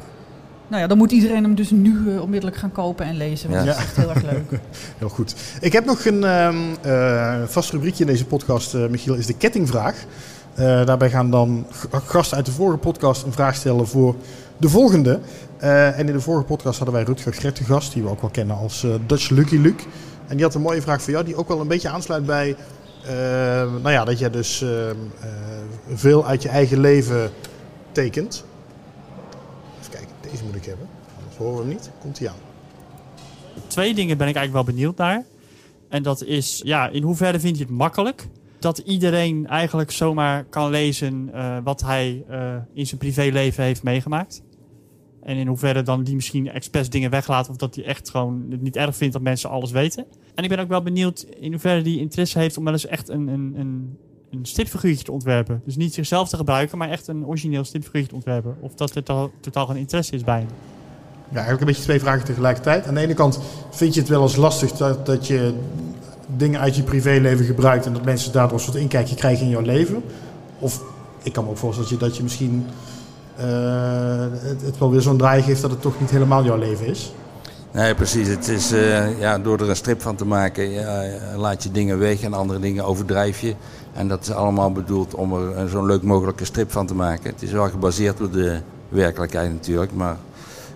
Nou 0.67 0.81
ja, 0.81 0.87
dan 0.87 0.97
moet 0.97 1.11
iedereen 1.11 1.43
hem 1.43 1.55
dus 1.55 1.69
nu 1.71 2.13
eh, 2.13 2.21
onmiddellijk 2.21 2.57
gaan 2.59 2.71
kopen 2.71 3.05
en 3.05 3.15
lezen. 3.17 3.49
Want 3.49 3.61
Ja. 3.61 3.67
dat 3.67 3.77
is 3.77 3.83
echt 3.83 3.95
heel 3.95 4.09
erg 4.09 4.21
leuk. 4.23 4.59
Heel 4.97 5.09
goed. 5.09 5.35
Ik 5.61 5.73
heb 5.73 5.85
nog 5.85 6.05
een 6.05 6.23
ehm, 6.23 6.55
eh, 6.81 7.35
vast 7.45 7.71
rubriekje 7.71 8.03
in 8.03 8.09
deze 8.09 8.25
podcast, 8.25 8.73
eh, 8.73 8.87
Michiel, 8.87 9.13
is 9.15 9.25
de 9.25 9.33
kettingvraag. 9.37 9.95
Eh, 10.53 10.85
daarbij 10.85 11.09
gaan 11.09 11.29
dan 11.31 11.65
gasten 11.91 12.37
uit 12.37 12.45
de 12.45 12.51
vorige 12.51 12.77
podcast 12.77 13.23
een 13.23 13.31
vraag 13.31 13.55
stellen 13.55 13.87
voor 13.87 14.15
de 14.57 14.69
volgende. 14.69 15.19
Eh, 15.57 15.99
en 15.99 16.07
in 16.07 16.13
de 16.13 16.21
vorige 16.21 16.45
podcast 16.45 16.77
hadden 16.77 16.95
wij 16.95 17.03
Rutger 17.03 17.33
Gret 17.33 17.55
te 17.55 17.63
gast, 17.63 17.93
die 17.93 18.03
we 18.03 18.09
ook 18.09 18.21
wel 18.21 18.29
kennen 18.29 18.57
als 18.57 18.83
eh, 18.83 18.91
Dutch 19.07 19.29
Lucky 19.29 19.57
Luke. 19.57 19.83
En 20.27 20.35
die 20.35 20.45
had 20.45 20.55
een 20.55 20.61
mooie 20.61 20.81
vraag 20.81 21.01
voor 21.01 21.11
jou, 21.11 21.25
die 21.25 21.35
ook 21.35 21.47
wel 21.47 21.61
een 21.61 21.67
beetje 21.67 21.89
aansluit 21.89 22.25
bij... 22.25 22.55
eh, 23.03 23.11
nou 23.71 23.89
ja, 23.89 24.05
dat 24.05 24.19
jij 24.19 24.29
dus 24.29 24.61
ehm, 24.61 24.95
eh, 25.21 25.29
veel 25.93 26.25
uit 26.25 26.41
je 26.41 26.49
eigen 26.49 26.79
leven 26.79 27.31
tekent. 27.91 28.45
Even 29.79 29.91
kijken, 29.91 30.09
deze 30.21 30.43
moet 30.43 30.55
ik 30.55 30.65
hebben. 30.65 30.87
Anders 31.17 31.37
horen 31.37 31.55
we 31.55 31.59
hem 31.59 31.69
niet. 31.69 31.89
Komt 32.01 32.19
hij 32.19 32.27
aan. 32.29 32.35
Twee 33.67 33.93
dingen 33.93 34.17
ben 34.17 34.27
ik 34.27 34.35
eigenlijk 34.35 34.65
wel 34.65 34.75
benieuwd 34.75 34.97
naar. 34.97 35.23
En 35.89 36.03
dat 36.03 36.23
is, 36.23 36.61
ja, 36.63 36.89
in 36.89 37.03
hoeverre 37.03 37.39
vind 37.39 37.57
je 37.57 37.63
het 37.63 37.73
makkelijk 37.73 38.27
dat 38.59 38.77
iedereen 38.77 39.47
eigenlijk 39.47 39.91
zomaar 39.91 40.43
kan 40.43 40.69
lezen 40.69 41.29
eh, 41.33 41.57
wat 41.63 41.81
hij 41.81 42.23
eh, 42.29 42.55
in 42.73 42.87
zijn 42.87 42.99
privéleven 42.99 43.63
heeft 43.63 43.83
meegemaakt? 43.83 44.41
En 45.25 45.37
in 45.37 45.47
hoeverre 45.47 45.81
dan 45.81 46.03
die 46.03 46.15
misschien 46.15 46.51
expres 46.51 46.89
dingen 46.89 47.09
weglaat 47.09 47.49
of 47.49 47.55
dat 47.55 47.75
hij 47.75 47.85
echt 47.85 48.09
gewoon 48.09 48.45
het 48.49 48.61
niet 48.61 48.75
erg 48.75 48.95
vindt 48.95 49.13
dat 49.13 49.21
mensen 49.21 49.49
alles 49.49 49.71
weten. 49.71 50.05
En 50.35 50.43
ik 50.43 50.49
ben 50.49 50.59
ook 50.59 50.67
wel 50.67 50.81
benieuwd 50.81 51.25
in 51.39 51.51
hoeverre 51.51 51.81
die 51.81 51.99
interesse 51.99 52.39
heeft 52.39 52.57
om 52.57 52.63
wel 52.63 52.73
eens 52.73 52.85
echt 52.85 53.09
een, 53.09 53.27
een, 53.27 53.53
een, 53.57 53.97
een 54.29 54.45
stripfiguurtje 54.45 55.03
te 55.03 55.11
ontwerpen. 55.11 55.61
Dus 55.65 55.75
niet 55.75 55.93
zichzelf 55.93 56.29
te 56.29 56.37
gebruiken, 56.37 56.77
maar 56.77 56.89
echt 56.89 57.07
een 57.07 57.25
origineel 57.25 57.63
stripfiguurtje 57.63 58.09
te 58.09 58.15
ontwerpen. 58.15 58.55
Of 58.59 58.73
dat 58.73 58.95
er 58.95 59.03
totaal, 59.39 59.65
geen 59.65 59.75
interesse 59.75 60.15
is 60.15 60.23
bij. 60.23 60.45
Ja, 61.29 61.35
eigenlijk 61.35 61.61
een 61.61 61.67
beetje 61.67 61.83
twee 61.83 61.99
vragen 61.99 62.25
tegelijkertijd. 62.25 62.87
Aan 62.87 62.93
de 62.93 63.01
ene 63.01 63.13
kant 63.13 63.39
vind 63.69 63.93
je 63.93 63.99
het 63.99 64.09
wel 64.09 64.21
eens 64.21 64.35
lastig 64.35 64.71
dat, 64.71 65.05
dat 65.05 65.27
je 65.27 65.53
dingen 66.27 66.59
uit 66.59 66.75
je 66.75 66.83
privéleven 66.83 67.45
gebruikt 67.45 67.85
en 67.85 67.93
dat 67.93 68.05
mensen 68.05 68.31
daardoor 68.31 68.57
een 68.57 68.63
soort 68.63 68.77
inkijkje 68.77 69.15
krijgen 69.15 69.45
in 69.45 69.51
jouw 69.51 69.61
leven. 69.61 70.03
Of 70.59 70.83
ik 71.23 71.33
kan 71.33 71.43
me 71.43 71.49
ook 71.49 71.57
voorstellen 71.57 71.89
dat 71.89 71.99
je, 71.99 72.05
dat 72.05 72.17
je 72.17 72.23
misschien 72.23 72.65
het, 73.35 74.61
het 74.61 74.77
wel 74.77 74.91
weer 74.91 75.01
zo'n 75.01 75.17
draai 75.17 75.41
geeft 75.41 75.61
dat 75.61 75.71
het 75.71 75.81
toch 75.81 75.99
niet 75.99 76.09
helemaal 76.09 76.43
jouw 76.43 76.57
leven 76.57 76.87
is. 76.87 77.13
Nee, 77.75 77.95
precies. 77.95 78.27
Het 78.27 78.47
is, 78.47 78.71
eh, 78.71 79.19
ja, 79.19 79.39
door 79.39 79.59
er 79.59 79.69
een 79.69 79.75
strip 79.75 80.01
van 80.01 80.15
te 80.15 80.25
maken, 80.25 80.69
ja, 80.69 81.03
eh, 81.03 81.37
laat 81.37 81.63
je 81.63 81.71
dingen 81.71 81.99
weg 81.99 82.21
en 82.21 82.33
andere 82.33 82.59
dingen 82.59 82.85
overdrijf 82.85 83.39
je. 83.39 83.55
En 83.93 84.07
dat 84.07 84.21
is 84.21 84.31
allemaal 84.31 84.71
bedoeld 84.71 85.15
om 85.15 85.33
er 85.33 85.69
zo'n 85.69 85.85
leuk 85.85 86.01
mogelijke 86.01 86.45
strip 86.45 86.71
van 86.71 86.85
te 86.85 86.95
maken. 86.95 87.29
Het 87.29 87.41
is 87.41 87.51
wel 87.51 87.69
gebaseerd 87.69 88.21
op 88.21 88.33
de 88.33 88.59
werkelijkheid 88.89 89.51
natuurlijk, 89.51 89.93
maar 89.93 90.17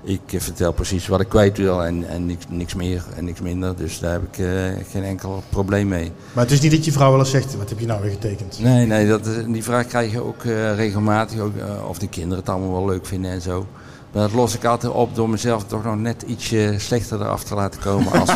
ik 0.04 0.22
eh, 0.34 0.40
vertel 0.40 0.72
precies 0.72 1.08
wat 1.08 1.20
ik 1.22 1.30
kwijt 1.30 1.58
wil 1.58 1.84
en, 1.84 2.08
en 2.10 2.26
niks, 2.26 2.46
niks 2.50 2.74
meer 2.76 3.04
en 3.16 3.26
niks 3.26 3.42
minder. 3.42 3.76
Dus 3.76 4.00
daar 4.00 4.12
heb 4.12 4.24
ik 4.32 4.38
eh, 4.46 4.52
geen 4.92 5.04
enkel 5.04 5.44
probleem 5.50 5.88
mee. 5.88 6.12
Maar 6.34 6.44
het 6.44 6.54
is 6.54 6.62
niet 6.62 6.72
dat 6.72 6.86
je 6.86 6.92
vrouw 6.92 7.10
wel 7.12 7.20
eens 7.20 7.30
zegt, 7.30 7.58
wat 7.58 7.70
heb 7.70 7.80
je 7.80 7.86
nou 7.86 8.02
weer 8.02 8.12
getekend? 8.12 8.60
Nee, 8.62 8.86
nee 8.86 9.08
dat, 9.08 9.26
is- 9.26 9.46
die 9.48 9.64
vraag 9.64 9.88
krijg 9.88 10.12
je 10.12 10.24
ook 10.24 10.44
eh, 10.44 10.76
regelmatig. 10.76 11.40
Ook, 11.40 11.58
eh, 11.58 11.90
of 11.90 11.98
de 12.00 12.08
kinderen 12.08 12.38
het 12.40 12.50
allemaal 12.50 12.72
wel 12.72 12.86
leuk 12.86 13.06
vinden 13.06 13.32
en 13.32 13.42
zo. 13.42 13.66
Maar 14.12 14.22
dat 14.22 14.32
los 14.34 14.56
ik 14.56 14.66
altijd 14.66 14.94
op 14.94 15.16
door 15.16 15.30
mezelf 15.30 15.64
toch 15.66 15.84
nog 15.84 15.98
net 15.98 16.22
ietsje 16.28 16.74
slechter 16.78 17.22
eraf 17.22 17.44
te 17.44 17.56
laten 17.56 17.82
komen 17.82 18.12
als 18.12 18.36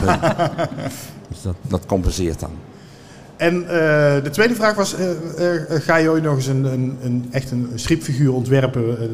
dus 1.30 1.42
dat, 1.42 1.56
dat 1.68 1.86
compenseert 1.86 2.40
dan. 2.40 2.50
En 3.38 3.62
eh, 3.62 4.24
de 4.24 4.30
tweede 4.32 4.56
vraag 4.56 4.76
was, 4.76 4.96
eh, 4.96 5.56
eh, 5.56 5.82
ga 5.82 5.96
je 5.96 6.10
ooit 6.10 6.24
nog 6.24 6.36
eens 6.36 6.48
een, 6.48 6.64
een, 6.66 6.98
een, 7.02 7.28
echt 7.32 7.52
een 7.52 7.72
stripfiguur 7.76 8.34
ontwerpen 8.34 9.00
eh, 9.02 9.08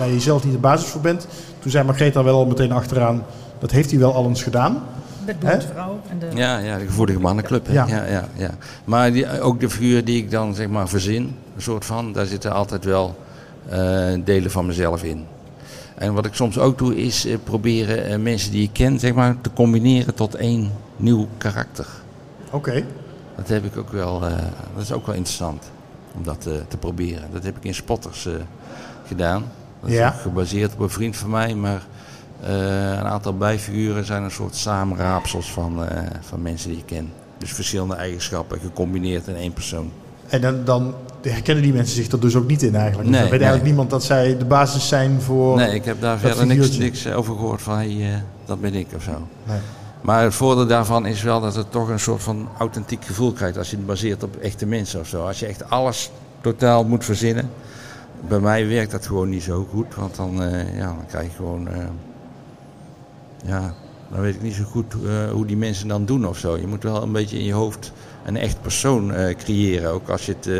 waar 0.00 0.08
je 0.08 0.20
zelf 0.20 0.44
niet 0.44 0.52
de 0.52 0.58
basis 0.58 0.88
voor 0.88 1.00
bent? 1.00 1.26
Toen 1.58 1.70
zei 1.70 1.84
Margrethe 1.84 2.22
wel 2.22 2.36
al 2.36 2.46
meteen 2.46 2.72
achteraan, 2.72 3.24
dat 3.58 3.70
heeft 3.70 3.90
hij 3.90 3.98
wel 4.00 4.14
al 4.14 4.28
eens 4.28 4.42
gedaan. 4.42 4.82
Met 5.26 5.36
Hè? 5.44 5.50
Boertvrouw 5.50 6.00
en 6.08 6.18
de... 6.18 6.26
Ja, 6.34 6.58
ja 6.58 6.78
de 6.78 6.84
gevoelige 6.86 7.20
mannenclub. 7.20 7.66
hè. 7.66 7.72
Ja. 7.72 7.86
Ja. 7.86 8.04
Ja, 8.04 8.28
ja, 8.36 8.50
Maar 8.84 9.12
die, 9.12 9.40
ook 9.40 9.60
de 9.60 9.70
figuur 9.70 10.04
die 10.04 10.16
ik 10.16 10.30
dan 10.30 10.54
zeg 10.54 10.68
maar 10.68 10.88
verzin, 10.88 11.22
een 11.56 11.62
soort 11.62 11.84
van, 11.84 12.12
daar 12.12 12.26
zitten 12.26 12.52
altijd 12.52 12.84
wel 12.84 13.16
eh, 13.68 13.78
delen 14.24 14.50
van 14.50 14.66
mezelf 14.66 15.02
in. 15.02 15.26
En 15.94 16.14
wat 16.14 16.26
ik 16.26 16.34
soms 16.34 16.58
ook 16.58 16.78
doe 16.78 16.96
is 16.96 17.24
eh, 17.26 17.36
proberen 17.44 18.04
eh, 18.04 18.18
mensen 18.18 18.50
die 18.50 18.62
ik 18.62 18.72
ken 18.72 18.98
zeg 18.98 19.14
maar, 19.14 19.36
te 19.40 19.50
combineren 19.54 20.14
tot 20.14 20.34
één 20.34 20.70
nieuw 20.96 21.28
karakter. 21.38 21.86
Oké. 22.50 22.84
Dat 23.36 23.48
heb 23.48 23.64
ik 23.64 23.76
ook 23.76 23.92
wel, 23.92 24.26
eh, 24.26 24.32
dat 24.74 24.82
is 24.82 24.92
ook 24.92 25.06
wel 25.06 25.14
interessant 25.14 25.70
om 26.16 26.22
dat 26.24 26.40
te 26.42 26.76
proberen. 26.78 27.22
Dat 27.32 27.44
heb 27.44 27.56
ik 27.56 27.64
in 27.64 27.74
Spotters 27.74 28.26
eh, 28.26 28.32
gedaan. 29.06 29.44
Dat 29.80 29.90
Ja. 29.90 30.10
gebaseerd 30.10 30.72
op 30.72 30.80
een 30.80 30.90
vriend 30.90 31.16
van 31.16 31.30
mij, 31.30 31.54
maar 31.54 31.86
eh, 32.40 32.52
een 32.90 33.06
aantal 33.06 33.36
bijfiguren 33.36 34.04
zijn 34.04 34.22
een 34.22 34.30
soort 34.30 34.54
samenraapsels 34.56 35.52
van, 35.52 35.84
eh, 35.84 36.02
van 36.20 36.42
mensen 36.42 36.68
die 36.68 36.78
ik 36.78 36.86
ken. 36.86 37.12
Dus 37.38 37.52
verschillende 37.52 37.94
eigenschappen 37.94 38.58
gecombineerd 38.60 39.26
in 39.26 39.36
één 39.36 39.52
persoon. 39.52 39.90
En 40.28 40.40
dan, 40.40 40.64
dan 40.64 40.94
herkennen 41.22 41.64
die 41.64 41.72
mensen 41.72 41.96
zich 41.96 42.12
er 42.12 42.20
dus 42.20 42.36
ook 42.36 42.46
niet 42.46 42.62
in 42.62 42.74
eigenlijk. 42.74 43.08
Nee, 43.08 43.20
dan 43.20 43.30
weet 43.30 43.40
eigenlijk 43.40 43.64
niemand 43.68 43.90
dat 43.90 44.04
zij 44.04 44.36
de 44.38 44.44
basis 44.44 44.88
zijn 44.88 45.20
voor... 45.20 45.56
Nee, 45.56 45.74
ik 45.74 45.84
heb 45.84 46.00
daar 46.00 46.18
verder 46.18 46.46
niks, 46.46 46.78
niks 46.78 47.06
over 47.06 47.34
gehoord 47.34 47.62
van 47.62 47.74
hey, 47.74 47.96
eh, 48.00 48.18
dat 48.44 48.60
ben 48.60 48.74
ik 48.74 48.86
of 48.96 49.02
zo. 49.02 49.26
Nee. 49.44 49.58
Maar 50.00 50.22
het 50.22 50.34
voordeel 50.34 50.66
daarvan 50.66 51.06
is 51.06 51.22
wel 51.22 51.40
dat 51.40 51.54
het 51.54 51.70
toch 51.70 51.88
een 51.88 52.00
soort 52.00 52.22
van 52.22 52.48
authentiek 52.58 53.04
gevoel 53.04 53.32
krijgt 53.32 53.58
als 53.58 53.70
je 53.70 53.76
het 53.76 53.86
baseert 53.86 54.22
op 54.22 54.36
echte 54.36 54.66
mensen 54.66 55.00
of 55.00 55.06
zo. 55.08 55.26
Als 55.26 55.38
je 55.38 55.46
echt 55.46 55.70
alles 55.70 56.10
totaal 56.40 56.84
moet 56.84 57.04
verzinnen. 57.04 57.50
Bij 58.28 58.40
mij 58.40 58.68
werkt 58.68 58.90
dat 58.90 59.06
gewoon 59.06 59.28
niet 59.28 59.42
zo 59.42 59.66
goed, 59.70 59.94
want 59.94 60.16
dan, 60.16 60.42
eh, 60.42 60.76
ja, 60.76 60.86
dan 60.86 61.06
krijg 61.06 61.26
je 61.26 61.34
gewoon. 61.36 61.68
eh, 61.68 61.86
ja, 63.44 63.74
dan 64.10 64.20
weet 64.20 64.34
ik 64.34 64.42
niet 64.42 64.54
zo 64.54 64.64
goed 64.64 64.94
eh, 65.06 65.30
hoe 65.30 65.46
die 65.46 65.56
mensen 65.56 65.88
dan 65.88 66.04
doen 66.04 66.26
of 66.26 66.38
zo. 66.38 66.56
Je 66.56 66.66
moet 66.66 66.82
wel 66.82 67.02
een 67.02 67.12
beetje 67.12 67.38
in 67.38 67.44
je 67.44 67.52
hoofd 67.52 67.92
een 68.24 68.36
echt 68.36 68.60
persoon 68.62 69.12
creëren, 69.38 69.90
ook 69.90 70.08
als 70.08 70.26
je 70.26 70.36
het 70.40 70.50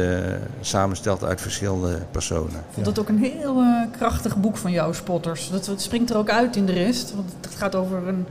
samenstelt 0.60 1.24
uit 1.24 1.40
verschillende 1.40 1.98
personen. 2.10 2.50
Ik 2.50 2.72
vond 2.72 2.86
het 2.86 2.98
ook 2.98 3.08
een 3.08 3.24
heel 3.24 3.62
krachtig 3.90 4.36
boek 4.36 4.56
van 4.56 4.70
jou, 4.72 4.94
Spotters. 4.94 5.50
Dat, 5.50 5.72
springt 5.76 6.10
er 6.10 6.16
ook 6.16 6.30
uit 6.30 6.56
in 6.56 6.66
de 6.66 6.72
rest. 6.72 7.14
Want 7.14 7.32
het 7.40 7.54
gaat 7.54 7.74
over 7.74 8.08
een 8.08 8.26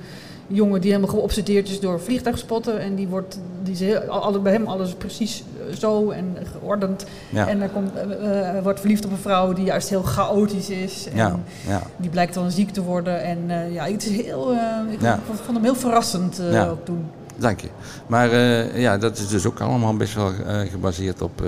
jongen 0.50 0.82
die 0.82 0.92
helemaal 0.92 1.16
geobsedeerd 1.16 1.70
is 1.70 1.80
door 1.80 2.02
vliegtuigspotten. 2.02 2.80
En 2.80 2.96
die 2.96 3.08
wordt, 3.08 3.40
die 3.64 3.74
is 3.74 3.80
heel, 3.80 4.00
alle, 4.00 4.40
bij 4.40 4.52
hem 4.52 4.68
alles 4.68 4.94
precies 4.94 5.44
eh, 5.70 5.76
zo 5.76 6.10
en 6.10 6.38
geordend. 6.60 7.06
Ja. 7.30 7.48
En 7.48 7.60
dan 7.60 7.72
komt, 7.72 7.96
eh, 7.96 8.58
eh, 8.58 8.64
wordt 8.64 8.80
verliefd 8.80 9.06
op 9.06 9.12
een 9.12 9.18
vrouw 9.18 9.54
die 9.54 9.66
juist 9.66 9.90
heel 9.90 10.04
chaotisch 10.04 10.70
is. 10.70 11.08
En 11.12 11.18
Ja, 11.18 11.40
ja. 11.68 11.82
Die 11.98 12.10
blijkt 12.10 12.34
dan 12.34 12.52
ziek 12.52 12.72
te 12.72 12.84
worden. 12.84 13.24
En 13.24 13.72
ja, 13.72 13.86
het 13.86 14.06
is 14.06 14.22
heel, 14.22 14.54
ik 14.90 15.00
vond 15.26 15.58
hem 15.58 15.64
heel 15.64 15.76
verrassend 15.76 16.42
ook 16.70 16.86
toen. 16.86 17.06
Dank 17.36 17.60
je. 17.60 17.68
Maar 18.08 18.36
ja, 18.80 18.98
dat 18.98 19.18
is 19.18 19.28
dus 19.28 19.46
ook 19.46 19.60
allemaal 19.60 19.98
best 19.98 20.14
wel 20.14 20.32
gebaseerd 20.70 21.22
op. 21.22 21.42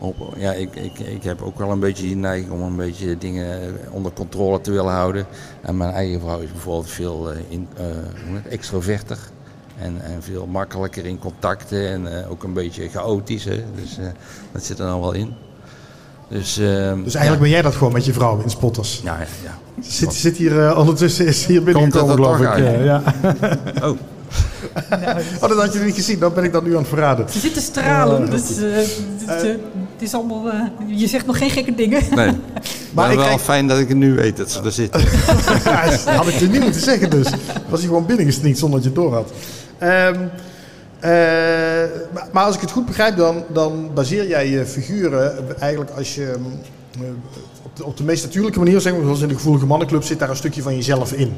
op 0.00 0.16
ja, 0.36 0.52
ik, 0.52 0.76
ik, 0.76 0.98
ik 0.98 1.22
heb 1.22 1.42
ook 1.42 1.58
wel 1.58 1.70
een 1.70 1.80
beetje 1.80 2.02
die 2.02 2.16
neiging 2.16 2.50
om 2.52 2.62
een 2.62 2.76
beetje 2.76 3.18
dingen 3.18 3.60
eh, 3.62 3.68
onder 3.90 4.12
controle 4.12 4.60
te 4.60 4.70
willen 4.70 4.92
houden. 4.92 5.26
En 5.62 5.76
mijn 5.76 5.92
eigen 5.92 6.20
vrouw 6.20 6.38
is 6.38 6.52
bijvoorbeeld 6.52 6.90
veel 6.90 7.30
eh, 7.32 7.38
in, 7.48 7.68
eh, 7.76 7.84
hoe 7.84 8.34
heet 8.34 8.44
het, 8.44 8.52
extroverter. 8.52 9.18
En, 9.78 10.00
en 10.02 10.22
veel 10.22 10.46
makkelijker 10.46 11.06
in 11.06 11.18
contacten 11.18 11.88
en 11.88 12.18
eh, 12.22 12.30
ook 12.30 12.42
een 12.42 12.52
beetje 12.52 12.88
chaotisch. 12.88 13.44
Hè? 13.44 13.64
Dus 13.74 13.98
eh, 13.98 14.04
dat 14.52 14.64
zit 14.64 14.78
er 14.78 14.86
dan 14.86 15.00
wel 15.00 15.12
in. 15.12 15.32
Dus, 16.28 16.58
ehm, 16.58 17.02
Dus 17.02 17.14
eigenlijk 17.14 17.42
ben 17.42 17.50
jij 17.52 17.62
dat 17.62 17.74
gewoon 17.74 17.92
met 17.92 18.04
je 18.04 18.12
vrouw 18.12 18.40
in 18.42 18.50
Spotters. 18.50 19.00
ja, 19.04 19.18
ja, 19.18 19.26
ja. 19.44 19.82
Zit, 19.82 20.14
zit 20.14 20.36
hier 20.36 20.76
ondertussen 20.76 21.26
is 21.26 21.46
hier 21.46 21.62
binnengekomen, 21.62 22.16
dat 22.16 22.26
geloof 22.26 22.40
ik. 22.40 22.46
uit? 22.46 22.84
ja. 22.84 23.02
Oh, 23.88 23.98
Oh, 25.40 25.48
dat 25.48 25.60
had 25.60 25.72
je 25.72 25.78
niet 25.78 25.94
gezien. 25.94 26.18
Dat 26.18 26.34
ben 26.34 26.44
ik 26.44 26.52
dan 26.52 26.64
nu 26.64 26.70
aan 26.72 26.78
het 26.78 26.88
verraden. 26.88 27.28
Ze 27.30 27.38
zitten 27.38 27.62
stralen, 27.62 28.22
Oh, 28.22 28.30
dus 28.30 28.56
eh, 28.58 29.54
het, 30.00 30.08
is 30.08 30.14
allemaal... 30.14 30.50
eh, 30.50 30.60
je 30.98 31.06
zegt 31.06 31.26
nog 31.26 31.38
geen 31.38 31.50
gekke 31.50 31.74
dingen. 31.74 32.02
nee. 32.14 32.30
Maar, 32.94 33.10
ik 33.10 33.18
wel 33.18 33.26
kijk- 33.26 33.40
fijn 33.40 33.66
dat 33.68 33.78
ik 33.78 33.88
het 33.88 33.96
nu 33.96 34.14
weet 34.14 34.36
dat 34.36 34.50
ze 34.50 34.60
er 34.62 34.72
zitten. 34.72 35.00
Had 36.16 36.26
ik 36.26 36.34
je 36.34 36.48
niet 36.48 36.60
moeten 36.62 36.80
zeggen 36.80 37.10
dus. 37.10 37.26
Was 37.68 37.78
hij 37.78 37.88
gewoon 37.88 38.06
binnengesneakt 38.06 38.58
zonder 38.58 38.82
dat 38.82 38.92
je 38.92 39.00
het 39.00 39.08
door 39.08 39.14
had. 39.14 39.32
Ehm, 39.78 40.14
eh, 41.00 41.10
maar, 42.12 42.28
maar 42.32 42.44
als 42.44 42.54
ik 42.54 42.60
het 42.60 42.70
goed 42.70 42.86
begrijp, 42.86 43.16
dan, 43.16 43.44
dan 43.48 43.90
baseer 43.94 44.28
jij 44.28 44.48
je 44.50 44.66
figuren 44.66 45.32
eigenlijk 45.60 45.90
als 45.90 46.14
je... 46.14 46.32
eh, 46.94 47.00
op, 47.62 47.76
de, 47.76 47.84
op 47.84 47.96
de 47.96 48.04
meest 48.04 48.24
natuurlijke 48.24 48.58
manier, 48.58 48.80
zeg 48.80 48.92
maar, 48.92 49.02
zoals 49.02 49.20
in 49.20 49.28
de 49.28 49.34
Gevoelige 49.34 49.66
Mannenclub, 49.66 50.02
zit 50.02 50.18
daar 50.18 50.30
een 50.30 50.36
stukje 50.36 50.62
van 50.62 50.74
jezelf 50.76 51.12
in. 51.12 51.32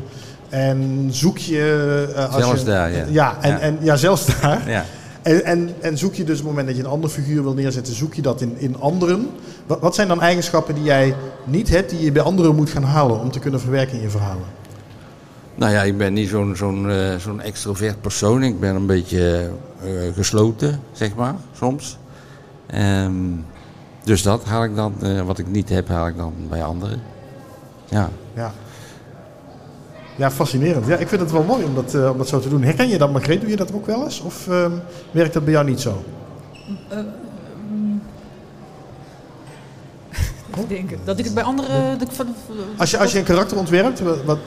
En 0.49 1.09
zoek 1.11 1.39
je... 1.39 2.07
eh, 2.17 2.35
als 2.35 2.45
Zelfs 2.45 2.61
je, 2.61 2.67
daar, 2.67 2.93
ja. 2.93 3.05
Ja, 3.11 3.37
en, 3.41 3.51
Ja. 3.51 3.59
En, 3.59 3.79
ja, 3.81 3.97
zelfs 3.97 4.27
daar. 4.41 4.71
Ja. 4.71 4.85
En, 5.23 5.45
en, 5.45 5.75
en 5.81 5.99
zoek 5.99 6.15
je 6.15 6.25
dus 6.25 6.39
op 6.39 6.45
het 6.45 6.49
moment 6.49 6.67
dat 6.67 6.77
je 6.77 6.83
een 6.83 6.89
andere 6.89 7.13
figuur 7.13 7.43
wil 7.43 7.55
neerzetten, 7.55 7.95
zoek 7.95 8.15
je 8.15 8.23
dat 8.23 8.41
in, 8.41 8.59
in 8.59 8.81
anderen. 8.81 9.29
Wat, 9.67 9.81
wat 9.81 9.95
zijn 9.95 10.09
dan 10.09 10.21
eigenschappen 10.21 10.75
die 10.75 10.85
jij 10.85 11.15
niet 11.45 11.69
hebt, 11.69 11.91
die 11.91 12.05
je 12.05 12.13
bij 12.13 12.23
anderen 12.23 12.55
moet 12.55 12.71
gaan 12.71 12.83
halen 12.83 13.21
om 13.21 13.31
te 13.31 13.39
kunnen 13.39 13.61
verwerken 13.61 13.97
in 13.97 14.03
je 14.03 14.11
verhalen? 14.11 14.47
Nou 15.55 15.73
ja, 15.73 15.83
ik 15.83 15.99
ben 15.99 16.13
niet 16.13 16.29
zo'n 16.29 16.57
zo'n 16.57 16.91
eh, 16.91 17.17
zo'n 17.17 17.41
extrovert 17.41 18.01
persoon. 18.01 18.43
Ik 18.43 18.61
ben 18.61 18.75
een 18.75 18.87
beetje 18.87 19.51
eh, 19.83 19.89
gesloten, 20.15 20.81
zeg 20.93 21.15
maar, 21.15 21.35
soms. 21.57 21.99
Ehm, 22.67 23.13
dus 24.05 24.23
dat 24.23 24.45
haal 24.45 24.65
ik 24.65 24.77
dan, 24.77 24.95
eh, 25.03 25.21
wat 25.21 25.39
ik 25.39 25.47
niet 25.47 25.69
heb, 25.69 25.89
haal 25.89 26.07
ik 26.07 26.17
dan 26.17 26.35
bij 26.49 26.65
anderen. 26.65 27.03
Ja. 27.89 28.11
Ja. 28.35 28.53
Ja, 30.17 30.31
fascinerend. 30.31 30.87
Ja, 30.87 30.97
ik 30.97 31.09
vind 31.09 31.21
het 31.21 31.31
wel 31.31 31.43
mooi 31.43 31.65
om 31.65 31.75
dat, 31.75 31.95
eh, 31.95 32.11
om 32.11 32.19
dat 32.19 32.29
zo 32.29 32.41
te 32.41 32.49
doen. 32.49 32.63
Herken 32.63 32.89
je 32.89 32.99
dat, 32.99 33.13
Margreet? 33.13 33.41
Doe 33.41 33.51
je 33.51 33.57
dat 33.57 33.73
ook 33.73 33.87
wel 33.87 34.05
eens? 34.05 34.21
Of 34.21 34.49
ehm, 34.49 34.73
werkt 35.11 35.33
dat 35.33 35.45
bij 35.45 35.53
jou 35.53 35.67
niet 35.67 35.81
zo? 35.81 36.03
Ik 40.57 40.69
denk 40.69 40.91
dat 41.05 41.19
ik 41.19 41.25
het 41.25 41.35
bij 41.35 41.43
anderen... 41.43 41.99
Dat 41.99 42.09
ik 42.09 42.15
van, 42.15 42.27
Als 42.77 42.91
je, 42.91 42.99
als 42.99 43.13
je 43.13 43.19
een 43.19 43.25
karakter 43.25 43.59
ontwerpt, 43.59 44.01
wat, 44.01 44.19
wat, 44.25 44.39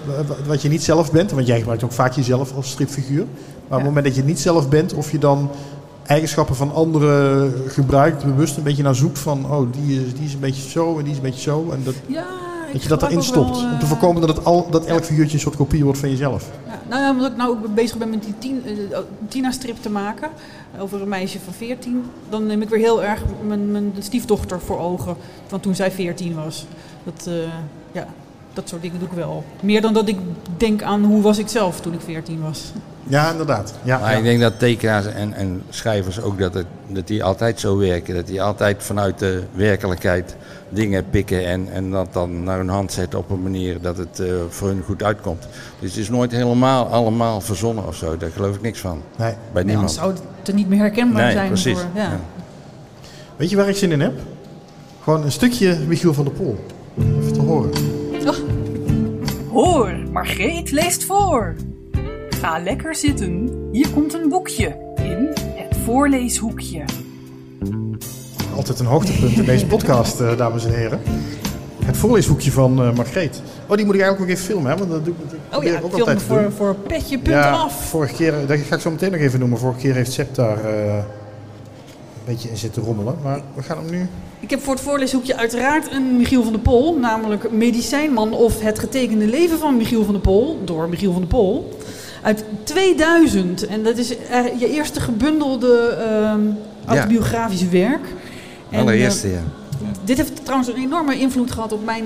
wat 0.47 0.61
je 0.61 0.69
niet 0.69 0.83
zelf 0.83 1.11
bent, 1.11 1.31
want 1.31 1.47
jij 1.47 1.57
gebruikt 1.57 1.83
ook 1.83 1.91
vaak 1.91 2.13
jezelf 2.13 2.55
als 2.55 2.69
stripfiguur. 2.69 3.25
Maar 3.67 3.77
op 3.77 3.85
het 3.85 3.85
moment 3.85 4.05
dat 4.05 4.15
je 4.15 4.23
niet 4.23 4.39
zelf 4.39 4.69
bent, 4.69 4.93
of 4.93 5.11
je 5.11 5.17
dan 5.17 5.51
eigenschappen 6.05 6.55
van 6.55 6.73
anderen 6.73 7.53
gebruikt, 7.67 8.23
bewust 8.23 8.57
een 8.57 8.63
beetje 8.63 8.83
naar 8.83 8.95
zoekt 8.95 9.19
van, 9.19 9.51
oh, 9.51 9.71
die 9.71 10.05
is, 10.05 10.13
die 10.13 10.25
is 10.25 10.33
een 10.33 10.39
beetje 10.39 10.69
zo 10.69 10.97
en 10.97 11.03
die 11.03 11.11
is 11.11 11.17
een 11.17 11.23
beetje 11.23 11.41
zo. 11.41 11.69
En 11.71 11.81
dat, 11.83 11.93
ja, 12.07 12.25
dat 12.75 12.83
je 12.83 12.89
dat 12.89 13.03
erin 13.03 13.23
stopt. 13.23 13.61
wel, 13.61 13.71
om 13.71 13.77
te 13.79 13.85
eh, 13.85 13.89
voorkomen 13.89 14.21
dat, 14.21 14.35
het 14.35 14.45
al, 14.45 14.69
dat 14.69 14.85
elk 14.85 15.03
figuurtje 15.03 15.33
een 15.33 15.39
soort 15.39 15.55
kopie 15.55 15.83
wordt 15.83 15.99
van 15.99 16.09
jezelf. 16.09 16.51
Nou 16.89 17.01
ja, 17.01 17.11
omdat 17.11 17.31
ik 17.31 17.37
nou 17.37 17.49
ook 17.49 17.73
bezig 17.73 17.97
ben 17.97 18.09
met 18.09 18.23
die 18.23 18.33
tien, 18.37 18.63
eh, 18.65 18.97
Tina-strip 19.27 19.81
te 19.81 19.89
maken 19.89 20.29
over 20.79 21.01
een 21.01 21.09
meisje 21.09 21.39
van 21.39 21.53
14, 21.53 22.03
dan 22.29 22.45
neem 22.45 22.61
ik 22.61 22.69
weer 22.69 22.79
heel 22.79 23.03
erg 23.03 23.23
mijn, 23.47 23.71
mijn 23.71 23.93
stiefdochter 23.99 24.59
voor 24.59 24.79
ogen 24.79 25.15
van 25.47 25.59
toen 25.59 25.75
zij 25.75 25.91
14 25.91 26.35
was. 26.35 26.65
Dat, 27.03 27.27
eh, 27.27 27.33
ja, 27.91 28.07
dat 28.53 28.69
soort 28.69 28.81
dingen 28.81 28.99
doe 28.99 29.07
ik 29.07 29.13
wel. 29.13 29.43
Meer 29.61 29.81
dan 29.81 29.93
dat 29.93 30.07
ik 30.07 30.17
denk 30.57 30.81
aan 30.81 31.03
hoe 31.03 31.21
was 31.21 31.37
ik 31.37 31.47
zelf 31.47 31.81
toen 31.81 31.93
ik 31.93 32.01
14 32.01 32.41
was. 32.41 32.71
Ja, 33.07 33.31
inderdaad. 33.31 33.73
Ja, 33.83 33.99
Maar 33.99 34.11
ja. 34.11 34.17
ik 34.17 34.23
denk 34.23 34.41
dat 34.41 34.59
tekenaars 34.59 35.05
en, 35.05 35.33
en 35.33 35.61
schrijvers 35.69 36.21
ook 36.21 36.39
dat, 36.39 36.53
het, 36.53 36.65
dat 36.87 37.07
die 37.07 37.23
altijd 37.23 37.59
zo 37.59 37.77
werken. 37.77 38.15
Dat 38.15 38.27
die 38.27 38.41
altijd 38.41 38.83
vanuit 38.83 39.19
de 39.19 39.43
werkelijkheid 39.53 40.35
dingen 40.69 41.09
pikken 41.09 41.45
en, 41.45 41.67
en 41.71 41.91
dat 41.91 42.13
dan 42.13 42.43
naar 42.43 42.57
hun 42.57 42.69
hand 42.69 42.91
zetten 42.91 43.19
op 43.19 43.29
een 43.29 43.41
manier 43.41 43.81
dat 43.81 43.97
het 43.97 44.19
eh, 44.19 44.27
voor 44.49 44.67
hun 44.67 44.83
goed 44.85 45.03
uitkomt. 45.03 45.47
Dus 45.79 45.89
het 45.89 45.99
is 45.99 46.09
nooit 46.09 46.31
helemaal 46.31 46.85
allemaal 46.87 47.41
verzonnen 47.41 47.87
of 47.87 47.95
zo. 47.95 48.17
Daar 48.17 48.29
geloof 48.29 48.55
ik 48.55 48.61
niks 48.61 48.79
van. 48.79 49.01
Nee. 49.17 49.33
Bij 49.53 49.63
niemand. 49.63 49.91
zou 49.91 50.11
het 50.37 50.47
er 50.47 50.53
niet 50.53 50.69
meer 50.69 50.79
herkenbaar 50.79 51.23
Nee, 51.23 51.31
zijn. 51.33 51.47
precies. 51.47 51.79
Voor, 51.79 51.89
ja. 51.95 52.01
Ja. 52.03 52.19
Weet 53.35 53.49
je 53.49 53.55
waar 53.55 53.69
ik 53.69 53.75
zin 53.75 53.91
in 53.91 54.01
heb? 54.01 54.13
Gewoon 55.03 55.23
een 55.23 55.31
stukje 55.31 55.77
Michiel 55.87 56.13
van 56.13 56.23
der 56.25 56.33
Pol. 56.33 56.65
Even 56.99 57.33
te 57.33 57.41
horen. 57.41 57.71
Hoor, 59.51 59.95
Margreet 60.11 60.71
leest 60.71 61.03
voor. 61.03 61.55
Ga 62.45 62.59
lekker 62.59 62.95
zitten. 62.95 63.49
Hier 63.71 63.89
komt 63.89 64.13
een 64.13 64.29
boekje 64.29 64.77
in 64.95 65.29
het 65.55 65.77
voorleeshoekje. 65.83 66.83
Altijd 68.55 68.79
een 68.79 68.85
hoogtepunt 68.85 69.37
in 69.37 69.45
deze 69.45 69.65
podcast, 69.65 70.19
eh, 70.19 70.37
dames 70.37 70.65
en 70.65 70.73
heren. 70.73 70.99
Het 71.85 71.97
voorleeshoekje 71.97 72.51
van 72.51 72.81
eh 72.81 72.95
Margreet. 72.95 73.41
Oh, 73.67 73.75
die 73.75 73.85
moet 73.85 73.95
ik 73.95 74.01
eigenlijk 74.01 74.21
ook 74.21 74.37
even 74.37 74.45
filmen, 74.45 74.71
hè? 74.71 74.77
Want 74.77 74.91
dat 74.91 75.05
doe 75.05 75.13
ik, 75.13 75.19
dat 75.29 75.59
Oh 75.59 75.63
ja, 75.63 75.73
ook 75.73 75.79
film 75.79 75.99
altijd 75.99 76.21
voor, 76.21 76.41
doen. 76.41 76.51
voor 76.51 76.75
petje 76.75 77.17
punt 77.17 77.35
ja, 77.35 77.51
af. 77.51 77.89
vorige 77.89 78.13
keer, 78.13 78.33
dat 78.47 78.59
ga 78.59 78.75
ik 78.75 78.81
zo 78.81 78.91
meteen 78.91 79.11
nog 79.11 79.21
even 79.21 79.39
noemen. 79.39 79.57
Vorige 79.57 79.79
keer 79.79 79.93
heeft 79.93 80.11
Sepp 80.11 80.35
daar 80.35 80.65
eh, 80.65 80.95
een 80.95 81.03
beetje 82.25 82.49
in 82.49 82.57
zitten 82.57 82.83
rommelen. 82.83 83.15
Maar 83.23 83.41
we 83.55 83.63
gaan 83.63 83.77
hem 83.77 83.89
nu... 83.89 84.07
Ik 84.39 84.49
heb 84.49 84.61
voor 84.61 84.73
het 84.73 84.83
voorleeshoekje 84.83 85.35
uiteraard 85.35 85.91
een 85.91 86.17
Michiel 86.17 86.43
van 86.43 86.51
der 86.51 86.61
Pol, 86.61 86.97
namelijk 86.97 87.51
Medicijnman 87.51 88.33
of 88.33 88.61
Het 88.61 88.79
getekende 88.79 89.25
leven 89.25 89.57
van 89.57 89.77
Michiel 89.77 90.03
van 90.03 90.13
der 90.13 90.21
Pol, 90.21 90.59
door 90.65 90.89
Michiel 90.89 91.11
van 91.11 91.21
der 91.21 91.29
Pol, 91.29 91.77
uit 92.25 92.43
2000. 92.63 93.65
En 93.67 93.83
dat 93.83 93.97
is 93.97 94.17
eh, 94.17 94.59
je 94.59 94.69
eerste 94.69 94.99
gebundelde 94.99 95.97
ehm 95.99 96.41
autobiografische 96.85 97.69
werk. 97.69 98.07
En, 98.69 98.79
Allereerste, 98.79 99.27
eh, 99.27 99.33
ja. 99.33 99.41
dit 100.03 100.17
heeft 100.17 100.43
trouwens 100.43 100.69
een 100.69 100.81
enorme 100.81 101.19
invloed 101.19 101.51
gehad 101.51 101.71
op 101.71 101.85
mijn 101.85 102.05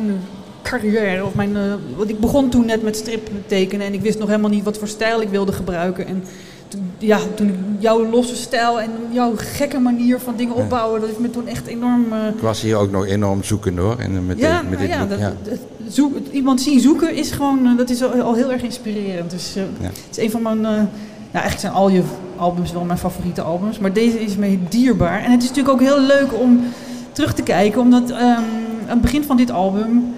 carrière. 0.62 1.26
Of 1.26 1.34
mijn, 1.36 1.58
eh, 1.58 1.74
want 1.96 2.10
ik 2.10 2.20
begon 2.20 2.50
toen 2.50 2.66
net 2.66 2.84
met 2.84 2.96
strip 2.96 3.30
tekenen 3.46 3.86
en 3.86 3.94
ik 3.94 4.02
wist 4.02 4.20
nog 4.20 4.28
helemaal 4.28 4.50
niet 4.50 4.64
wat 4.64 4.78
voor 4.78 4.88
stijl 4.88 5.22
ik 5.22 5.30
wilde 5.30 5.52
gebruiken. 5.52 6.08
En 6.08 6.24
toen, 6.68 6.92
ja, 6.98 7.20
toen 7.36 7.78
jouw 7.80 8.10
losse 8.10 8.36
stijl 8.36 8.82
en 8.82 8.92
jouw 9.12 9.34
gekke 9.36 9.80
manier 9.80 10.20
van 10.20 10.36
dingen 10.36 10.56
opbouwen, 10.56 11.00
dat 11.00 11.10
heeft 11.10 11.22
me 11.22 11.30
toen 11.30 11.48
echt 11.48 11.68
enorm... 11.68 12.06
Ik 12.36 12.42
was 12.42 12.62
hier 12.62 12.76
ook 12.76 12.92
nog 12.92 13.06
enorm 13.06 13.44
zoekend 13.44 13.78
hoor. 13.78 13.98
En 13.98 14.26
met, 14.26 14.40
ja, 14.40 14.62
dit, 14.62 14.70
met 14.70 14.80
nou 14.80 14.88
dit 14.88 14.98
ja, 14.98 15.00
boek. 15.00 15.10
dat, 15.10 15.20
ja. 15.20 15.34
dat- 15.44 15.60
zoek, 15.90 16.18
iemand 16.32 16.62
zien 16.62 16.80
zoeken 16.80 17.16
is 17.16 17.32
gewoon, 17.32 17.66
eh, 17.66 17.78
dat 17.78 17.90
is 17.90 18.04
al, 18.04 18.12
al 18.22 18.34
heel 18.34 18.52
erg 18.52 18.62
inspirerend. 18.64 19.32
Dus 19.32 19.56
eh, 19.56 19.64
Ja. 19.80 19.86
het 19.86 20.08
is 20.18 20.24
een 20.24 20.32
van 20.32 20.42
mijn, 20.42 20.58
eh, 20.58 20.72
nou 20.72 20.86
eigenlijk 21.32 21.60
zijn 21.60 21.74
al 21.74 21.90
je 21.90 22.02
albums 22.38 22.72
wel 22.72 22.84
mijn 22.84 23.00
favoriete 23.00 23.42
albums, 23.42 23.80
maar 23.80 23.94
deze 23.94 24.20
is 24.24 24.36
me 24.36 24.58
dierbaar. 24.70 25.24
En 25.24 25.32
het 25.32 25.44
is 25.44 25.50
natuurlijk 25.50 25.76
ook 25.76 25.88
heel 25.88 26.02
leuk 26.02 26.34
om 26.42 26.64
terug 27.12 27.34
te 27.34 27.42
kijken, 27.42 27.82
omdat 27.82 28.10
ehm, 28.10 28.22
aan 28.22 28.44
het 28.88 29.02
begin 29.02 29.24
van 29.24 29.38
dit 29.38 29.52
album, 29.52 30.14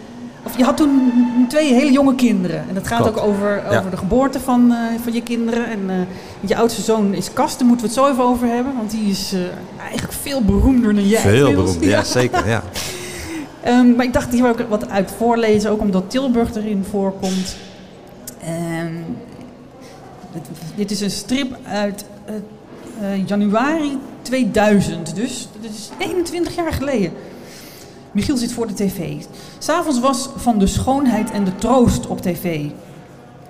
of 0.45 0.57
je 0.57 0.63
had 0.63 0.77
toen 0.77 1.11
twee 1.49 1.73
hele 1.73 1.91
jonge 1.91 2.15
kinderen. 2.15 2.63
En 2.67 2.73
dat 2.73 2.87
gaat 2.87 3.01
Klopt. 3.01 3.19
ook 3.19 3.25
over, 3.25 3.63
Ja. 3.71 3.77
over 3.79 3.91
de 3.91 3.97
geboorte 3.97 4.39
van, 4.39 4.73
van 5.03 5.13
je 5.13 5.21
kinderen. 5.23 5.65
En 5.65 6.07
je 6.39 6.55
oudste 6.55 6.81
zoon 6.81 7.13
is 7.13 7.33
Kast, 7.33 7.59
daar 7.59 7.67
moeten 7.67 7.85
we 7.87 7.91
het 7.93 8.01
zo 8.03 8.11
even 8.11 8.23
over 8.23 8.47
hebben, 8.47 8.73
want 8.77 8.91
die 8.91 9.09
is 9.09 9.35
eigenlijk 9.89 10.13
veel 10.13 10.41
beroemder 10.41 10.93
dan 10.95 11.07
jij. 11.07 11.19
Veel 11.21 11.31
inmiddels. 11.47 11.73
beroemd, 11.77 11.91
ja, 11.91 12.03
zeker. 12.19 12.47
Ja. 12.47 12.63
Ehm, 13.63 13.95
maar 13.95 14.05
ik 14.05 14.13
dacht, 14.13 14.33
hier 14.33 14.59
ik 14.59 14.65
wat 14.69 14.89
uit 14.89 15.11
voorlezen, 15.17 15.71
ook 15.71 15.81
omdat 15.81 16.09
Tilburg 16.09 16.55
erin 16.55 16.85
voorkomt. 16.89 17.55
Dit, 20.33 20.49
dit 20.75 20.91
is 20.91 21.01
een 21.01 21.11
strip 21.11 21.57
uit 21.67 22.05
eh, 22.25 22.35
eh, 23.13 23.27
januari 23.27 23.97
2000, 24.21 25.15
dus 25.15 25.47
dat 25.61 25.71
is 25.71 25.89
21 25.97 26.55
jaar 26.55 26.73
geleden. 26.73 27.11
Michiel 28.11 28.37
zit 28.37 28.53
voor 28.53 28.67
de 28.67 28.73
tv. 28.73 29.23
S'avonds 29.57 29.99
was 29.99 30.29
Van 30.35 30.59
de 30.59 30.67
Schoonheid 30.67 31.31
en 31.31 31.43
de 31.43 31.55
Troost 31.55 32.07
op 32.07 32.21
tv. 32.21 32.65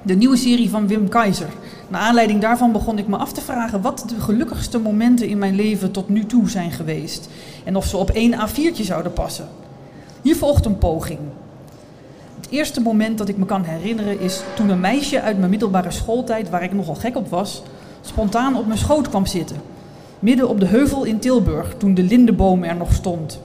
De 0.01 0.13
nieuwe 0.13 0.37
serie 0.37 0.69
van 0.69 0.87
Wim 0.87 1.09
Keizer. 1.09 1.49
Naar 1.87 2.01
aanleiding 2.01 2.41
daarvan 2.41 2.71
begon 2.71 2.97
ik 2.97 3.07
me 3.07 3.17
af 3.17 3.33
te 3.33 3.41
vragen 3.41 3.81
wat 3.81 4.03
de 4.07 4.19
gelukkigste 4.19 4.79
momenten 4.79 5.27
in 5.27 5.37
mijn 5.37 5.55
leven 5.55 5.91
tot 5.91 6.09
nu 6.09 6.25
toe 6.25 6.49
zijn 6.49 6.71
geweest. 6.71 7.29
En 7.63 7.75
of 7.75 7.85
ze 7.85 7.97
op 7.97 8.09
één 8.09 8.33
A4'tje 8.33 8.83
zouden 8.83 9.13
passen. 9.13 9.49
Hier 10.21 10.35
volgt 10.35 10.65
een 10.65 10.77
poging. 10.77 11.19
Het 12.35 12.49
eerste 12.49 12.81
moment 12.81 13.17
dat 13.17 13.29
ik 13.29 13.37
me 13.37 13.45
kan 13.45 13.63
herinneren 13.63 14.19
is 14.19 14.41
toen 14.55 14.69
een 14.69 14.79
meisje 14.79 15.21
uit 15.21 15.37
mijn 15.37 15.49
middelbare 15.49 15.91
schooltijd, 15.91 16.49
waar 16.49 16.63
ik 16.63 16.73
nogal 16.73 16.95
gek 16.95 17.17
op 17.17 17.29
was, 17.29 17.63
spontaan 18.01 18.57
op 18.57 18.67
mijn 18.67 18.79
schoot 18.79 19.09
kwam 19.09 19.25
zitten. 19.25 19.61
Midden 20.19 20.49
op 20.49 20.59
de 20.59 20.65
heuvel 20.65 21.03
in 21.03 21.19
Tilburg, 21.19 21.73
toen 21.77 21.93
de 21.93 22.03
lindeboom 22.03 22.63
er 22.63 22.75
nog 22.75 22.93
stond. 22.93 23.39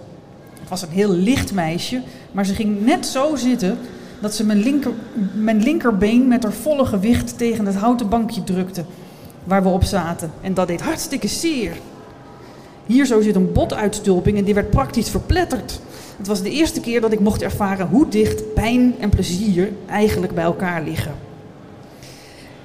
Het 0.61 0.69
was 0.69 0.83
een 0.83 0.89
heel 0.89 1.11
licht 1.11 1.53
meisje, 1.53 2.03
maar 2.33 2.47
ze 2.47 2.55
ging 2.55 2.85
net 2.85 3.07
zo 3.07 3.37
zitten 3.37 3.79
dat 4.21 4.35
ze 4.35 4.45
mijn, 4.45 4.59
linker, 4.59 4.93
mijn 5.35 5.63
linkerbeen 5.63 6.29
met 6.29 6.43
haar 6.43 6.53
volle 6.53 6.87
gewicht 6.87 7.39
tegen 7.39 7.67
het 7.67 7.77
houten 7.77 8.09
bankje 8.09 8.45
drukte 8.45 8.85
waar 9.45 9.63
we 9.63 9.69
op 9.69 9.85
zaten. 9.85 10.31
En 10.41 10.55
dat 10.55 10.67
deed 10.67 10.81
hartstikke 10.81 11.29
zeer. 11.29 11.77
Hier 12.87 13.07
zo 13.07 13.21
zit 13.21 13.35
een 13.35 13.53
botuitstulping 13.53 14.39
en 14.39 14.45
die 14.45 14.55
werd 14.55 14.71
praktisch 14.71 15.09
verpletterd. 15.09 15.81
Het 16.17 16.27
was 16.27 16.43
de 16.43 16.51
eerste 16.51 16.81
keer 16.81 17.01
dat 17.01 17.13
ik 17.13 17.21
mocht 17.21 17.43
ervaren 17.43 17.87
hoe 17.87 18.09
dicht 18.09 18.55
pijn 18.55 18.95
en 18.99 19.09
plezier 19.09 19.73
eigenlijk 19.87 20.35
bij 20.35 20.45
elkaar 20.45 20.83
liggen. 20.83 21.15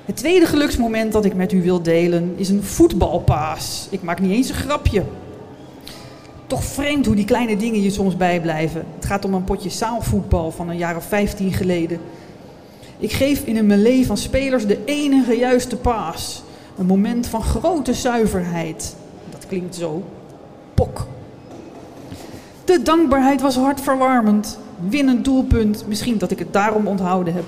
Het 0.06 0.16
tweede 0.16 0.46
geluksmoment 0.46 1.12
dat 1.12 1.26
ik 1.26 1.34
met 1.34 1.52
u 1.52 1.62
wil 1.62 1.82
delen 1.82 2.34
is 2.36 2.50
een 2.50 2.64
voetbalpaas. 2.64 3.88
Ik 3.90 4.02
maak 4.02 4.20
niet 4.20 4.32
eens 4.32 4.50
een 4.50 4.56
grapje. 4.56 5.04
Toch 6.48 6.64
vreemd 6.64 7.06
hoe 7.06 7.16
die 7.16 7.26
kleine 7.26 7.58
dingen 7.58 7.82
je 7.82 7.90
soms 7.90 8.18
bijblijven. 8.18 8.86
Het 8.96 9.06
gaat 9.06 9.26
om 9.26 9.34
een 9.34 9.44
potje 9.44 9.70
zaalvoetbal 9.70 10.52
van 10.52 10.70
een 10.70 10.78
jaar 10.78 10.96
of 10.96 11.06
15 11.06 11.54
geleden. 11.54 12.00
Ik 13.00 13.12
geef 13.12 13.46
in 13.46 13.58
een 13.58 13.66
melee 13.66 14.06
van 14.06 14.18
spelers 14.18 14.66
de 14.66 14.80
enige 14.86 15.38
juiste 15.38 15.76
paas. 15.76 16.44
Een 16.78 16.86
moment 16.86 17.28
van 17.28 17.44
grote 17.44 17.94
zuiverheid. 17.94 18.96
Klinkt 19.52 19.76
zo. 19.76 20.04
Pok. 20.74 21.08
De 22.66 22.82
dankbaarheid 22.82 23.42
was 23.42 23.56
hartverwarmend. 23.56 24.58
Winnend 24.90 25.26
doelpunt. 25.26 25.88
Misschien 25.88 26.18
dat 26.18 26.32
ik 26.32 26.40
het 26.40 26.54
daarom 26.54 26.88
onthouden 26.88 27.34
heb. 27.34 27.44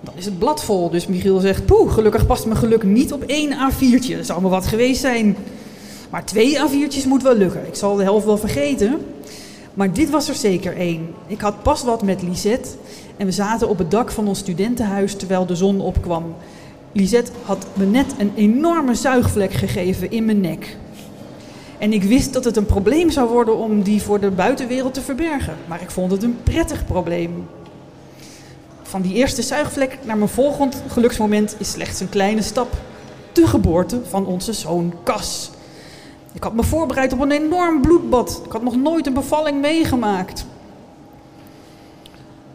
Dan 0.00 0.14
is 0.16 0.24
het 0.24 0.38
blad 0.38 0.64
vol, 0.64 0.90
dus 0.90 1.06
Michiel 1.06 1.38
zegt... 1.38 1.66
Poeh, 1.66 1.92
gelukkig 1.92 2.26
past 2.26 2.46
mijn 2.46 2.58
geluk 2.58 2.82
niet 2.82 3.12
op 3.12 3.22
één 3.22 3.52
A4'tje. 3.52 4.16
Dat 4.16 4.26
zou 4.26 4.42
me 4.42 4.48
wat 4.48 4.66
geweest 4.66 5.00
zijn. 5.00 5.36
Maar 6.10 6.24
twee 6.24 6.58
A4'tjes 6.58 7.08
moet 7.08 7.22
wel 7.22 7.34
lukken. 7.34 7.66
Ik 7.66 7.74
zal 7.74 7.96
de 7.96 8.02
helft 8.02 8.26
wel 8.26 8.38
vergeten. 8.38 9.00
Maar 9.74 9.92
dit 9.92 10.10
was 10.10 10.28
er 10.28 10.34
zeker 10.34 10.76
één. 10.76 11.14
Ik 11.26 11.40
had 11.40 11.62
pas 11.62 11.82
wat 11.82 12.02
met 12.02 12.22
Lisette... 12.22 12.68
en 13.16 13.26
we 13.26 13.32
zaten 13.32 13.68
op 13.68 13.78
het 13.78 13.90
dak 13.90 14.10
van 14.10 14.28
ons 14.28 14.38
studentenhuis 14.38 15.14
terwijl 15.14 15.46
de 15.46 15.56
zon 15.56 15.80
opkwam. 15.80 16.34
Lisette 16.92 17.30
had 17.44 17.66
me 17.74 17.84
net 17.84 18.14
een 18.18 18.32
enorme 18.34 18.94
zuigvlek 18.94 19.52
gegeven 19.52 20.10
in 20.10 20.24
mijn 20.24 20.40
nek. 20.40 20.76
En 21.78 21.92
ik 21.92 22.02
wist 22.02 22.32
dat 22.32 22.44
het 22.44 22.56
een 22.56 22.66
probleem 22.66 23.10
zou 23.10 23.28
worden 23.28 23.56
om 23.56 23.82
die 23.82 24.02
voor 24.02 24.20
de 24.20 24.30
buitenwereld 24.30 24.94
te 24.94 25.00
verbergen. 25.00 25.56
Maar 25.66 25.82
ik 25.82 25.90
vond 25.90 26.10
het 26.10 26.22
een 26.22 26.38
prettig 26.42 26.86
probleem. 26.86 27.46
Van 28.82 29.02
die 29.02 29.14
eerste 29.14 29.42
zuigvlek 29.42 29.98
naar 30.02 30.16
mijn 30.16 30.30
volgend 30.30 30.82
geluksmoment 30.88 31.56
is 31.58 31.70
slechts 31.70 32.00
een 32.00 32.08
kleine 32.08 32.42
stap. 32.42 32.72
De 33.32 33.46
geboorte 33.46 34.00
van 34.08 34.26
onze 34.26 34.52
zoon 34.52 34.94
Cas. 35.02 35.50
Ik 36.32 36.42
had 36.42 36.54
me 36.54 36.62
voorbereid 36.62 37.12
op 37.12 37.20
een 37.20 37.30
enorm 37.30 37.80
bloedbad. 37.80 38.42
Ik 38.44 38.52
had 38.52 38.62
nog 38.62 38.76
nooit 38.76 39.06
een 39.06 39.14
bevalling 39.14 39.60
meegemaakt. 39.60 40.46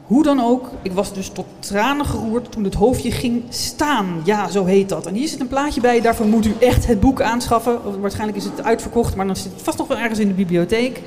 Hoe 0.08 0.24
dan 0.24 0.40
ook, 0.40 0.70
ik 0.82 0.92
was 0.92 1.14
dus 1.14 1.30
tot 1.30 1.46
tranen 1.60 2.06
geroerd 2.06 2.52
toen 2.52 2.64
het 2.64 2.74
hoofdje 2.74 3.12
ging 3.12 3.44
staan. 3.50 4.22
Ja, 4.24 4.50
zo 4.50 4.66
heet 4.66 4.90
dat. 4.90 5.06
En 5.06 5.14
hier 5.14 5.28
zit 5.28 5.40
een 5.40 5.48
plaatje 5.48 5.82
bij, 5.82 6.02
daarvoor 6.02 6.26
moet 6.26 6.46
u 6.46 6.56
echt 6.60 6.88
het 6.88 7.00
boek 7.00 7.22
aanschaffen. 7.22 8.02
Waarschijnlijk 8.02 8.38
is 8.38 8.44
het 8.44 8.64
uitverkocht, 8.64 9.16
maar 9.16 9.26
dan 9.26 9.36
zit 9.36 9.52
het 9.52 9.62
vast 9.62 9.78
nog 9.78 9.88
wel 9.88 9.98
ergens 9.98 10.20
in 10.20 10.28
de 10.28 10.34
bibliotheek. 10.34 11.02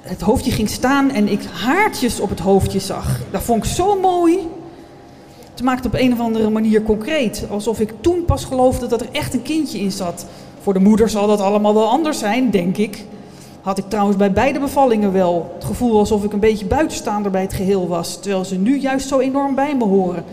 Het 0.00 0.20
hoofdje 0.20 0.50
ging 0.50 0.68
staan 0.68 1.10
en 1.10 1.28
ik 1.28 1.40
haartjes 1.52 2.20
op 2.20 2.28
het 2.28 2.40
hoofdje 2.40 2.80
zag. 2.80 3.20
Dat 3.30 3.42
vond 3.42 3.64
ik 3.64 3.70
zo 3.70 4.00
mooi. 4.00 4.38
Het 5.50 5.62
maakte 5.62 5.88
op 5.88 5.94
een 5.94 6.12
of 6.12 6.20
andere 6.20 6.50
manier 6.50 6.82
concreet. 6.82 7.46
Alsof 7.50 7.80
ik 7.80 7.92
toen 8.00 8.24
pas 8.24 8.44
geloofde 8.44 8.86
dat 8.86 9.00
er 9.00 9.08
echt 9.12 9.34
een 9.34 9.42
kindje 9.42 9.78
in 9.78 9.92
zat. 9.92 10.26
Voor 10.62 10.72
de 10.72 10.80
moeder 10.80 11.08
zal 11.08 11.26
dat 11.26 11.40
allemaal 11.40 11.74
wel 11.74 11.88
anders 11.88 12.18
zijn, 12.18 12.50
denk 12.50 12.76
ik. 12.76 13.04
Had 13.64 13.78
ik 13.78 13.84
trouwens 13.88 14.16
bij 14.16 14.32
beide 14.32 14.58
bevallingen 14.60 15.12
wel 15.12 15.52
het 15.54 15.64
gevoel 15.64 15.98
alsof 15.98 16.24
ik 16.24 16.32
een 16.32 16.40
beetje 16.40 16.66
buitenstaander 16.66 17.30
bij 17.30 17.40
het 17.42 17.52
geheel 17.52 17.88
was. 17.88 18.20
Terwijl 18.20 18.44
ze 18.44 18.56
nu 18.56 18.78
juist 18.78 19.08
zo 19.08 19.18
enorm 19.18 19.54
bij 19.54 19.76
me 19.76 19.84
horen. 19.84 20.24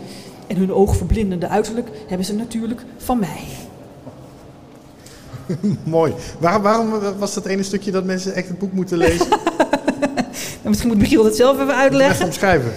En 0.46 0.56
hun 0.56 0.72
oogverblindende 0.72 1.48
uiterlijk 1.48 1.88
hebben 2.06 2.26
ze 2.26 2.34
natuurlijk 2.34 2.84
van 2.96 3.18
mij. 3.18 3.40
Mooi. 5.84 6.12
Waarom, 6.38 6.62
waarom 6.62 6.90
was 7.18 7.34
dat 7.34 7.46
ene 7.46 7.62
stukje 7.62 7.90
dat 7.90 8.04
mensen 8.04 8.34
echt 8.34 8.48
het 8.48 8.58
boek 8.58 8.72
moeten 8.72 8.98
lezen? 8.98 9.26
En 10.62 10.68
misschien 10.70 10.88
moet 10.90 10.98
Michiel 10.98 11.22
dat 11.22 11.36
zelf 11.36 11.54
even 11.54 11.68
Even 11.68 11.80
uitleggen. 11.80 12.24
omschrijven. 12.26 12.72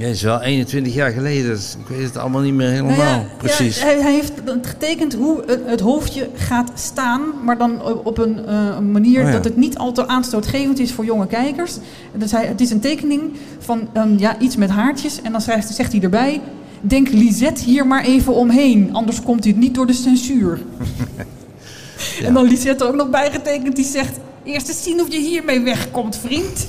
Ja, 0.00 0.06
het 0.06 0.14
is 0.14 0.22
wel 0.22 0.40
21 0.40 0.94
jaar 0.94 1.10
geleden. 1.10 1.50
dus 1.50 1.76
ik 1.80 1.96
weet 1.96 2.04
het 2.04 2.16
allemaal 2.16 2.40
niet 2.40 2.54
meer 2.54 2.68
helemaal 2.68 2.96
Nou 2.96 3.08
ja, 3.08 3.26
precies. 3.36 3.78
ja, 3.78 3.84
hij, 3.84 4.00
hij 4.00 4.12
heeft 4.12 4.32
getekend 4.62 5.14
hoe 5.14 5.42
het, 5.46 5.60
het 5.66 5.80
hoofdje 5.80 6.28
gaat 6.34 6.70
staan, 6.74 7.20
maar 7.44 7.58
dan 7.58 7.82
op- 7.84 8.06
op 8.06 8.18
een 8.18 8.46
eh, 8.46 8.78
manier 8.78 9.24
Oh 9.24 9.32
dat 9.32 9.44
het 9.44 9.56
niet 9.56 9.78
al 9.78 9.92
te 9.92 10.06
aanstootgevend 10.08 10.78
is 10.78 10.92
voor 10.92 11.04
jonge 11.04 11.26
kijkers. 11.26 11.76
Dus 12.16 12.32
hij, 12.32 12.46
het 12.46 12.60
is 12.60 12.70
een 12.70 12.80
tekening 12.80 13.22
van 13.58 13.88
ehm, 13.92 14.18
ja, 14.18 14.38
iets 14.38 14.56
met 14.56 14.70
haartjes 14.70 15.22
en 15.22 15.32
dan 15.32 15.40
schrijft, 15.40 15.74
zegt 15.74 15.92
hij 15.92 16.00
erbij... 16.00 16.40
Denk 16.82 17.08
Lisette 17.08 17.64
hier 17.64 17.86
maar 17.86 18.04
even 18.04 18.34
omheen, 18.34 18.88
anders 18.92 19.22
komt 19.22 19.42
dit 19.42 19.56
niet 19.56 19.74
door 19.74 19.86
de 19.86 19.92
censuur. 19.92 20.60
En 22.24 22.34
dan 22.34 22.44
Lisette 22.48 22.84
er 22.84 22.90
ook 22.90 22.96
nog 22.96 23.10
bijgetekend 23.10 23.76
die 23.76 23.84
zegt... 23.84 24.18
Eerst 24.44 24.68
eens 24.68 24.82
zien 24.82 25.00
of 25.00 25.12
je 25.12 25.18
hiermee 25.18 25.60
wegkomt, 25.60 26.16
vriend. 26.16 26.66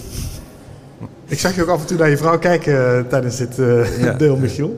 Ik 1.32 1.39
zag 1.39 1.55
je 1.55 1.61
ook 1.61 1.69
af 1.69 1.82
en 1.82 1.88
toe 1.88 1.97
naar 1.97 2.09
je 2.09 2.17
vrouw 2.17 2.39
kijken 2.39 2.97
eh, 2.97 3.03
tijdens 3.09 3.38
dit 3.38 3.59
eh, 3.59 3.99
Ja. 4.01 4.13
deel, 4.23 4.36
Michiel. 4.38 4.77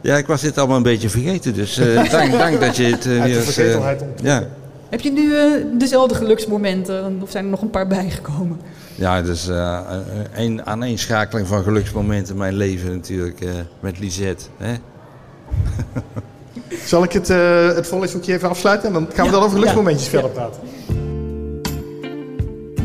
Ja, 0.00 0.16
ik 0.16 0.26
was 0.26 0.40
dit 0.40 0.58
allemaal 0.58 0.76
een 0.76 0.82
beetje 0.82 1.08
vergeten. 1.08 1.54
Dus 1.54 1.78
eh, 1.78 2.10
dank, 2.18 2.32
dank 2.32 2.60
dat 2.60 2.76
je 2.76 2.84
het 2.84 3.04
weer 3.04 3.22
eens... 3.24 3.56
eh, 3.56 3.90
ja. 4.22 4.44
Heb 4.88 5.00
je 5.00 5.12
nu 5.12 5.36
eh, 5.36 5.44
dezelfde 5.78 6.14
geluksmomenten 6.14 7.18
of 7.22 7.30
zijn 7.30 7.44
er 7.44 7.50
nog 7.50 7.62
een 7.62 7.70
paar 7.70 7.86
bijgekomen? 7.86 8.60
ja, 8.94 9.22
dus 9.22 9.48
eh, 9.48 9.80
een 10.34 10.66
aaneenschakeling 10.66 11.48
van 11.48 11.62
geluksmomenten 11.62 12.32
in 12.32 12.38
mijn 12.38 12.54
leven 12.54 12.92
natuurlijk 12.92 13.40
eh, 13.40 13.48
met 13.80 13.98
Lisette. 13.98 14.44
Hè? 14.56 14.74
Zal 16.84 17.04
ik 17.04 17.12
het, 17.12 17.30
eh 17.30 17.66
het 17.74 18.26
even 18.26 18.48
afsluiten? 18.48 18.88
En 18.88 18.94
dan 18.94 19.08
gaan 19.14 19.26
we 19.26 19.32
dan 19.32 19.42
over 19.42 19.56
geluksmomentjes 19.58 20.08
verder 20.08 20.30
praten. 20.30 20.60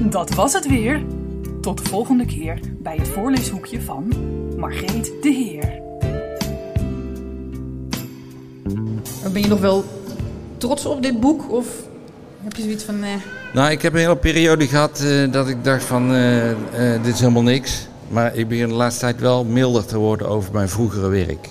Dat 0.09 0.33
was 0.33 0.53
het 0.53 0.67
weer. 0.67 1.01
Tot 1.61 1.77
de 1.77 1.83
volgende 1.89 2.25
keer 2.25 2.59
bij 2.79 2.95
het 2.95 3.07
voorleeshoekje 3.07 3.81
van 3.81 4.13
Margreet 4.57 5.11
de 5.21 5.29
Heer. 5.29 5.79
Ben 9.33 9.41
je 9.41 9.47
nog 9.47 9.59
wel 9.59 9.83
trots 10.57 10.85
op 10.85 11.01
dit 11.03 11.19
boek? 11.19 11.51
Of 11.51 11.67
heb 12.43 12.55
je 12.55 12.61
zoiets 12.63 12.83
van... 12.83 13.03
eh, 13.03 13.09
Nou, 13.53 13.71
ik 13.71 13.81
heb 13.81 13.93
een 13.93 13.99
hele 13.99 14.15
periode 14.17 14.67
gehad 14.67 14.99
eh, 14.99 15.31
dat 15.31 15.47
ik 15.47 15.63
dacht 15.63 15.83
van 15.83 16.13
eh, 16.13 16.51
eh, 16.51 17.03
dit 17.03 17.13
is 17.13 17.19
helemaal 17.19 17.43
niks. 17.43 17.87
Maar 18.07 18.35
ik 18.35 18.47
begin 18.47 18.67
de 18.67 18.73
laatste 18.73 19.01
tijd 19.01 19.19
wel 19.19 19.43
milder 19.45 19.85
te 19.85 19.97
worden 19.97 20.27
over 20.27 20.53
mijn 20.53 20.69
vroegere 20.69 21.07
werk. 21.09 21.47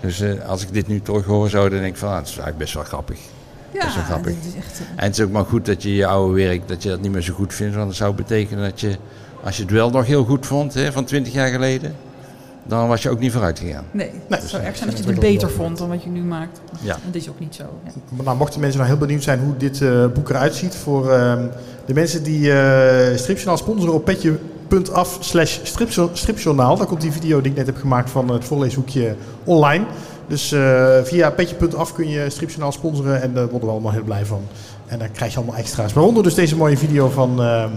Dus 0.00 0.20
eh, 0.20 0.48
als 0.48 0.62
ik 0.62 0.72
dit 0.72 0.86
nu 0.86 1.00
terughoor 1.00 1.48
zo, 1.50 1.68
dan 1.68 1.78
denk 1.78 1.92
ik 1.92 1.96
van 1.98 2.08
ah, 2.08 2.14
het 2.16 2.22
is 2.24 2.30
eigenlijk 2.30 2.58
best 2.58 2.74
wel 2.74 2.84
grappig. 2.84 3.18
ja, 3.72 3.86
is 3.86 3.94
wel 3.94 4.04
grappig. 4.04 4.32
is 4.32 4.54
echt... 4.56 4.80
En 4.96 5.04
het 5.04 5.18
is 5.18 5.24
ook 5.24 5.30
maar 5.30 5.44
goed 5.44 5.66
dat 5.66 5.82
je 5.82 5.94
je 5.94 6.06
oude 6.06 6.34
werk, 6.42 6.68
dat 6.68 6.82
je 6.82 6.88
dat 6.88 7.00
niet 7.00 7.12
meer 7.12 7.22
zo 7.22 7.34
goed 7.34 7.54
vindt. 7.54 7.74
Want 7.74 7.86
dat 7.86 7.96
zou 7.96 8.14
betekenen 8.14 8.64
dat 8.70 8.80
je, 8.80 8.96
als 9.44 9.56
je 9.56 9.62
het 9.62 9.70
wel 9.70 9.90
nog 9.90 10.06
heel 10.06 10.24
goed 10.24 10.46
vond, 10.46 10.74
hè, 10.74 10.92
van 10.92 11.04
20 11.04 11.32
jaar 11.32 11.48
geleden, 11.48 11.94
dan 12.62 12.88
was 12.88 13.02
je 13.02 13.10
ook 13.10 13.18
niet 13.18 13.32
vooruit 13.32 13.58
gegaan. 13.58 13.84
nee, 13.90 14.10
Nee, 14.28 14.40
het 14.40 14.48
zou 14.48 14.62
erg 14.62 14.76
zijn 14.76 14.90
als 14.90 14.98
je 15.00 15.06
het 15.06 15.20
beter 15.20 15.50
vond 15.50 15.78
dan 15.78 15.88
wat 15.88 16.02
je 16.02 16.10
nu 16.10 16.20
maakt. 16.22 16.60
Ja. 16.80 16.94
En 16.94 17.00
dat 17.04 17.14
is 17.14 17.28
ook 17.28 17.38
niet 17.40 17.54
zo. 17.54 17.64
Ja. 17.84 18.22
Nou, 18.24 18.36
mochten 18.36 18.60
mensen 18.60 18.78
nou 18.78 18.90
heel 18.90 19.00
benieuwd 19.00 19.22
zijn 19.22 19.38
hoe 19.40 19.56
dit 19.56 19.80
eh, 19.82 20.06
boek 20.06 20.30
eruit 20.30 20.54
ziet... 20.54 20.74
voor 20.74 21.10
ehm, 21.12 21.46
de 21.86 21.94
mensen 21.94 22.22
die 22.22 22.52
eh 22.52 23.16
Stripjournaal 23.16 23.56
sponsoren 23.56 23.94
op 23.94 24.04
petje.af 24.04 25.16
slash 25.20 25.58
stripjo- 25.62 26.10
stripjournaal... 26.12 26.76
dan 26.76 26.86
komt 26.86 27.00
die 27.00 27.12
video 27.12 27.40
die 27.40 27.50
ik 27.50 27.56
net 27.56 27.66
heb 27.66 27.76
gemaakt 27.76 28.10
van 28.10 28.30
het 28.30 28.44
voorleeshoekje 28.44 29.14
online. 29.44 29.84
Dus 30.26 30.52
eh, 30.52 30.98
via 31.02 31.30
petje.af 31.30 31.92
kun 31.94 32.08
je 32.08 32.30
Stripjournaal 32.30 32.72
sponsoren 32.72 33.22
en 33.22 33.34
daar 33.34 33.48
worden 33.48 33.68
we 33.68 33.74
allemaal 33.74 33.92
heel 33.92 34.02
blij 34.02 34.24
van. 34.24 34.42
En 34.86 34.98
dan 34.98 35.10
krijg 35.12 35.32
je 35.32 35.36
allemaal 35.38 35.56
extra's. 35.56 35.92
Waaronder 35.92 36.22
dus 36.22 36.34
deze 36.34 36.56
mooie 36.56 36.76
video 36.76 37.08
van, 37.08 37.42
ehm, 37.42 37.70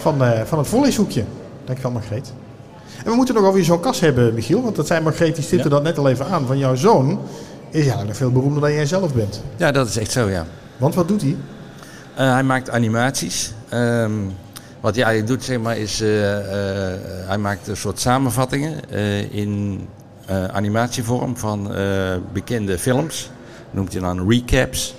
van, 0.00 0.24
eh, 0.24 0.40
van 0.44 0.58
het 0.58 0.68
voorleeshoekje. 0.68 1.24
Dankjewel 1.64 1.92
Margreet. 1.92 2.32
En 3.04 3.10
we 3.10 3.16
moeten 3.16 3.34
nog 3.34 3.44
over 3.44 3.58
je 3.58 3.64
zoon 3.64 3.80
Cas 3.80 4.00
hebben, 4.00 4.34
Michiel. 4.34 4.62
Want 4.62 4.76
dat 4.76 4.86
zei 4.86 5.00
Margreet, 5.00 5.34
die 5.34 5.44
stipte 5.44 5.68
dat 5.68 5.82
net 5.82 5.98
al 5.98 6.08
even 6.08 6.26
aan. 6.26 6.46
Van 6.46 6.58
jouw 6.58 6.74
zoon 6.74 7.18
is 7.70 7.84
ja 7.84 8.02
nog 8.02 8.16
veel 8.16 8.30
beroemder 8.32 8.60
dan 8.60 8.72
jij 8.72 8.86
zelf 8.86 9.14
bent. 9.14 9.42
Ja, 9.56 9.72
dat 9.72 9.88
is 9.88 9.96
echt 9.96 10.10
zo, 10.10 10.28
ja. 10.28 10.46
Want 10.76 10.94
wat 10.94 11.08
doet 11.08 11.20
hij? 11.22 11.36
Eh, 12.14 12.32
hij 12.32 12.42
maakt 12.42 12.70
animaties. 12.70 13.52
Ehm, 13.68 14.12
wat 14.80 14.94
hij 14.94 15.04
eigenlijk 15.04 15.34
doet, 15.34 15.44
zeg 15.44 15.58
maar, 15.58 15.76
is... 15.78 16.00
eh, 16.00 16.08
hij 17.26 17.38
maakt 17.38 17.68
een 17.68 17.76
soort 17.76 18.00
samenvattingen 18.00 18.90
in 19.30 19.80
animatievorm 20.52 21.36
van 21.36 21.72
bekende 22.32 22.78
films. 22.78 23.30
Noemt 23.70 23.92
hij 23.92 24.00
dan 24.00 24.28
recaps. 24.28 24.94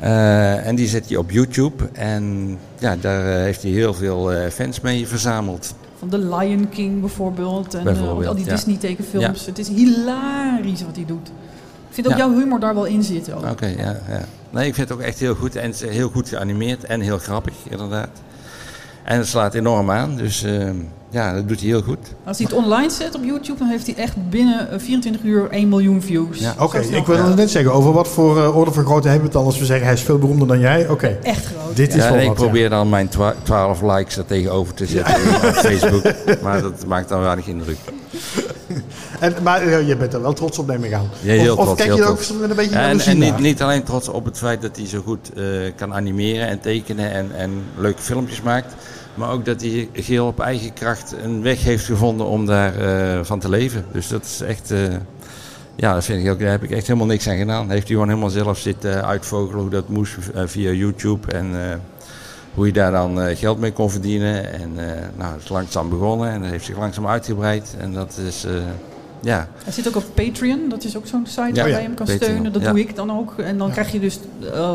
Eh, 0.00 0.66
en 0.66 0.74
die 0.76 0.88
zet 0.88 1.08
hij 1.08 1.16
op 1.16 1.30
YouTube. 1.30 1.88
En 1.92 2.58
ja, 2.78 2.96
daar 2.96 3.26
eh, 3.26 3.42
heeft 3.42 3.62
hij 3.62 3.70
heel 3.70 3.94
veel 3.94 4.32
eh, 4.32 4.50
fans 4.50 4.80
mee 4.80 5.06
verzameld. 5.08 5.74
Van 5.98 6.08
The 6.08 6.18
Lion 6.18 6.68
King 6.68 7.00
bijvoorbeeld. 7.00 7.74
En 7.74 7.84
Bijvoorbeeld, 7.84 8.26
al 8.26 8.34
die 8.34 8.44
ja. 8.44 8.50
Disney 8.50 8.76
tekenfilms. 8.76 9.46
Het 9.46 9.58
is 9.58 9.68
hilarisch 9.68 10.82
wat 10.82 10.96
hij 10.96 11.04
doet. 11.04 11.28
Ik 11.88 11.94
vind 11.94 12.06
ook 12.06 12.12
Ja. 12.12 12.18
jouw 12.18 12.38
humor 12.38 12.60
daar 12.60 12.74
wel 12.74 12.84
in 12.84 13.02
zitten. 13.02 13.50
Oké, 13.50 13.66
ja, 13.66 14.00
ja. 14.08 14.24
Nee, 14.50 14.66
ik 14.66 14.74
vind 14.74 14.88
het 14.88 14.98
ook 14.98 15.04
echt 15.04 15.18
heel 15.18 15.34
goed. 15.34 15.56
En 15.56 15.70
het 15.70 15.82
is 15.82 15.90
heel 15.90 16.08
goed 16.08 16.28
geanimeerd 16.28 16.84
en 16.84 17.00
heel 17.00 17.18
grappig, 17.18 17.54
inderdaad. 17.68 18.08
En 19.08 19.18
het 19.18 19.26
slaat 19.26 19.54
enorm 19.54 19.90
aan, 19.90 20.16
dus 20.16 20.42
eh, 20.42 20.70
ja, 21.10 21.34
dat 21.34 21.48
doet 21.48 21.60
hij 21.60 21.68
heel 21.68 21.82
goed. 21.82 21.98
Als 22.24 22.38
hij 22.38 22.46
het 22.50 22.56
online 22.58 22.90
zet 22.90 23.14
op 23.14 23.24
YouTube, 23.24 23.58
dan 23.58 23.68
heeft 23.68 23.86
hij 23.86 23.96
echt 23.96 24.30
binnen 24.30 24.70
eh, 24.70 24.78
24 24.78 25.22
uur 25.22 25.48
1 25.50 25.68
miljoen 25.68 26.02
views. 26.02 26.38
Ja. 26.38 26.54
Oké, 26.58 26.78
ik 26.78 27.06
wilde 27.06 27.22
gaat 27.22 27.36
net 27.36 27.50
zeggen, 27.50 27.72
over 27.72 27.92
wat 27.92 28.08
voor 28.08 28.38
eh, 28.42 28.56
orde 28.56 28.72
van 28.72 28.84
grootte 28.84 29.08
hebben 29.08 29.26
we 29.28 29.32
het 29.32 29.42
dan 29.42 29.44
als 29.52 29.58
we 29.58 29.64
zeggen 29.64 29.84
hij 29.86 29.94
is 29.94 30.02
veel 30.02 30.18
beroemder 30.18 30.46
dan 30.48 30.58
jij? 30.58 30.88
Oké, 30.88 31.06
het. 31.06 31.24
Echt 31.24 31.46
groot. 31.46 31.76
dit 31.76 31.94
is 31.94 32.04
wel 32.04 32.14
en 32.14 32.20
ik 32.20 32.28
wat, 32.28 32.36
ja. 32.38 32.42
probeer 32.42 32.70
dan 32.70 32.88
mijn 32.88 33.08
twa- 33.08 33.34
12 33.42 33.82
likes 33.82 34.16
er 34.16 34.26
tegenover 34.26 34.74
te 34.74 34.86
zetten 34.86 35.14
op 35.14 35.54
Facebook. 35.54 36.02
Maar 36.42 36.62
dat 36.62 36.86
maakt 36.86 37.08
dan 37.08 37.20
weinig 37.20 37.46
indruk. 37.46 37.76
En, 39.20 39.34
maar 39.42 39.62
eh, 39.62 39.88
je 39.88 39.96
bent 39.96 40.14
er 40.14 40.22
wel 40.22 40.32
trots 40.32 40.58
op, 40.58 40.66
neem 40.66 40.84
ik 40.84 40.92
aan. 40.92 41.08
Ja, 41.20 41.32
heel 41.32 41.52
of, 41.52 41.58
of 41.58 41.64
trots, 41.64 41.80
kijk 41.82 41.88
heel 41.88 41.98
je 41.98 42.04
er 42.04 42.08
ook 42.10 42.20
trots. 42.20 42.40
met 42.40 42.50
een 42.50 42.56
beetje 42.56 42.74
En, 42.76 42.86
jaloezie 42.86 43.12
en 43.12 43.18
niet, 43.18 43.30
naar? 43.30 43.40
niet 43.40 43.62
alleen 43.62 43.82
trots 43.82 44.08
op 44.08 44.24
het 44.24 44.38
feit 44.38 44.62
dat 44.62 44.76
hij 44.76 44.86
zo 44.86 45.00
goed 45.04 45.32
eh, 45.36 45.44
kan 45.76 45.94
animeren 45.94 46.48
en 46.48 46.60
tekenen 46.60 47.10
en, 47.12 47.30
en 47.36 47.50
leuke 47.76 48.02
filmpjes 48.02 48.42
maakt. 48.42 48.74
Maar 49.18 49.30
ook 49.30 49.44
dat 49.44 49.60
hij 49.60 49.88
geheel 49.92 50.26
op 50.26 50.40
eigen 50.40 50.72
kracht 50.72 51.14
een 51.22 51.42
weg 51.42 51.62
heeft 51.64 51.84
gevonden 51.84 52.26
om 52.26 52.46
daar 52.46 52.74
eh, 52.76 53.24
van 53.24 53.38
te 53.38 53.48
leven. 53.48 53.84
Dus 53.92 54.08
dat 54.08 54.24
is 54.24 54.40
echt... 54.40 54.70
eh, 54.70 54.80
ja, 55.76 55.94
dat 55.94 56.04
vind 56.04 56.24
ik 56.24 56.30
ook, 56.30 56.38
daar 56.38 56.50
heb 56.50 56.62
ik 56.62 56.70
echt 56.70 56.86
helemaal 56.86 57.06
niks 57.08 57.28
aan 57.28 57.36
gedaan. 57.36 57.70
Heeft 57.70 57.82
hij 57.86 57.92
gewoon 57.92 58.08
helemaal 58.08 58.30
zelf 58.30 58.58
zitten 58.58 59.04
uitvogelen 59.04 59.60
hoe 59.60 59.70
dat 59.70 59.88
moest 59.88 60.16
eh, 60.34 60.42
via 60.46 60.70
YouTube. 60.70 61.32
En 61.32 61.70
eh, 61.70 61.76
hoe 62.54 62.66
je 62.66 62.72
daar 62.72 62.92
dan 62.92 63.20
eh, 63.20 63.36
geld 63.36 63.58
mee 63.58 63.72
kon 63.72 63.90
verdienen. 63.90 64.52
En 64.52 64.70
eh 64.76 65.02
nou, 65.16 65.32
het 65.32 65.42
is 65.42 65.48
langzaam 65.48 65.88
begonnen 65.88 66.30
en 66.30 66.40
dat 66.40 66.50
heeft 66.50 66.64
zich 66.64 66.78
langzaam 66.78 67.06
uitgebreid. 67.06 67.74
En 67.78 67.92
dat 67.92 68.18
is... 68.26 68.44
eh, 68.44 68.52
ja, 69.20 69.48
Hij 69.64 69.72
zit 69.72 69.88
ook 69.88 69.96
op 69.96 70.04
Patreon, 70.14 70.68
dat 70.68 70.84
is 70.84 70.96
ook 70.96 71.06
zo'n 71.06 71.26
site 71.26 71.40
Ja, 71.52 71.52
waar 71.54 71.68
ja, 71.68 71.76
je 71.76 71.82
hem 71.82 71.94
kan 71.94 72.06
Patreon, 72.06 72.22
steunen. 72.22 72.52
Dat 72.52 72.62
ja. 72.62 72.70
doe 72.70 72.80
ik 72.80 72.96
dan 72.96 73.10
ook. 73.18 73.38
En 73.38 73.58
dan 73.58 73.70
krijg 73.70 73.92
je 73.92 74.00
dus 74.00 74.18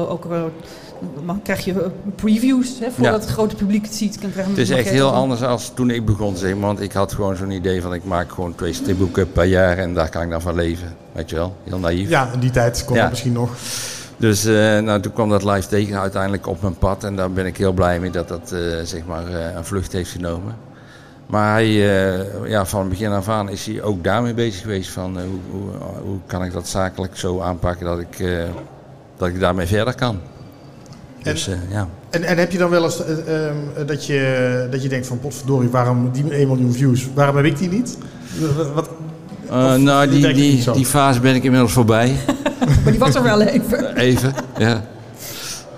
ook 0.07 0.27
dan 1.25 1.41
krijg 1.41 1.65
je 1.65 1.71
eh, 1.81 1.87
previews 2.15 2.79
hè, 2.79 2.91
voordat 2.91 3.13
Ja. 3.13 3.19
het 3.19 3.29
grote 3.29 3.55
publiek 3.55 3.83
het 3.85 3.95
ziet. 3.95 4.21
Dan 4.21 4.31
krijg 4.31 4.45
je 4.45 4.51
Het 4.51 4.61
is 4.61 4.69
echt 4.69 4.89
heel 4.89 5.11
anders 5.11 5.41
als 5.43 5.71
toen 5.75 5.89
ik 5.89 6.05
begon, 6.05 6.35
zeg 6.37 6.51
maar. 6.53 6.61
Want 6.67 6.81
ik 6.81 6.91
had 6.91 7.13
gewoon 7.13 7.35
zo'n 7.35 7.51
idee 7.51 7.81
van 7.81 7.93
ik 7.93 8.03
maak 8.03 8.31
gewoon 8.31 8.55
twee 8.55 8.73
stripboeken 8.73 9.31
per 9.31 9.43
jaar 9.45 9.77
en 9.77 9.93
daar 9.93 10.09
kan 10.09 10.21
ik 10.21 10.29
dan 10.29 10.41
van 10.41 10.55
leven. 10.55 10.95
Weet 11.11 11.29
je 11.29 11.35
wel, 11.35 11.55
heel 11.63 11.79
naïef. 11.79 12.09
Ja, 12.09 12.29
in 12.33 12.39
die 12.39 12.51
tijd 12.51 12.85
kon 12.85 12.95
Ja. 12.95 13.01
dat 13.01 13.09
misschien 13.09 13.33
nog. 13.33 13.49
Dus 14.17 14.45
eh, 14.45 14.53
nou, 14.79 14.99
toen 14.99 15.13
kwam 15.13 15.29
dat 15.29 15.43
live 15.43 15.67
tekenen 15.67 15.99
uiteindelijk 15.99 16.47
op 16.47 16.61
mijn 16.61 16.77
pad. 16.77 17.03
En 17.03 17.15
daar 17.15 17.31
ben 17.31 17.45
ik 17.45 17.57
heel 17.57 17.73
blij 17.73 17.99
mee 17.99 18.09
dat 18.09 18.27
dat 18.27 18.51
eh, 18.51 18.59
zeg 18.83 19.05
maar, 19.05 19.27
eh, 19.27 19.55
een 19.55 19.65
vlucht 19.65 19.91
heeft 19.91 20.11
genomen. 20.11 20.55
Maar 21.25 21.51
hij, 21.53 21.65
eh, 21.65 22.49
ja, 22.49 22.65
van 22.65 22.89
begin 22.89 23.11
af 23.11 23.29
aan 23.29 23.49
is 23.49 23.65
hij 23.65 23.81
ook 23.81 24.03
daarmee 24.03 24.33
bezig 24.33 24.61
geweest. 24.61 24.89
Van, 24.89 25.19
hoe, 25.19 25.39
hoe, 25.51 25.69
hoe 26.03 26.17
kan 26.25 26.43
ik 26.43 26.53
dat 26.53 26.67
zakelijk 26.67 27.17
zo 27.17 27.39
aanpakken 27.39 27.85
dat 27.85 27.99
ik, 27.99 28.19
eh, 28.19 28.43
dat 29.17 29.27
ik 29.27 29.39
daarmee 29.39 29.65
verder 29.67 29.95
kan. 29.95 30.19
Dus 31.23 31.47
eh, 31.47 31.55
ja. 31.71 31.87
En, 32.09 32.23
en 32.23 32.37
heb 32.37 32.51
je 32.51 32.57
dan 32.57 32.69
wel 32.69 32.83
eens 32.83 33.05
eh, 33.05 33.47
ehm, 33.47 33.55
dat, 33.85 34.05
je, 34.05 34.67
dat 34.71 34.83
je 34.83 34.89
denkt 34.89 35.07
van 35.07 35.19
potverdorie, 35.19 35.69
waarom 35.69 36.09
die 36.11 36.29
1 36.29 36.47
miljoen 36.47 36.73
views, 36.73 37.07
waarom 37.13 37.35
heb 37.35 37.45
ik 37.45 37.57
die 37.57 37.69
niet? 37.69 37.97
Wat, 38.73 38.89
Eh, 39.49 39.65
Of 39.73 39.77
nou, 39.77 40.09
die, 40.09 40.33
die, 40.33 40.71
die 40.71 40.85
fase 40.85 41.19
ben 41.19 41.35
ik 41.35 41.43
inmiddels 41.43 41.71
voorbij. 41.73 42.15
Maar 42.83 42.91
die 42.91 42.99
was 42.99 43.15
er 43.15 43.23
wel 43.23 43.41
even. 43.41 43.95
Even, 43.95 44.33
ja. 44.57 44.83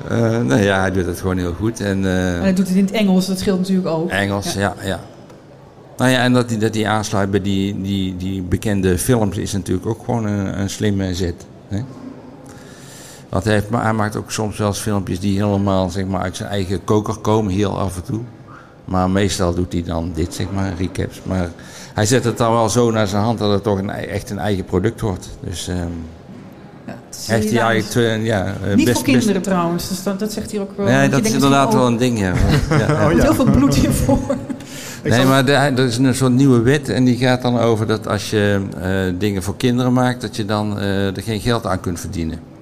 Eh, 0.10 0.20
nou 0.20 0.62
ja, 0.62 0.80
hij 0.80 0.91
doet 0.91 1.06
het 1.06 1.20
gewoon 1.20 1.38
heel 1.38 1.54
goed. 1.54 1.80
En, 1.80 2.06
eh, 2.06 2.36
En 2.36 2.41
hij 2.41 2.54
doet 2.54 2.68
het 2.68 2.78
in 2.78 2.86
het 2.86 2.93
Engels, 2.93 3.28
dat 3.28 3.39
scheelt 3.39 3.60
natuurlijk 3.60 3.88
ook. 3.88 4.10
Engels, 4.10 4.54
ja. 4.54 4.74
ja, 4.84 5.00
Nou 5.98 6.12
ja, 6.12 6.24
en 6.24 6.34
dat 6.34 6.50
hij, 6.50 6.60
dat 6.60 6.74
hij 6.76 6.88
aansluit 6.88 7.32
bij 7.32 7.41
die, 7.41 7.82
die, 7.82 8.18
die 8.18 8.41
bekende 8.41 8.98
films 8.98 9.38
is 9.38 9.54
natuurlijk 9.54 9.88
ook 9.88 10.02
gewoon 10.06 10.26
een, 10.26 10.60
een 10.60 10.70
slimme 10.70 11.14
zet. 11.16 11.46
Hè? 11.68 11.80
Want 13.36 13.48
hij, 13.48 13.56
heeft, 13.56 13.70
maar 13.70 13.84
hij 13.84 13.94
maakt 13.94 14.16
ook 14.16 14.32
soms 14.32 14.58
wel 14.58 14.68
eens 14.68 14.80
filmpjes 14.80 15.20
die 15.20 15.44
helemaal 15.44 15.90
zeg 15.90 16.06
maar, 16.06 16.22
uit 16.22 16.36
zijn 16.36 16.50
eigen 16.50 16.84
koker 16.84 17.16
komen, 17.16 17.54
heel 17.54 17.80
af 17.80 17.96
en 17.96 18.04
toe. 18.04 18.20
Maar 18.86 19.10
meestal 19.10 19.54
doet 19.54 19.74
hij 19.74 19.84
dan 19.84 20.12
dit, 20.14 20.34
zeg 20.34 20.48
maar, 20.52 20.74
recaps. 20.78 21.22
Maar 21.24 21.50
hij 21.94 22.06
zet 22.06 22.24
het 22.24 22.38
dan 22.38 22.52
wel 22.52 22.70
zo 22.70 22.92
naar 22.92 23.08
zijn 23.08 23.24
hand 23.24 23.40
dat 23.40 23.52
het 23.52 23.64
toch 23.64 23.78
een, 23.78 23.90
echt 23.90 24.30
een 24.30 24.40
eigen 24.40 24.66
product 24.66 25.02
wordt. 25.02 25.30
Dus 25.40 25.68
ehm 25.68 25.80
Ja, 26.86 26.94
heeft 27.34 27.52
hij 27.52 27.60
eigenlijk 27.62 28.24
eh, 28.24 28.76
Niet 28.76 28.86
best, 28.86 28.98
voor 28.98 29.06
kinderen 29.06 29.42
trouwens, 29.42 29.90
dus 29.90 30.04
dat, 30.04 30.20
dat 30.20 30.32
zegt 30.32 30.52
hij 30.52 30.60
ook 30.60 30.78
wel. 30.78 30.86
Nee, 30.86 31.10
dat 31.10 31.26
is 31.26 31.32
inderdaad 31.32 31.74
wel 31.74 31.88
een 31.88 31.98
ding, 31.98 32.20
ja. 32.20 32.34
ja, 32.70 32.78
ja. 32.78 32.86
Oh, 32.86 33.02
Er 33.02 33.16
ja. 33.16 33.22
heel 33.22 33.34
veel 33.34 33.52
bloed 33.52 33.76
in 33.76 33.92
voor. 33.92 34.36
Ik 35.04 35.12
nee, 35.12 35.26
maar 35.26 35.48
er 35.48 35.80
is 35.80 35.98
een 35.98 36.16
soort 36.16 36.34
nieuwe 36.34 36.62
wet 36.62 36.90
en 36.90 37.04
die 37.04 37.18
gaat 37.18 37.42
dan 37.42 37.60
over 37.60 37.88
dat 37.88 38.08
als 38.08 38.30
je 38.30 38.62
eh, 38.82 39.20
dingen 39.20 39.44
voor 39.44 39.58
kinderen 39.58 39.94
maakt, 39.94 40.22
dat 40.22 40.36
je 40.36 40.46
dan 40.46 40.80
eh, 40.80 41.16
er 41.16 41.24
geen 41.24 41.42
geld 41.42 41.66
aan 41.66 41.80
kunt 41.80 42.00
verdienen. 42.00 42.54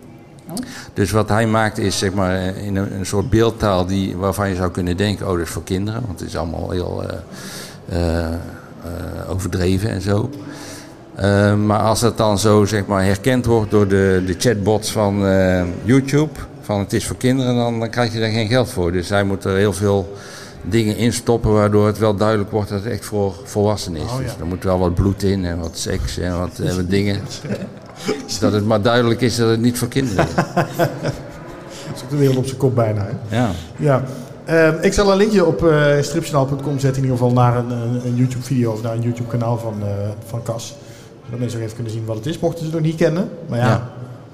Oh. 0.60 0.66
Dus 0.94 1.12
wat 1.12 1.30
hij 1.30 1.48
maakt 1.48 1.78
is 1.78 1.98
zeg 1.98 2.14
maar 2.14 2.58
in 2.58 2.76
een, 2.76 2.94
een 2.94 3.06
soort 3.06 3.30
beeldtaal 3.30 3.86
die, 3.86 4.18
waarvan 4.18 4.50
je 4.50 4.56
zou 4.56 4.72
kunnen 4.72 4.98
denken, 4.98 5.28
oh 5.28 5.32
dat 5.32 5.42
is 5.42 5.50
voor 5.50 5.64
kinderen, 5.64 6.02
want 6.06 6.20
het 6.20 6.30
is 6.30 6.38
allemaal 6.38 6.72
heel 6.72 7.04
eh, 7.04 7.18
eh, 7.90 8.26
eh, 8.26 9.30
overdreven 9.30 9.90
en 9.90 10.02
zo. 10.02 10.30
Maar 11.66 11.80
als 11.80 12.00
dat 12.00 12.18
dan 12.18 12.40
zo 12.40 12.66
zeg 12.66 12.86
maar 12.86 13.04
herkend 13.04 13.46
wordt 13.46 13.72
door 13.72 13.88
de, 13.88 14.24
de 14.26 14.36
chatbots 14.38 14.92
van 14.92 15.26
YouTube, 15.84 16.32
van 16.62 16.80
het 16.80 16.94
is 16.94 17.08
voor 17.08 17.18
kinderen, 17.18 17.56
dan, 17.56 17.80
dan 17.80 17.90
krijg 17.90 18.14
je 18.14 18.20
daar 18.20 18.30
geen 18.30 18.48
geld 18.48 18.70
voor. 18.70 18.92
Dus 18.92 19.10
hij 19.10 19.24
moet 19.24 19.44
er 19.44 19.56
heel 19.56 19.74
veel 19.74 20.14
dingen 20.64 20.98
in 20.98 21.14
stoppen 21.14 21.54
waardoor 21.54 21.88
het 21.88 21.98
wel 21.98 22.16
duidelijk 22.16 22.52
wordt 22.52 22.70
dat 22.70 22.84
het 22.84 22.94
echt 22.94 23.06
voor 23.06 23.34
volwassenen 23.44 24.02
is. 24.02 24.12
Oh, 24.12 24.18
ja. 24.18 24.24
Dus 24.24 24.36
er 24.40 24.46
moet 24.46 24.64
wel 24.64 24.80
wat 24.80 24.94
bloed 24.94 25.24
in 25.24 25.46
en 25.46 25.60
wat 25.60 25.78
seks 25.78 26.18
en 26.18 26.40
wat, 26.40 26.60
eh, 26.60 26.76
wat 26.76 26.90
dingen. 26.90 27.22
Dat 28.44 28.54
het 28.54 28.66
maar 28.66 28.82
duidelijk 28.82 29.22
is 29.22 29.36
dat 29.36 29.50
het 29.50 29.62
niet 29.62 29.78
voor 29.78 29.88
kinderen 29.88 30.26
is. 30.28 30.34
Dat 30.36 31.96
is 31.96 32.04
ook 32.04 32.10
de 32.10 32.18
wereld 32.18 32.38
op 32.38 32.46
zijn 32.46 32.58
kop 32.58 32.76
bijna. 32.76 33.08
Hè? 33.28 33.38
Ja. 33.38 33.50
Ja. 33.78 34.04
Ehm, 34.46 34.74
ik 34.82 34.94
zal 34.94 35.12
een 35.12 35.18
linkje 35.18 35.46
op 35.46 35.74
stripjournaal.com 36.02 36.80
zetten, 36.80 37.04
in 37.04 37.10
ieder 37.10 37.18
geval 37.18 37.34
naar 37.34 37.58
een, 37.58 37.72
een, 37.72 38.02
een 38.06 38.16
YouTube-video 38.16 38.72
of 38.72 38.82
naar 38.82 38.94
een 38.94 39.02
YouTube-kanaal 39.02 39.58
van, 39.58 39.74
eh, 39.82 39.88
van 40.28 40.44
Cas. 40.44 40.76
Zodat 41.26 41.40
mensen 41.40 41.58
ook 41.60 41.64
even 41.64 41.76
kunnen 41.76 41.94
zien 41.94 42.06
wat 42.06 42.16
het 42.16 42.26
is, 42.26 42.40
mochten 42.40 42.60
ze 42.60 42.66
het 42.66 42.74
nog 42.74 42.84
niet 42.84 42.96
kennen. 42.96 43.30
Maar 43.50 43.60
ja, 43.60 43.66
Ja. 43.66 43.76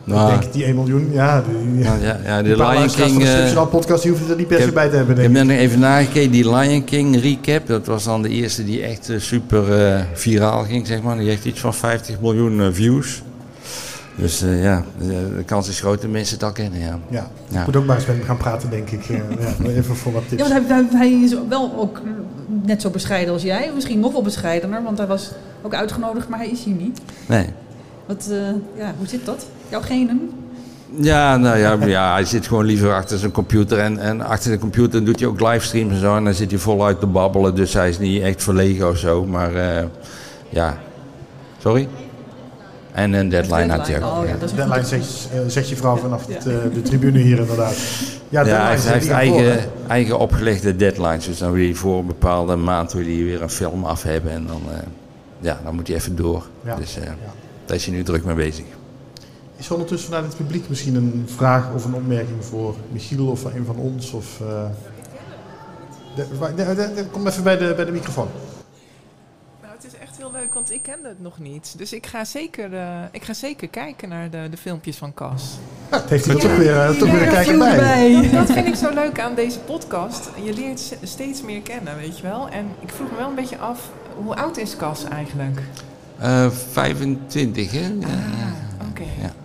ik 0.05 0.13
Nou, 0.15 0.39
denk 0.39 0.53
die 0.53 0.63
1 0.65 0.75
miljoen, 0.75 1.09
ja, 1.11 1.43
die, 1.49 1.83
nou, 1.83 2.01
ja, 2.01 2.19
ja, 2.25 2.41
die 2.43 2.55
Lion 2.55 2.87
King. 2.87 3.17
de 3.17 3.23
eh, 3.23 3.29
stripjournaal-podcast, 3.29 4.01
die 4.01 4.11
hoeven 4.11 4.29
er 4.29 4.35
niet 4.37 4.47
per 4.47 4.57
ik 4.59 4.63
se 4.65 4.71
bij 4.71 4.89
te 4.89 4.95
hebben, 4.95 5.15
Ik 5.15 5.21
denk 5.21 5.27
ik. 5.27 5.33
ben 5.37 5.47
nog 5.47 5.57
even 5.65 5.79
nagekeken, 5.79 6.31
die 6.31 6.55
Lion 6.55 6.83
King 6.83 7.21
recap, 7.21 7.67
dat 7.67 7.85
was 7.85 8.03
dan 8.03 8.21
de 8.21 8.29
eerste 8.29 8.65
die 8.65 8.81
echt 8.83 9.11
super 9.17 9.63
viraal 10.13 10.63
ging, 10.63 10.87
zeg 10.87 11.01
maar. 11.01 11.17
Die 11.17 11.29
heeft 11.29 11.45
iets 11.45 11.59
van 11.59 11.73
50 11.73 12.19
miljoen 12.21 12.73
views. 12.73 13.21
Dus 14.19 14.41
eh, 14.41 14.63
ja, 14.63 14.83
de, 14.97 15.43
kans 15.45 15.69
is 15.69 15.79
groot 15.79 16.01
dat 16.01 16.11
mensen 16.11 16.33
het 16.35 16.43
al 16.43 16.51
kennen, 16.51 16.79
ja. 16.79 16.99
Ja, 17.09 17.27
Ja. 17.47 17.59
ik 17.59 17.65
moet 17.65 17.75
ook 17.75 17.85
maar 17.85 17.95
eens 17.95 18.05
met 18.05 18.15
hem 18.15 18.25
gaan 18.25 18.37
praten, 18.37 18.69
denk 18.69 18.89
ik. 18.89 19.09
Eh, 19.09 19.17
ja, 19.17 19.69
even 19.79 19.95
voor 19.95 20.11
wat 20.13 20.21
Ja, 20.23 20.29
tips. 20.29 20.41
want 20.41 20.67
hij, 20.67 20.75
hij, 20.77 20.85
hij 20.91 21.11
is 21.11 21.35
wel 21.49 21.73
ook 21.77 22.01
net 22.63 22.81
zo 22.81 22.89
bescheiden 22.89 23.33
als 23.33 23.43
jij. 23.43 23.71
Misschien 23.75 23.99
nog 23.99 24.11
wel 24.11 24.21
bescheidener, 24.21 24.83
want 24.83 24.97
hij 24.97 25.07
was 25.07 25.31
ook 25.61 25.73
uitgenodigd, 25.73 26.29
maar 26.29 26.39
hij 26.39 26.49
is 26.49 26.63
hier 26.63 26.75
niet. 26.75 27.01
Nee. 27.25 27.45
Wat, 28.05 28.27
eh, 28.31 28.37
ja, 28.83 28.93
hoe 28.97 29.07
zit 29.07 29.25
dat? 29.25 29.45
Jouw 29.69 29.81
genen? 29.81 30.29
Ja, 30.99 31.37
nou 31.37 31.57
ja, 31.57 31.77
ja, 31.85 32.13
hij 32.13 32.25
zit 32.25 32.47
gewoon 32.47 32.65
liever 32.65 32.93
achter 32.93 33.17
zijn 33.17 33.31
computer. 33.31 33.79
En, 33.79 33.99
en 33.99 34.21
achter 34.21 34.51
de 34.51 34.57
computer 34.57 35.05
doet 35.05 35.19
hij 35.19 35.27
ook 35.29 35.39
livestreams 35.41 35.93
en 35.93 35.99
zo. 35.99 36.15
En 36.15 36.23
dan 36.23 36.33
zit 36.33 36.49
hij 36.51 36.59
voluit 36.59 36.99
te 36.99 37.05
babbelen. 37.05 37.55
Dus 37.55 37.73
hij 37.73 37.89
is 37.89 37.99
niet 37.99 38.21
echt 38.21 38.43
verlegen 38.43 38.89
of 38.89 38.97
zo. 38.97 39.25
Maar 39.25 39.55
eh, 39.55 39.83
ja. 40.49 40.77
Sorry? 41.57 41.87
En 42.91 43.13
een 43.13 43.29
deadline 43.29 43.71
had 43.77 43.87
hij 43.87 44.03
ook. 44.03 44.17
Oh 44.17 44.27
ja, 44.27 44.35
dat 44.37 44.49
Deadline 44.55 44.85
zegt, 44.85 45.27
eh, 45.33 45.39
zegt 45.47 45.69
je 45.69 45.75
vrouw 45.75 45.95
vanaf 45.95 46.27
het, 46.27 46.37
eh, 46.45 46.53
de 46.73 46.81
tribune 46.81 47.19
hier 47.19 47.39
inderdaad. 47.39 47.75
Ja, 48.29 48.45
Ja, 48.45 48.63
hij 48.65 48.69
heeft, 48.77 49.05
voor, 49.05 49.15
eigen, 49.15 49.69
eigen 49.87 50.19
opgelegde 50.19 50.75
deadlines. 50.75 51.25
Dus 51.25 51.37
dan 51.37 51.51
wil 51.51 51.63
hij 51.63 51.73
voor 51.73 51.99
een 51.99 52.05
bepaalde 52.05 52.55
maand 52.55 52.91
wil 52.93 53.03
hij 53.05 53.15
weer 53.15 53.41
een 53.41 53.49
film 53.49 53.83
af 53.85 54.03
hebben. 54.03 54.31
En 54.31 54.47
dan, 54.47 54.61
eh, 54.71 54.77
ja, 55.39 55.59
dan 55.63 55.75
moet 55.75 55.87
hij 55.87 55.95
even 55.97 56.15
door. 56.15 56.47
Ja. 56.63 56.75
Dus 56.75 56.97
eh, 56.97 57.03
daar 57.65 57.75
is 57.75 57.85
hij 57.85 57.95
nu 57.95 58.03
druk 58.03 58.23
mee 58.25 58.35
bezig. 58.35 58.65
Is 59.57 59.65
er 59.67 59.73
ondertussen 59.73 60.09
vanuit 60.09 60.27
het 60.27 60.37
publiek 60.37 60.69
misschien 60.69 60.95
een 60.95 61.25
vraag 61.35 61.67
of 61.75 61.85
een 61.85 61.93
opmerking 61.93 62.45
voor 62.45 62.75
Michiel 62.91 63.27
of 63.27 63.39
voor 63.39 63.51
een 63.55 63.65
van 63.65 63.75
ons? 63.75 64.11
Of, 64.11 64.39
eh, 64.41 64.63
de- 66.15 66.25
wa- 66.39 66.47
de- 66.55 66.75
de- 66.75 66.91
de- 66.95 67.05
kom 67.11 67.27
even 67.27 67.43
bij 67.43 67.57
de, 67.57 67.73
bij 67.75 67.85
de 67.85 67.91
microfoon. 67.91 68.27
Nou, 69.61 69.73
het 69.75 69.85
is 69.85 69.91
echt 70.01 70.18
heel 70.31 70.39
leuk, 70.39 70.53
want 70.53 70.71
ik 70.71 70.81
kende 70.81 71.07
het 71.07 71.21
nog 71.21 71.39
niet. 71.39 71.73
Dus 71.77 71.93
ik 71.93 72.05
ga 72.05 72.25
zeker, 72.25 72.73
eh, 72.73 73.03
ik 73.11 73.23
ga 73.23 73.33
zeker 73.33 73.67
kijken 73.67 74.09
naar 74.09 74.29
de, 74.29 74.47
de 74.51 74.57
filmpjes 74.57 74.97
van 74.97 75.13
Cas. 75.13 75.57
Ja, 75.91 76.01
het 76.01 76.09
heeft 76.09 76.25
hij 76.25 76.35
er 76.35 76.41
toch 76.41 76.57
weer, 76.57 76.77
eh, 76.77 76.89
toch 76.89 77.11
weer 77.11 77.21
een 77.21 77.25
ja, 77.25 77.31
kijker 77.31 77.53
viel 77.53 77.59
bij. 77.59 78.29
Dat 78.31 78.51
vind 78.51 78.67
ik 78.67 78.75
zo 78.75 78.93
leuk 78.93 79.19
aan 79.19 79.35
deze 79.35 79.59
podcast. 79.59 80.29
Je 80.43 80.53
leert 80.53 80.97
steeds 81.03 81.41
meer 81.41 81.61
kennen, 81.61 81.95
weet 81.97 82.17
je 82.17 82.23
wel. 82.23 82.49
En 82.49 82.65
ik 82.79 82.89
vroeg 82.89 83.11
me 83.11 83.17
wel 83.17 83.29
een 83.29 83.35
beetje 83.35 83.57
af, 83.57 83.89
hoe 84.15 84.35
oud 84.35 84.57
is 84.57 84.75
Cas 84.75 85.03
eigenlijk? 85.03 85.61
Eh 86.17 86.49
25, 86.49 87.71
hè? 87.71 87.79
Ja. 87.79 88.53
Oké. 88.89 89.03
Ja. 89.21 89.38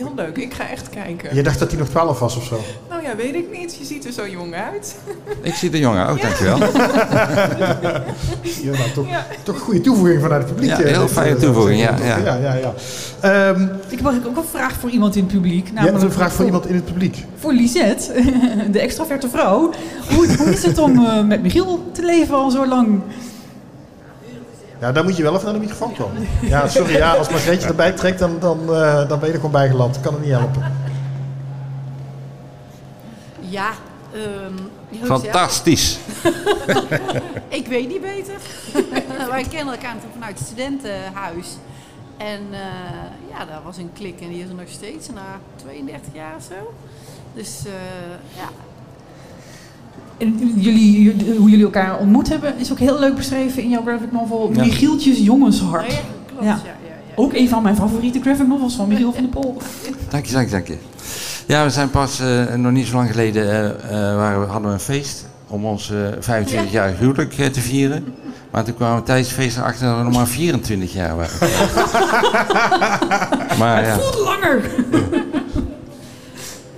Heel 0.00 0.12
leuk. 0.16 0.36
Ik 0.36 0.54
ga 0.54 0.68
echt 0.68 0.88
kijken. 0.88 1.34
Je 1.34 1.42
dacht 1.42 1.58
dat 1.58 1.70
hij 1.70 1.78
nog 1.78 1.88
12 1.88 2.18
was 2.18 2.36
of 2.36 2.44
zo. 2.44 2.60
Nou 2.88 3.02
ja, 3.02 3.16
weet 3.16 3.34
ik 3.34 3.58
niet. 3.58 3.76
Je 3.78 3.84
ziet 3.84 4.04
er 4.04 4.12
zo 4.12 4.28
jong 4.28 4.54
uit. 4.54 4.96
Ik 5.42 5.54
zie 5.54 5.70
er 5.70 5.78
jong 5.78 5.98
uit, 5.98 6.16
oh, 6.16 6.22
dankjewel. 6.22 6.58
Ja, 8.62 8.70
nou, 8.70 8.90
toch, 8.94 9.06
toch 9.42 9.54
een 9.54 9.60
goede 9.60 9.80
toevoeging 9.80 10.20
vanuit 10.20 10.42
het 10.42 10.52
publiek. 10.52 10.70
Ja, 10.70 10.76
heel 10.76 11.08
fijne 11.08 11.34
eh, 11.34 11.40
toevoeging, 11.40 11.80
ja, 11.80 11.96
ja. 12.02 12.16
ja. 12.16 12.36
ja, 12.36 12.54
ja. 12.54 12.74
Ehm, 13.20 13.62
Ik 13.88 13.98
heb 13.98 14.26
ook 14.26 14.36
een 14.36 14.44
vraag 14.50 14.72
voor 14.72 14.90
iemand 14.90 15.16
in 15.16 15.22
het 15.22 15.32
publiek. 15.32 15.68
je 15.74 15.80
hebt 15.80 16.02
een 16.02 16.12
vraag 16.12 16.32
voor 16.32 16.44
iemand 16.44 16.66
in 16.66 16.74
het 16.74 16.84
publiek. 16.84 17.24
Voor 17.38 17.52
Lisette, 17.52 18.12
de 18.70 18.80
extraverte 18.80 19.28
vrouw. 19.28 19.70
Hoe, 20.14 20.36
hoe 20.36 20.50
is 20.50 20.62
het 20.62 20.78
om 20.78 21.04
eh, 21.04 21.24
met 21.24 21.42
Michiel 21.42 21.90
te 21.92 22.02
leven 22.02 22.34
al 22.34 22.50
zo 22.50 22.66
lang? 22.66 23.00
Ja, 24.80 24.92
dan 24.92 25.04
moet 25.04 25.16
je 25.16 25.22
wel 25.22 25.32
even 25.32 25.44
naar 25.44 25.54
de 25.54 25.60
microfoon 25.60 25.94
komen. 25.94 26.28
Ja, 26.40 26.68
sorry, 26.68 26.96
ja, 26.96 27.14
als 27.14 27.28
Margreetje 27.28 27.68
erbij 27.68 27.92
trekt, 27.92 28.18
dan, 28.18 28.38
dan, 28.38 28.74
eh, 28.74 29.08
dan 29.08 29.18
ben 29.18 29.28
je 29.28 29.34
er 29.34 29.34
gewoon 29.34 29.50
bijgeland. 29.50 29.96
Ik 29.96 30.02
kan 30.02 30.12
het 30.12 30.22
niet 30.22 30.30
helpen. 30.30 30.72
Ja, 33.40 33.70
ehm, 34.12 34.54
Fantastisch. 35.02 35.98
ik 37.48 37.66
weet 37.66 37.88
niet 37.88 38.00
beter. 38.00 38.34
Wij 39.30 39.42
kennen 39.42 39.74
elkaar 39.74 39.94
natuurlijk 39.94 40.12
vanuit 40.12 40.38
het 40.38 40.46
studentenhuis. 40.46 41.46
En 42.16 42.40
eh, 42.50 43.30
ja, 43.30 43.44
daar 43.44 43.62
was 43.64 43.76
een 43.76 43.90
klik 43.92 44.20
en 44.20 44.28
die 44.28 44.42
is 44.42 44.48
er 44.48 44.54
nog 44.54 44.68
steeds 44.68 45.08
na 45.08 45.40
32 45.56 46.14
jaar 46.14 46.36
of 46.36 46.42
zo. 46.42 46.74
Dus 47.34 47.62
eh, 47.66 47.72
ja, 48.36 48.48
En 50.20 50.52
jullie, 50.56 51.14
hoe 51.38 51.50
jullie 51.50 51.64
elkaar 51.64 51.98
ontmoet 51.98 52.28
hebben 52.28 52.58
is 52.58 52.72
ook 52.72 52.78
heel 52.78 52.98
leuk 52.98 53.14
beschreven 53.14 53.62
in 53.62 53.68
jouw 53.70 53.82
graphic 53.82 54.12
novel 54.12 54.50
Ja. 54.52 54.64
Michieltjes 54.64 55.18
Jongenshart. 55.18 55.84
Oh 55.84 55.90
ja, 55.90 55.98
klopt. 56.26 56.44
Ja. 56.44 56.48
Ja. 56.48 56.60
Ja, 56.64 56.64
ja, 56.64 56.94
ja. 57.06 57.12
Ook 57.14 57.34
een 57.34 57.48
van 57.48 57.62
mijn 57.62 57.76
favoriete 57.76 58.20
graphic 58.20 58.46
novels 58.46 58.74
van 58.74 58.88
Michiel 58.88 59.12
van 59.12 59.22
der 59.22 59.30
Pol. 59.40 59.56
Dank 60.08 60.26
je, 60.26 60.32
dank 60.32 60.44
je, 60.44 60.50
dank 60.50 60.66
je. 60.66 60.76
Ja, 61.46 61.64
we 61.64 61.70
zijn 61.70 61.90
pas 61.90 62.20
eh, 62.20 62.54
nog 62.54 62.72
niet 62.72 62.86
zo 62.86 62.96
lang 62.96 63.10
geleden 63.10 63.50
eh, 63.50 64.08
eh, 64.08 64.16
waren 64.16 64.40
we, 64.40 64.46
hadden 64.46 64.68
we 64.68 64.74
een 64.74 64.80
feest 64.80 65.26
om 65.46 65.64
ons 65.64 65.90
eh 65.90 66.42
25-jarig 66.42 66.98
huwelijk 66.98 67.32
te 67.32 67.60
vieren. 67.60 68.14
Maar 68.50 68.64
toen 68.64 68.74
kwamen 68.74 68.96
we 68.96 69.02
tijdens 69.02 69.28
het 69.28 69.36
feest 69.36 69.56
erachter 69.56 69.86
dat 69.86 69.96
we 69.96 70.02
nog 70.02 70.12
maar 70.12 70.26
24 70.26 70.92
jaar 70.92 71.16
waren. 71.16 71.38
maar 73.58 73.84
ja, 73.86 73.98
Voelt 73.98 74.18
langer! 74.18 74.62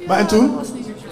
Maar 0.06 0.18
en 0.18 0.26
toen? 0.26 0.50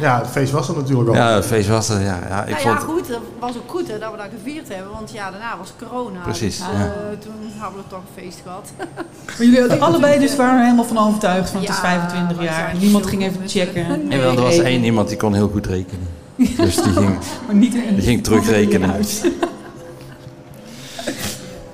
Ja, 0.01 0.19
het 0.19 0.29
feest 0.31 0.53
was 0.53 0.69
er 0.69 0.77
natuurlijk 0.77 1.09
al. 1.09 1.15
ja, 1.15 1.35
het 1.35 1.47
feest 1.47 1.69
was 1.69 1.89
er. 1.89 2.01
Ja, 2.01 2.19
ja, 2.29 2.43
ik 2.45 2.51
Nou 2.51 2.61
vond 2.63 2.81
ja, 2.81 2.87
goed, 2.87 3.09
dat 3.09 3.21
was 3.39 3.57
ook 3.57 3.71
goed 3.71 3.89
hè, 3.89 3.99
dat 3.99 4.11
we 4.11 4.17
dat 4.17 4.27
gevierd 4.45 4.69
hebben, 4.69 4.93
want 4.93 5.13
ja, 5.13 5.31
daarna 5.31 5.57
was 5.59 5.73
corona. 5.79 6.21
Precies, 6.21 6.57
Dus, 6.59 6.67
ja. 6.67 6.85
eh, 6.85 6.91
toen 7.19 7.33
hebben 7.59 7.81
we 7.81 7.89
toch 7.89 7.99
een 7.99 8.23
feest 8.23 8.41
gehad. 8.43 8.71
Maar 9.27 9.45
jullie 9.49 9.61
hadden 9.61 9.81
allebei 9.81 10.19
dus 10.19 10.37
waren 10.37 10.59
er 10.59 10.65
helemaal 10.65 10.85
van 10.85 10.99
overtuigd 10.99 11.51
van 11.51 11.61
het 11.61 11.69
is 11.69 11.75
Ja, 11.75 11.81
25 11.83 12.37
wij 12.37 12.47
jaar. 12.47 12.75
Niemand 12.81 13.07
ging 13.07 13.23
even 13.23 13.49
checken. 13.49 14.09
Nee. 14.09 14.19
Wel, 14.21 14.37
er 14.37 14.43
was 14.43 14.59
één 14.59 14.85
iemand 14.85 15.09
die 15.09 15.17
kon 15.17 15.35
heel 15.35 15.49
goed 15.49 15.67
rekenen. 15.67 16.09
Dus 16.57 16.83
die 16.83 16.93
ging, 16.93 17.19
Maar 17.47 17.55
niet 17.55 17.75
in, 17.75 17.95
Die 17.95 18.05
ging 18.05 18.25
terugrekenen. 18.25 18.95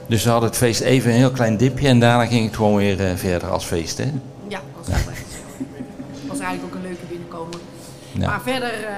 dus 0.09 0.25
we 0.25 0.31
hadden 0.31 0.49
het 0.49 0.59
feest 0.59 0.81
even 0.81 1.11
een 1.11 1.17
heel 1.17 1.31
klein 1.31 1.57
dipje 1.57 1.89
en 1.89 2.01
daarna 2.01 2.27
ging 2.27 2.47
het 2.47 2.57
gewoon 2.57 2.77
weer 2.77 3.01
eh, 3.07 3.17
verder 3.17 3.49
als 3.51 3.65
feest. 3.65 3.99
Hè? 3.99 4.05
Ja, 4.49 4.61
dat 4.77 4.87
was 4.87 5.05
wel 5.05 5.13
echt 5.13 5.25
zo. 5.31 5.65
was 6.29 6.39
eigenlijk 6.39 6.75
ook 6.75 6.81
een 6.83 6.87
leuke 6.89 7.07
binnenkomen. 7.09 7.59
Ja. 8.19 8.27
Maar 8.29 8.41
verder, 8.43 8.73
eh, 8.85 8.93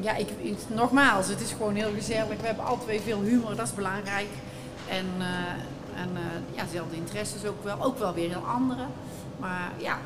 ja, 0.00 0.16
ik, 0.16 0.28
ik- 0.40 0.58
nogmaals, 0.74 1.28
het 1.28 1.40
is 1.40 1.50
gewoon 1.56 1.74
heel 1.74 1.90
gezellig. 1.96 2.40
We 2.40 2.46
hebben 2.46 2.64
alle 2.64 2.78
twee 2.84 3.00
veel 3.06 3.20
humor, 3.22 3.56
dat 3.56 3.66
is 3.66 3.74
belangrijk. 3.74 4.28
En, 4.88 5.06
eh, 5.18 5.26
en 6.02 6.08
eh, 6.14 6.56
ja, 6.56 6.62
dezelfde 6.70 6.96
interesses 6.96 7.44
ook 7.46 7.64
wel. 7.64 7.76
Ook 7.82 7.98
wel 7.98 8.14
weer 8.14 8.28
heel 8.28 8.44
andere. 8.54 8.82
Maar 9.40 9.70
ja, 9.76 9.98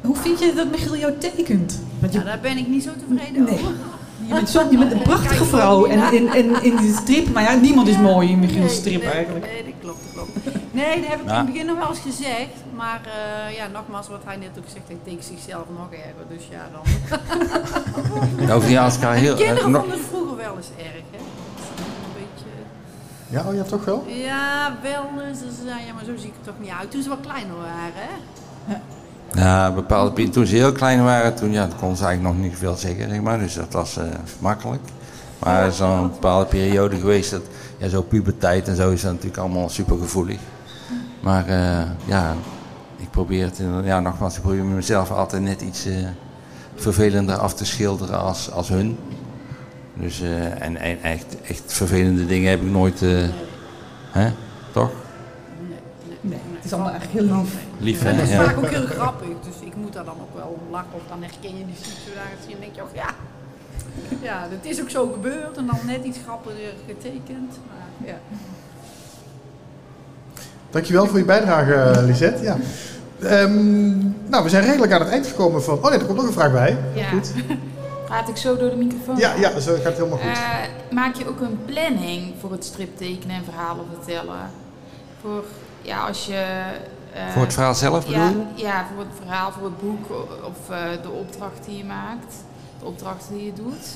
Hoe 0.00 0.16
vind 0.16 0.38
je 0.38 0.52
dat 0.54 0.70
Michiel 0.70 0.96
jou 0.96 1.12
tekent? 1.18 1.80
Want 2.00 2.12
je, 2.12 2.18
ja 2.18 2.24
daar 2.24 2.40
ben 2.40 2.56
ik 2.56 2.68
niet 2.68 2.82
zo 2.82 2.90
tevreden 3.08 3.42
Nee. 3.44 3.52
over. 3.54 3.72
je, 4.26 4.34
bent 4.34 4.48
zo, 4.48 4.66
je 4.70 4.78
bent 4.78 4.92
een 4.92 5.02
prachtige 5.02 5.44
vrouw. 5.44 5.86
En 5.86 6.12
in, 6.12 6.34
in, 6.34 6.62
in 6.62 6.76
die 6.76 6.94
strip, 6.94 7.32
maar 7.32 7.42
ja, 7.42 7.54
niemand 7.54 7.88
is 7.88 7.98
mooi 7.98 8.28
in 8.30 8.38
Michiel's 8.38 8.74
strip 8.74 9.02
nee, 9.02 9.10
eigenlijk. 9.10 9.44
Nee, 9.46 9.62
dat 9.64 9.72
klopt, 9.80 9.98
dat 10.14 10.24
klopt. 10.42 10.56
Nee, 10.72 11.00
dat 11.00 11.10
heb 11.10 11.20
ik 11.20 11.26
in 11.28 11.34
het 11.34 11.46
begin 11.46 11.66
nog 11.66 11.78
wel 11.78 11.88
eens 11.88 11.98
gezegd. 11.98 12.48
Maar 12.80 13.00
eh, 13.04 13.56
ja, 13.56 13.66
nogmaals, 13.66 14.08
wat 14.08 14.20
hij 14.24 14.36
net 14.36 14.58
ook 14.58 14.64
zegt, 14.74 14.86
hij 14.86 14.96
tekent 15.04 15.24
zichzelf 15.24 15.64
nog 15.78 15.88
erger. 15.90 16.24
Dus 16.28 16.48
ja, 16.50 16.62
dan... 16.74 16.84
Over 18.56 18.68
die 18.68 18.80
als 18.80 18.96
heel... 19.00 19.36
eh, 19.36 19.44
Kinderen 19.46 19.70
nog- 19.70 19.80
vonden 19.80 19.98
het 19.98 20.08
vroeger 20.08 20.36
wel 20.36 20.56
eens 20.56 20.70
erg, 20.78 21.04
hè? 21.10 21.18
Een 21.18 22.12
beetje... 22.12 22.50
Ja, 23.26 23.44
oh 23.48 23.54
ja, 23.54 23.62
toch 23.62 23.84
wel? 23.84 24.04
Ja, 24.06 24.76
wel 24.82 25.04
eens. 25.28 25.38
Zeiden, 25.64 25.86
ja, 25.86 25.92
maar 25.94 26.04
zo 26.04 26.16
zie 26.16 26.28
ik 26.28 26.34
er 26.40 26.44
toch 26.44 26.60
niet 26.60 26.70
uit. 26.80 26.90
Toen 26.90 27.02
ze 27.02 27.08
wat 27.08 27.20
kleiner 27.20 27.56
waren, 27.56 27.92
hè? 27.94 28.76
Ja, 29.32 29.72
bepaalde 29.72 30.28
toen 30.28 30.46
ze 30.46 30.54
heel 30.56 30.72
klein 30.72 31.04
waren, 31.04 31.34
toen 31.34 31.52
ja, 31.52 31.68
kon 31.78 31.96
ze 31.96 32.04
eigenlijk 32.04 32.34
nog 32.36 32.44
niet 32.44 32.58
veel 32.58 32.74
zeggen, 32.74 33.08
zeg 33.10 33.20
maar. 33.20 33.38
Dus 33.38 33.54
dat 33.54 33.72
was 33.72 33.96
eh, 33.96 34.04
makkelijk. 34.38 34.82
Maar 35.38 35.62
er 35.62 35.68
is 35.68 35.80
al 35.82 35.96
een 35.96 36.10
bepaalde 36.10 36.46
periode 36.46 36.96
geweest 36.96 37.30
dat, 37.30 37.42
ja, 37.78 37.88
zo 37.88 38.02
puberteit 38.02 38.68
en 38.68 38.76
zo 38.76 38.90
is 38.90 39.00
dat 39.02 39.12
natuurlijk 39.12 39.40
allemaal 39.40 39.68
super 39.68 39.98
gevoelig. 39.98 40.38
Maar 41.20 41.46
eh, 41.48 41.82
ja, 42.04 42.34
ik 43.00 43.10
probeer 43.10 43.44
het, 43.44 43.58
inderdaad- 43.58 43.84
ja, 43.84 44.00
nogmaals, 44.00 44.36
ik 44.36 44.42
probeer 44.42 44.64
mezelf 44.64 45.10
altijd 45.10 45.42
net 45.42 45.60
iets 45.60 45.86
eh, 45.86 45.94
vervelender 46.74 47.36
af 47.36 47.54
te 47.54 47.64
schilderen 47.64 48.18
als, 48.20 48.50
als 48.50 48.68
hun. 48.68 48.98
Dus, 49.94 50.20
eh, 50.20 50.62
en, 50.62 50.76
en 50.76 51.02
echt, 51.02 51.40
echt 51.42 51.62
vervelende 51.72 52.26
dingen 52.26 52.50
heb 52.50 52.60
ik 52.62 52.70
nooit, 52.70 53.02
eh, 53.02 53.28
hè, 54.10 54.30
toch? 54.72 54.90
Nee, 56.20 56.38
het 56.54 56.64
is 56.64 56.72
allemaal 56.72 56.90
eigenlijk 56.92 57.26
heel 57.26 57.36
lief. 57.38 57.54
Lief, 57.78 58.04
En 58.04 58.16
dat 58.16 58.24
is? 58.26 58.32
Ja. 58.32 58.44
vaak 58.44 58.56
ook 58.56 58.68
heel 58.70 58.86
grappig. 58.86 59.28
Dus 59.28 59.54
ik 59.66 59.76
moet 59.76 59.92
daar 59.92 60.04
dan 60.04 60.14
ook 60.20 60.34
wel 60.34 60.58
om 60.64 60.70
lachen. 60.72 60.88
Of 60.94 61.02
dan 61.08 61.22
herken 61.22 61.58
je 61.58 61.64
die 61.66 61.74
situatie 61.76 62.54
en 62.54 62.60
denk 62.60 62.74
je 62.74 62.82
ook, 62.82 62.94
ja... 62.94 63.08
Ja, 64.22 64.40
dat 64.48 64.58
is 64.72 64.80
ook 64.80 64.90
zo 64.90 65.10
gebeurd. 65.12 65.56
En 65.56 65.66
dan 65.66 65.78
net 65.86 66.04
iets 66.04 66.18
grappiger 66.24 66.72
getekend. 66.86 67.58
Maar 67.68 68.08
ja. 68.08 68.18
Dankjewel 70.70 71.06
voor 71.06 71.18
je 71.18 71.24
bijdrage, 71.24 71.72
eh, 71.74 72.04
Lisette. 72.04 72.42
Ja. 72.42 72.56
Ehm, 73.22 73.98
nou, 74.28 74.44
we 74.44 74.48
zijn 74.48 74.64
redelijk 74.64 74.92
aan 74.92 75.00
het 75.00 75.10
eind 75.10 75.26
gekomen 75.26 75.62
van... 75.62 75.74
Oh 75.78 75.90
nee, 75.90 75.98
er 75.98 76.04
komt 76.04 76.16
nog 76.18 76.26
een 76.26 76.32
vraag 76.32 76.52
bij. 76.52 76.76
Ja. 76.94 77.08
Goed. 77.08 77.32
Praat 78.06 78.28
ik 78.28 78.36
zo 78.36 78.56
door 78.56 78.70
de 78.70 78.76
microfoon? 78.76 79.16
Ja, 79.16 79.34
ja, 79.34 79.60
zo 79.60 79.74
gaat 79.74 79.84
het 79.84 79.96
helemaal 79.96 80.18
goed. 80.18 80.26
Eh, 80.30 80.48
maak 80.90 81.14
je 81.14 81.28
ook 81.28 81.40
een 81.40 81.58
planning 81.64 82.34
voor 82.40 82.52
het 82.52 82.64
striptekenen 82.64 83.36
en 83.36 83.44
verhalen 83.44 83.84
vertellen? 83.94 84.50
Voor, 85.20 85.44
ja, 85.82 86.06
als 86.06 86.26
je... 86.26 86.62
eh, 87.12 87.28
Voor 87.32 87.42
het 87.42 87.52
verhaal 87.52 87.74
zelf 87.74 88.06
bedoel 88.06 88.22
ja, 88.22 88.28
je? 88.54 88.62
ja, 88.62 88.86
voor 88.94 89.04
het 89.04 89.14
verhaal, 89.24 89.52
voor 89.52 89.64
het 89.64 89.80
boek 89.80 90.10
of 90.44 90.70
eh, 90.70 90.78
de 91.02 91.10
opdracht 91.10 91.64
die 91.66 91.76
je 91.76 91.84
maakt. 91.84 92.34
De 92.78 92.84
opdrachten 92.86 93.34
die 93.34 93.44
je 93.44 93.52
doet. 93.52 93.86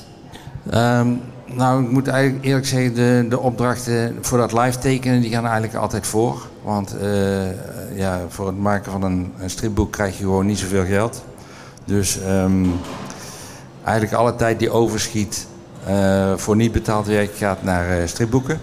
Ehm, 0.71 1.09
nou, 1.45 1.85
ik 1.85 1.91
moet 1.91 2.09
eigenlijk 2.09 2.45
eerlijk 2.45 2.67
zeggen, 2.67 2.95
de, 2.95 3.27
de 3.29 3.39
opdrachten 3.39 4.19
voor 4.21 4.39
dat 4.39 4.53
live 4.53 4.79
tekenen, 4.79 5.21
die 5.21 5.31
gaan 5.31 5.45
eigenlijk 5.45 5.75
altijd 5.75 6.07
voor. 6.07 6.49
Want 6.63 6.97
eh, 6.97 7.97
ja, 7.97 8.21
voor 8.29 8.47
het 8.47 8.59
maken 8.59 8.93
van 8.93 9.03
een, 9.03 9.33
een 9.39 9.51
stripboek 9.51 9.93
krijg 9.93 10.19
je 10.19 10.25
gewoon 10.25 10.47
niet 10.47 10.59
zoveel 10.59 10.85
geld. 10.85 11.25
Dus 11.85 12.21
ehm, 12.21 12.67
eigenlijk 13.85 14.17
alle 14.17 14.35
tijd 14.35 14.59
die 14.59 14.71
overschiet 14.71 15.47
eh, 15.87 16.37
voor 16.37 16.57
niet 16.57 16.73
betaald 16.73 17.07
werk 17.07 17.37
gaat 17.37 17.63
naar 17.63 17.91
eh, 17.91 18.07
stripboeken. 18.07 18.61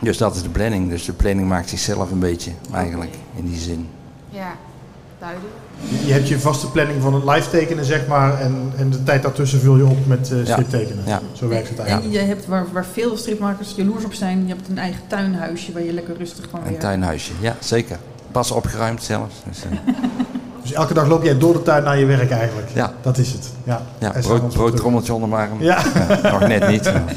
Dus 0.00 0.18
dat 0.18 0.34
is 0.34 0.42
de 0.42 0.48
planning. 0.48 0.90
Dus 0.90 1.04
de 1.04 1.12
planning 1.12 1.48
maakt 1.48 1.68
zichzelf 1.68 2.10
een 2.10 2.18
beetje, 2.18 2.50
eigenlijk, 2.72 3.14
in 3.34 3.46
die 3.46 3.58
zin. 3.58 3.88
Ja, 4.28 4.52
duidelijk. 5.18 5.54
Je, 6.04 6.12
hebt 6.12 6.28
je 6.28 6.40
vaste 6.40 6.70
planning 6.70 7.02
van 7.02 7.14
het 7.14 7.24
live 7.24 7.50
tekenen, 7.50 7.84
zeg 7.84 8.06
maar. 8.06 8.40
En, 8.40 8.72
en 8.76 8.90
de 8.90 9.02
tijd 9.02 9.22
daartussen 9.22 9.60
vul 9.60 9.76
je 9.76 9.84
op 9.86 10.06
met 10.06 10.32
eh 10.32 10.38
striptekenen. 10.44 11.02
Ja. 11.06 11.20
Zo 11.32 11.48
werkt 11.48 11.68
het 11.68 11.78
eigenlijk. 11.78 12.14
En 12.14 12.20
je 12.20 12.26
hebt 12.26 12.46
waar, 12.46 12.64
waar 12.72 12.86
veel 12.92 13.16
stripmakers 13.16 13.72
jaloers 13.76 14.04
op 14.04 14.12
zijn, 14.14 14.42
je 14.46 14.54
hebt 14.54 14.68
een 14.68 14.78
eigen 14.78 15.00
tuinhuisje 15.06 15.72
waar 15.72 15.82
je 15.82 15.92
lekker 15.92 16.16
rustig 16.18 16.44
kan 16.50 16.58
Een 16.58 16.64
werken. 16.64 16.80
tuinhuisje, 16.82 17.32
ja, 17.40 17.56
zeker. 17.60 17.96
Pas 18.32 18.50
opgeruimd 18.50 19.02
zelfs. 19.02 19.34
Dus, 19.48 19.62
eh, 19.64 19.70
Dus 20.62 20.72
elke 20.74 20.94
dag 20.94 21.06
loop 21.08 21.22
jij 21.24 21.38
door 21.38 21.52
de 21.52 21.62
tuin 21.62 21.84
naar 21.84 21.98
je 21.98 22.04
werk 22.04 22.30
eigenlijk. 22.30 22.68
Ja. 22.74 22.92
Dat 23.02 23.18
is 23.18 23.32
het. 23.32 23.50
Ja, 23.64 23.82
ja, 23.98 24.12
brood, 24.20 24.48
broodtrommeltje 24.52 25.12
onder 25.14 25.28
mijn 25.28 25.48
arm. 25.50 25.62
Ja. 25.62 25.82
Ja, 26.22 26.30
nog 26.30 26.40
net 26.48 26.68
niet. 26.68 26.84
maar- 26.84 27.04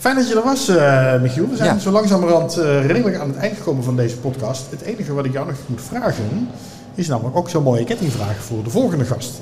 Fijn 0.00 0.16
dat 0.16 0.28
je 0.28 0.34
er 0.34 0.42
was, 0.42 0.68
eh, 0.68 1.20
Michiel. 1.20 1.48
We 1.48 1.56
zijn 1.56 1.74
Ja. 1.74 1.78
zo 1.80 1.90
langzamerhand 1.90 2.56
eh 2.56 2.86
redelijk 2.86 3.16
aan 3.16 3.28
het 3.28 3.36
eind 3.36 3.56
gekomen 3.56 3.84
van 3.84 3.96
deze 3.96 4.16
podcast. 4.16 4.70
Het 4.70 4.80
enige 4.82 5.14
wat 5.14 5.24
ik 5.24 5.32
jou 5.32 5.46
nog 5.46 5.56
moet 5.66 5.80
vragen, 5.80 6.48
is 6.94 7.08
namelijk 7.08 7.36
ook 7.36 7.48
zo'n 7.50 7.62
mooie 7.62 7.84
kettingvraag 7.84 8.36
voor 8.36 8.64
de 8.64 8.70
volgende 8.70 9.04
gast. 9.04 9.40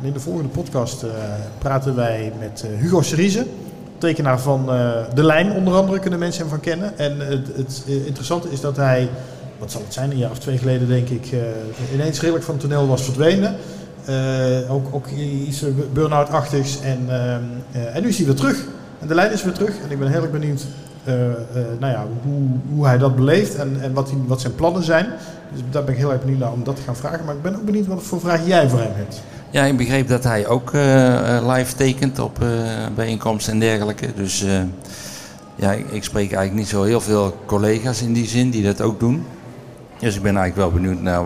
En 0.00 0.06
in 0.06 0.12
de 0.12 0.20
volgende 0.20 0.48
podcast 0.48 1.02
eh, 1.02 1.10
praten 1.58 1.94
wij 1.96 2.32
met 2.38 2.64
Hugo 2.78 3.02
Cerise, 3.02 3.46
tekenaar 3.98 4.40
van 4.40 4.66
De 5.14 5.24
Lijn 5.24 5.52
onder 5.52 5.74
andere, 5.74 5.98
kunnen 5.98 6.18
mensen 6.18 6.40
hem 6.40 6.50
van 6.50 6.60
kennen. 6.60 6.98
En 6.98 7.18
het, 7.20 7.46
het 7.56 7.82
interessante 7.86 8.48
is 8.50 8.60
dat 8.60 8.76
hij, 8.76 9.08
wat 9.58 9.72
zal 9.72 9.80
het 9.84 9.92
zijn, 9.92 10.10
een 10.10 10.18
jaar 10.18 10.30
of 10.30 10.38
twee 10.38 10.58
geleden 10.58 10.88
denk 10.88 11.08
ik, 11.08 11.26
ineens 11.94 12.20
redelijk 12.20 12.44
van 12.44 12.54
het 12.54 12.62
toneel 12.62 12.86
was 12.86 13.02
verdwenen. 13.02 13.56
Ook, 14.68 14.86
ook 14.94 15.06
iets 15.46 15.64
burn-out-achtigs. 15.92 16.80
En, 16.80 16.98
ehm, 17.08 17.42
eh, 17.72 17.96
en 17.96 18.02
nu 18.02 18.08
is 18.08 18.16
hij 18.16 18.26
weer 18.26 18.34
terug. 18.34 18.64
En 19.00 19.08
de 19.08 19.14
lijn 19.14 19.32
is 19.32 19.44
weer 19.44 19.52
terug. 19.52 19.74
En 19.84 19.90
ik 19.90 19.98
ben 19.98 20.08
heel 20.08 20.22
erg 20.22 20.30
benieuwd 20.30 20.66
eh, 21.08 21.30
eh, 21.30 21.36
nou 21.78 21.92
ja, 21.92 22.06
hoe, 22.22 22.48
hoe 22.74 22.86
hij 22.86 22.98
dat 22.98 23.16
beleeft 23.16 23.54
en, 23.54 23.80
en 23.80 23.92
wat, 23.92 24.12
wat 24.26 24.40
zijn 24.40 24.54
plannen 24.54 24.82
zijn. 24.82 25.06
Dus 25.52 25.62
daar 25.70 25.84
ben 25.84 25.94
ik 25.94 26.00
heel 26.00 26.12
erg 26.12 26.20
benieuwd 26.20 26.38
naar 26.38 26.52
om 26.52 26.64
dat 26.64 26.76
te 26.76 26.82
gaan 26.82 26.96
vragen. 26.96 27.24
Maar 27.24 27.34
ik 27.34 27.42
ben 27.42 27.56
ook 27.56 27.64
benieuwd 27.64 27.86
wat 27.86 28.02
voor 28.02 28.20
vraag 28.20 28.46
jij 28.46 28.68
voor 28.68 28.78
hem 28.78 28.92
hebt. 28.94 29.22
Ja, 29.50 29.64
ik 29.64 29.76
begreep 29.76 30.08
dat 30.08 30.24
hij 30.24 30.46
ook 30.46 30.74
eh, 30.74 31.54
live 31.54 31.74
tekent 31.74 32.18
op 32.18 32.38
bijeenkomsten 32.94 33.52
en 33.52 33.60
dergelijke. 33.60 34.06
Dus 34.14 34.44
ja, 35.54 35.72
ik, 35.72 35.90
ik 35.90 36.04
spreek 36.04 36.32
eigenlijk 36.32 36.54
niet 36.54 36.68
zo 36.68 36.82
heel 36.82 37.00
veel 37.00 37.36
collega's 37.46 38.02
in 38.02 38.12
die 38.12 38.26
zin 38.26 38.50
die 38.50 38.62
dat 38.62 38.80
ook 38.80 39.00
doen. 39.00 39.24
Dus 39.98 40.16
ik 40.16 40.22
ben 40.22 40.36
eigenlijk 40.36 40.72
wel 40.72 40.80
benieuwd 40.80 41.00
naar 41.00 41.24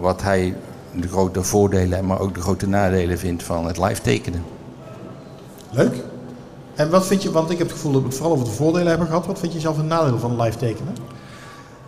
wat 0.00 0.22
hij 0.22 0.54
de 0.92 1.08
grote 1.08 1.42
voordelen, 1.42 2.06
maar 2.06 2.20
ook 2.20 2.34
de 2.34 2.40
grote 2.40 2.68
nadelen 2.68 3.18
vindt 3.18 3.42
van 3.42 3.66
het 3.66 3.78
live 3.78 4.00
tekenen. 4.00 4.42
Leuk. 5.70 5.94
En 6.78 6.90
wat 6.90 7.06
vind 7.06 7.22
je, 7.22 7.30
want 7.30 7.50
ik 7.50 7.58
heb 7.58 7.66
het 7.66 7.76
gevoel 7.76 7.92
dat 7.92 8.00
we 8.00 8.06
het 8.06 8.16
vooral 8.16 8.34
over 8.34 8.44
de 8.46 8.50
voordelen 8.52 8.86
hebben 8.88 9.06
gehad. 9.06 9.26
Wat 9.26 9.38
vind 9.38 9.52
je 9.52 9.60
zelf 9.60 9.78
een 9.78 9.86
nadeel 9.86 10.18
van 10.18 10.40
live 10.40 10.58
tekenen? 10.58 10.96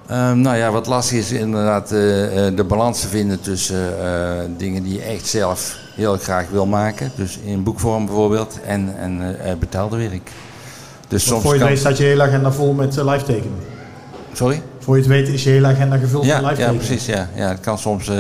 Ehm, 0.07 0.41
nou 0.41 0.57
ja, 0.57 0.70
wat 0.70 0.86
lastig 0.86 1.18
is 1.18 1.32
inderdaad 1.32 1.93
eh, 1.93 2.47
eh, 2.47 2.57
de 2.57 2.64
balans 2.64 3.01
te 3.01 3.09
vinden 3.09 3.41
tussen 3.41 4.05
eh, 4.05 4.45
dingen 4.57 4.82
die 4.82 4.93
je 4.95 5.03
echt 5.03 5.26
zelf 5.26 5.76
heel 5.95 6.16
graag 6.16 6.49
wil 6.49 6.66
maken. 6.66 7.12
Dus 7.16 7.38
in 7.45 7.62
boekvorm 7.62 8.07
bijvoorbeeld 8.07 8.59
en, 8.66 8.95
en 8.99 9.59
betaalde 9.59 9.97
werk. 9.97 10.30
Dus 11.09 11.26
Want 11.28 11.43
voor 11.43 11.53
je 11.53 11.59
kan- 11.59 11.68
weet 11.68 11.78
staat 11.78 11.97
je 11.99 12.05
hele 12.05 12.22
agenda 12.22 12.53
vol 12.53 12.72
met 12.72 12.97
live 12.97 13.24
tekenen. 13.24 13.59
Sorry? 14.32 14.62
Voor 14.78 14.95
je 14.97 15.01
het 15.03 15.11
weet 15.11 15.28
is 15.28 15.45
je 15.45 15.51
hele 15.51 15.66
agenda 15.66 15.97
gevuld 15.97 16.24
Ja, 16.24 16.41
met 16.41 16.51
live 16.51 16.61
ja 16.61 16.66
tekenen. 16.66 16.86
precies. 16.86 17.07
Ja. 17.07 17.28
Ja, 17.34 17.49
het 17.49 17.61
kan 17.61 17.78
soms 17.78 18.11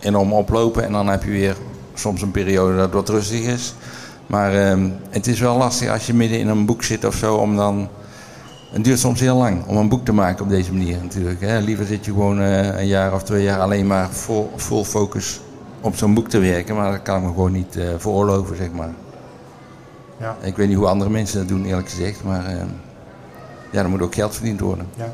enorm 0.00 0.32
oplopen 0.32 0.84
en 0.84 0.92
dan 0.92 1.06
heb 1.06 1.22
je 1.22 1.30
weer 1.30 1.56
soms 1.94 2.22
een 2.22 2.30
periode 2.30 2.76
dat 2.76 2.92
wat 2.92 3.08
rustig 3.08 3.40
is. 3.40 3.74
Maar 4.26 4.54
ehm, 4.54 4.88
het 5.10 5.26
is 5.26 5.40
wel 5.40 5.56
lastig 5.56 5.88
als 5.88 6.06
je 6.06 6.14
midden 6.14 6.38
in 6.38 6.48
een 6.48 6.66
boek 6.66 6.82
zit 6.82 7.04
of 7.04 7.14
zo 7.14 7.34
om 7.36 7.56
dan... 7.56 7.88
Het 8.70 8.84
duurt 8.84 8.98
soms 8.98 9.20
heel 9.20 9.36
lang 9.36 9.66
om 9.66 9.76
een 9.76 9.88
boek 9.88 10.04
te 10.04 10.12
maken 10.12 10.44
op 10.44 10.50
deze 10.50 10.72
manier 10.72 10.98
natuurlijk. 11.02 11.40
Hè. 11.40 11.58
Liever 11.58 11.86
zit 11.86 12.04
je 12.04 12.10
gewoon 12.10 12.40
eh, 12.40 12.78
een 12.78 12.86
jaar 12.86 13.14
of 13.14 13.22
twee 13.22 13.42
jaar 13.42 13.60
alleen 13.60 13.86
maar 13.86 14.10
vol, 14.10 14.52
full 14.56 14.84
focus 14.84 15.40
op 15.80 15.96
zo'n 15.96 16.14
boek 16.14 16.28
te 16.28 16.38
werken. 16.38 16.74
Maar 16.74 16.90
dat 16.90 17.02
kan 17.02 17.16
ik 17.16 17.22
me 17.22 17.28
gewoon 17.28 17.52
niet 17.52 17.76
eh, 17.76 17.88
veroorloven, 17.96 18.56
zeg 18.56 18.70
maar. 18.72 18.92
Ja. 20.16 20.36
Ik 20.40 20.56
weet 20.56 20.68
niet 20.68 20.76
hoe 20.76 20.86
andere 20.86 21.10
mensen 21.10 21.38
dat 21.38 21.48
doen, 21.48 21.64
eerlijk 21.64 21.88
gezegd. 21.88 22.24
Maar 22.24 22.44
ehm, 22.46 22.68
ja, 23.70 23.82
er 23.82 23.88
moet 23.88 24.02
ook 24.02 24.14
geld 24.14 24.34
verdiend 24.34 24.60
worden. 24.60 24.86
Ja. 24.96 25.12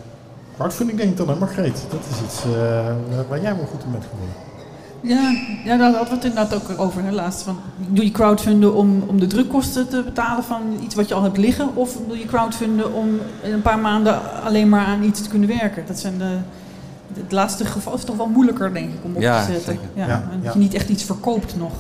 Denk 0.79 1.01
ik 1.01 1.17
dan, 1.17 1.29
hè, 1.29 1.37
Margreet? 1.37 1.85
Dat 1.91 2.01
is 2.11 2.21
iets 2.25 2.45
eh, 2.45 2.95
waar 3.29 3.41
jij 3.41 3.57
wel 3.57 3.67
goed 3.67 3.85
in 3.85 3.93
bent 3.93 4.05
geworden. 4.11 4.35
Ja, 5.03 5.31
ja, 5.65 5.77
daar 5.77 5.91
hadden 5.93 6.09
we 6.09 6.15
het 6.15 6.25
inderdaad 6.25 6.55
ook 6.55 6.81
over 6.81 7.05
hè, 7.05 7.11
laatst. 7.11 7.43
Van, 7.43 7.57
doe 7.89 8.05
je 8.05 8.11
crowdfunden 8.11 8.75
om, 8.75 9.03
om 9.07 9.21
de 9.21 9.27
drukkosten 9.27 9.89
te 9.89 10.03
betalen 10.03 10.45
van 10.45 10.61
iets 10.83 10.95
wat 10.95 11.09
je 11.09 11.15
al 11.15 11.23
hebt 11.23 11.37
liggen? 11.37 11.69
Of 11.77 11.97
doe 12.09 12.19
je 12.19 12.25
crowdfunden 12.27 12.93
om 12.95 13.09
in 13.43 13.53
een 13.53 13.63
paar 13.63 13.79
maanden 13.79 14.19
alleen 14.45 14.69
maar 14.69 14.87
aan 14.87 15.03
iets 15.03 15.23
te 15.23 15.29
kunnen 15.29 15.49
werken? 15.49 15.83
Dat 15.87 15.99
zijn 15.99 16.19
de, 16.19 16.37
het 17.21 17.33
laatste 17.33 17.65
geval 17.65 17.95
is 17.95 18.05
toch 18.05 18.17
wel 18.17 18.27
moeilijker, 18.27 18.73
denk 18.73 18.89
ik, 18.89 18.99
om 19.03 19.15
op 19.17 19.21
Ja, 19.23 19.45
te 19.45 19.53
zetten. 19.53 19.73
zeker. 19.73 19.89
Ja, 19.95 20.07
Ja, 20.07 20.15
en 20.15 20.37
dat 20.37 20.45
ja. 20.45 20.51
je 20.53 20.59
niet 20.59 20.75
echt 20.75 20.89
iets 20.89 21.03
verkoopt 21.05 21.57
nog. 21.59 21.73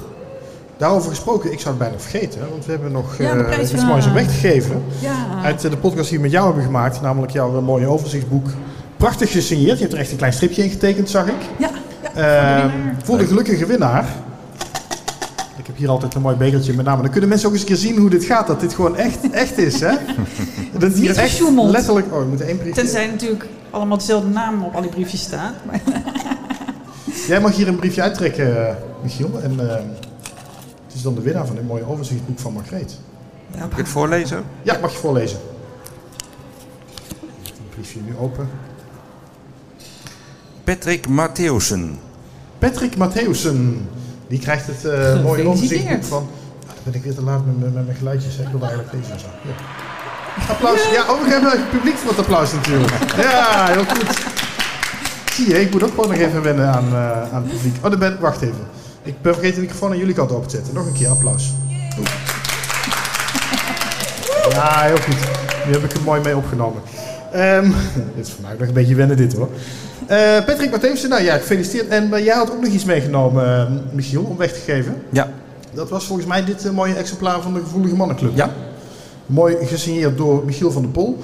Daarover 0.76 1.10
gesproken, 1.10 1.52
ik 1.52 1.60
zou 1.60 1.74
het 1.74 1.78
bijna 1.84 1.98
vergeten. 1.98 2.40
Want 2.50 2.64
we 2.66 2.72
hebben 2.72 2.92
nog 2.92 3.18
Ja, 3.18 3.34
eh, 3.36 3.44
prijs 3.44 3.70
iets 3.70 3.80
van- 3.80 3.88
moois 3.90 4.06
om 4.06 4.12
weg 4.12 4.26
te 4.26 4.32
geven. 4.34 4.82
Ja, 5.00 5.14
Uit 5.42 5.64
eh, 5.64 5.70
de 5.70 5.76
podcast 5.76 6.08
die 6.08 6.16
we 6.18 6.22
met 6.24 6.32
jou 6.32 6.46
hebben 6.46 6.64
gemaakt. 6.64 7.00
Namelijk 7.00 7.32
jouw 7.32 7.56
eh, 7.56 7.62
mooie 7.64 7.86
overzichtsboek. 7.86 8.46
Prachtig 8.96 9.30
gesigneerd. 9.32 9.76
Je 9.76 9.80
hebt 9.82 9.92
er 9.92 9.98
echt 10.00 10.10
een 10.10 10.16
klein 10.16 10.32
stripje 10.32 10.62
in 10.64 10.70
getekend, 10.70 11.10
zag 11.10 11.26
ik. 11.26 11.34
ja. 11.58 11.70
Voor 13.04 13.18
de 13.18 13.26
gelukkige 13.26 13.66
winnaar. 13.66 14.04
Ik 15.56 15.66
heb 15.66 15.76
hier 15.76 15.88
altijd 15.88 16.14
een 16.14 16.22
mooi 16.22 16.36
bekertje 16.36 16.72
met 16.72 16.84
name. 16.84 17.02
Dan 17.02 17.10
kunnen 17.10 17.28
mensen 17.28 17.48
ook 17.48 17.54
eens 17.54 17.62
een 17.62 17.68
keer 17.68 17.76
zien 17.76 17.96
hoe 17.96 18.10
dit 18.10 18.24
gaat. 18.24 18.46
Dat 18.46 18.60
dit 18.60 18.74
gewoon 18.74 18.96
echt, 18.96 19.30
echt 19.30 19.58
is, 19.58 19.80
hè? 19.80 19.94
Dat 20.78 20.92
hier 20.92 21.16
echt 21.16 21.40
letterlijk... 21.50 22.12
Oh, 22.12 22.18
we 22.18 22.24
moeten 22.24 22.46
één 22.46 22.58
briefje... 22.58 22.82
Tenzij 22.82 23.06
natuurlijk 23.06 23.46
allemaal 23.70 23.98
dezelfde 23.98 24.28
naam 24.28 24.64
op 24.64 24.74
al 24.74 24.80
die 24.80 24.90
briefjes 24.90 25.22
staat. 25.22 25.54
Maar, 25.66 25.80
Jij 27.28 27.40
mag 27.40 27.56
hier 27.56 27.68
een 27.68 27.76
briefje 27.76 28.02
uittrekken, 28.02 28.68
eh, 28.68 28.74
Michiel. 29.02 29.40
En 29.42 29.60
ehm, 29.60 29.86
het 30.86 30.94
is 30.94 31.02
dan 31.02 31.14
de 31.14 31.20
winnaar 31.20 31.46
van 31.46 31.56
dit 31.56 31.66
mooie 31.66 31.88
overzichtsboek 31.88 32.38
van 32.38 32.52
Margreet. 32.52 32.98
Mag 33.58 33.70
ik 33.70 33.76
het 33.76 33.88
voorlezen? 33.88 34.44
Ja, 34.62 34.78
mag 34.80 34.92
je 34.92 34.98
voorlezen. 34.98 35.38
Het 37.42 37.70
briefje 37.70 38.00
nu 38.06 38.16
open. 38.16 38.48
Patrick 40.64 41.08
Mattheusen. 41.08 41.98
Patrick 42.58 42.96
Mattheusen. 42.96 43.88
Die 44.28 44.38
krijgt 44.38 44.66
het 44.66 44.84
eh, 44.84 45.22
mooie 45.24 45.46
overzichtsboek 45.48 46.04
van... 46.04 46.28
Ah, 46.60 46.66
dan 46.66 46.82
ben 46.84 46.94
ik 46.94 47.02
weer 47.02 47.14
te 47.14 47.22
laat 47.22 47.46
met, 47.46 47.58
mijn- 47.60 47.72
met 47.72 47.84
mijn 47.84 47.96
geluidjes. 47.96 48.36
Ik 48.36 48.48
wilde 48.50 48.66
eigenlijk 48.66 48.94
deze 49.06 49.18
zo. 49.18 49.26
Ja. 49.42 49.54
Applaus. 50.52 50.78
Ja, 50.92 51.02
oh, 51.12 51.22
we 51.24 51.30
hebben 51.30 51.50
het 51.50 51.70
publiek 51.70 51.96
voor 51.96 52.10
het 52.10 52.18
applaus 52.18 52.52
natuurlijk. 52.52 52.92
Ja, 53.16 53.66
heel 53.66 53.84
goed. 53.84 54.18
Zie 55.34 55.48
je, 55.48 55.60
ik 55.60 55.70
moet 55.70 55.82
ook 55.82 55.90
gewoon 55.90 56.08
nog 56.08 56.18
even 56.18 56.42
wennen 56.42 56.68
aan, 56.74 56.86
eh, 56.88 57.32
aan 57.34 57.42
het 57.42 57.52
publiek. 57.52 57.74
Oh, 57.84 57.90
dan 57.90 57.98
ben, 57.98 58.16
wacht 58.20 58.40
even. 58.42 58.66
Ik 59.02 59.22
ben 59.22 59.32
vergeten 59.32 59.54
de 59.56 59.60
microfoon 59.60 59.90
aan 59.90 59.98
jullie 59.98 60.14
kant 60.14 60.32
open 60.32 60.48
te 60.48 60.56
zetten. 60.56 60.74
Nog 60.74 60.86
een 60.86 60.92
keer 60.92 61.08
applaus. 61.08 61.52
Oeh. 61.98 62.08
Ja, 64.50 64.80
heel 64.80 64.96
goed. 64.96 65.16
Nu 65.66 65.72
heb 65.72 65.84
ik 65.84 65.92
er 65.92 66.00
mooi 66.04 66.20
mee 66.20 66.36
opgenomen. 66.36 66.82
Ehm 67.32 67.64
dit 68.16 68.26
is 68.26 68.32
voor 68.32 68.42
mij 68.42 68.52
ook 68.52 68.58
nog 68.58 68.68
een 68.68 68.74
beetje 68.74 68.94
wennen 68.94 69.16
dit 69.16 69.32
hoor. 69.32 69.48
Eh, 70.10 70.44
Patrick 70.44 70.70
Mattheusen, 70.70 71.08
nou 71.08 71.22
ja, 71.22 71.36
gefeliciteerd. 71.36 71.88
En 71.88 72.12
eh, 72.12 72.24
jij 72.24 72.34
had 72.34 72.50
ook 72.52 72.60
nog 72.60 72.72
iets 72.72 72.84
meegenomen, 72.84 73.44
eh, 73.44 73.94
Michiel, 73.94 74.22
om 74.22 74.36
weg 74.36 74.52
te 74.52 74.60
geven. 74.60 75.02
Ja. 75.10 75.28
Dat 75.72 75.88
was 75.88 76.06
volgens 76.06 76.26
mij 76.26 76.44
dit 76.44 76.72
mooie 76.72 76.94
exemplaar 76.94 77.40
van 77.40 77.54
de 77.54 77.60
Gevoelige 77.60 77.96
Mannenclub. 77.96 78.36
Ja. 78.36 78.50
Mooi 79.26 79.56
gesigneerd 79.66 80.16
door 80.16 80.44
Michiel 80.44 80.70
van 80.70 80.82
der 80.82 80.90
Pol. 80.90 81.18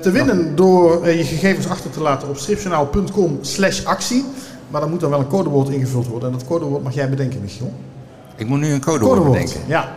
Te 0.00 0.10
winnen 0.10 0.56
door 0.56 1.08
je 1.08 1.24
gegevens 1.24 1.68
achter 1.68 1.90
te 1.90 2.00
laten 2.00 2.28
op 2.28 2.36
stripjournaal.com 2.36 3.38
slash 3.40 3.84
actie. 3.84 4.24
Maar 4.70 4.80
dan 4.80 4.90
moet 4.90 5.00
dan 5.00 5.10
wel 5.10 5.18
een 5.18 5.26
codewoord 5.26 5.68
ingevuld 5.68 6.06
worden. 6.06 6.28
En 6.28 6.38
dat 6.38 6.46
codewoord 6.46 6.82
mag 6.82 6.94
jij 6.94 7.08
bedenken, 7.10 7.40
Michiel. 7.40 7.72
Ik 8.36 8.46
moet 8.46 8.60
nu 8.60 8.72
een 8.72 8.80
codewoord 8.80 9.24
bedenken. 9.24 9.60
ja. 9.66 9.92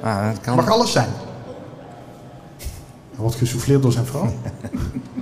Ah, 0.00 0.26
dat 0.26 0.40
kan. 0.40 0.56
Mag 0.56 0.70
alles 0.70 0.92
zijn. 0.92 1.08
Hij 3.10 3.18
wordt 3.20 3.36
gesouffleerd 3.36 3.82
door 3.82 3.92
zijn 3.92 4.06
vrouw. 4.06 4.32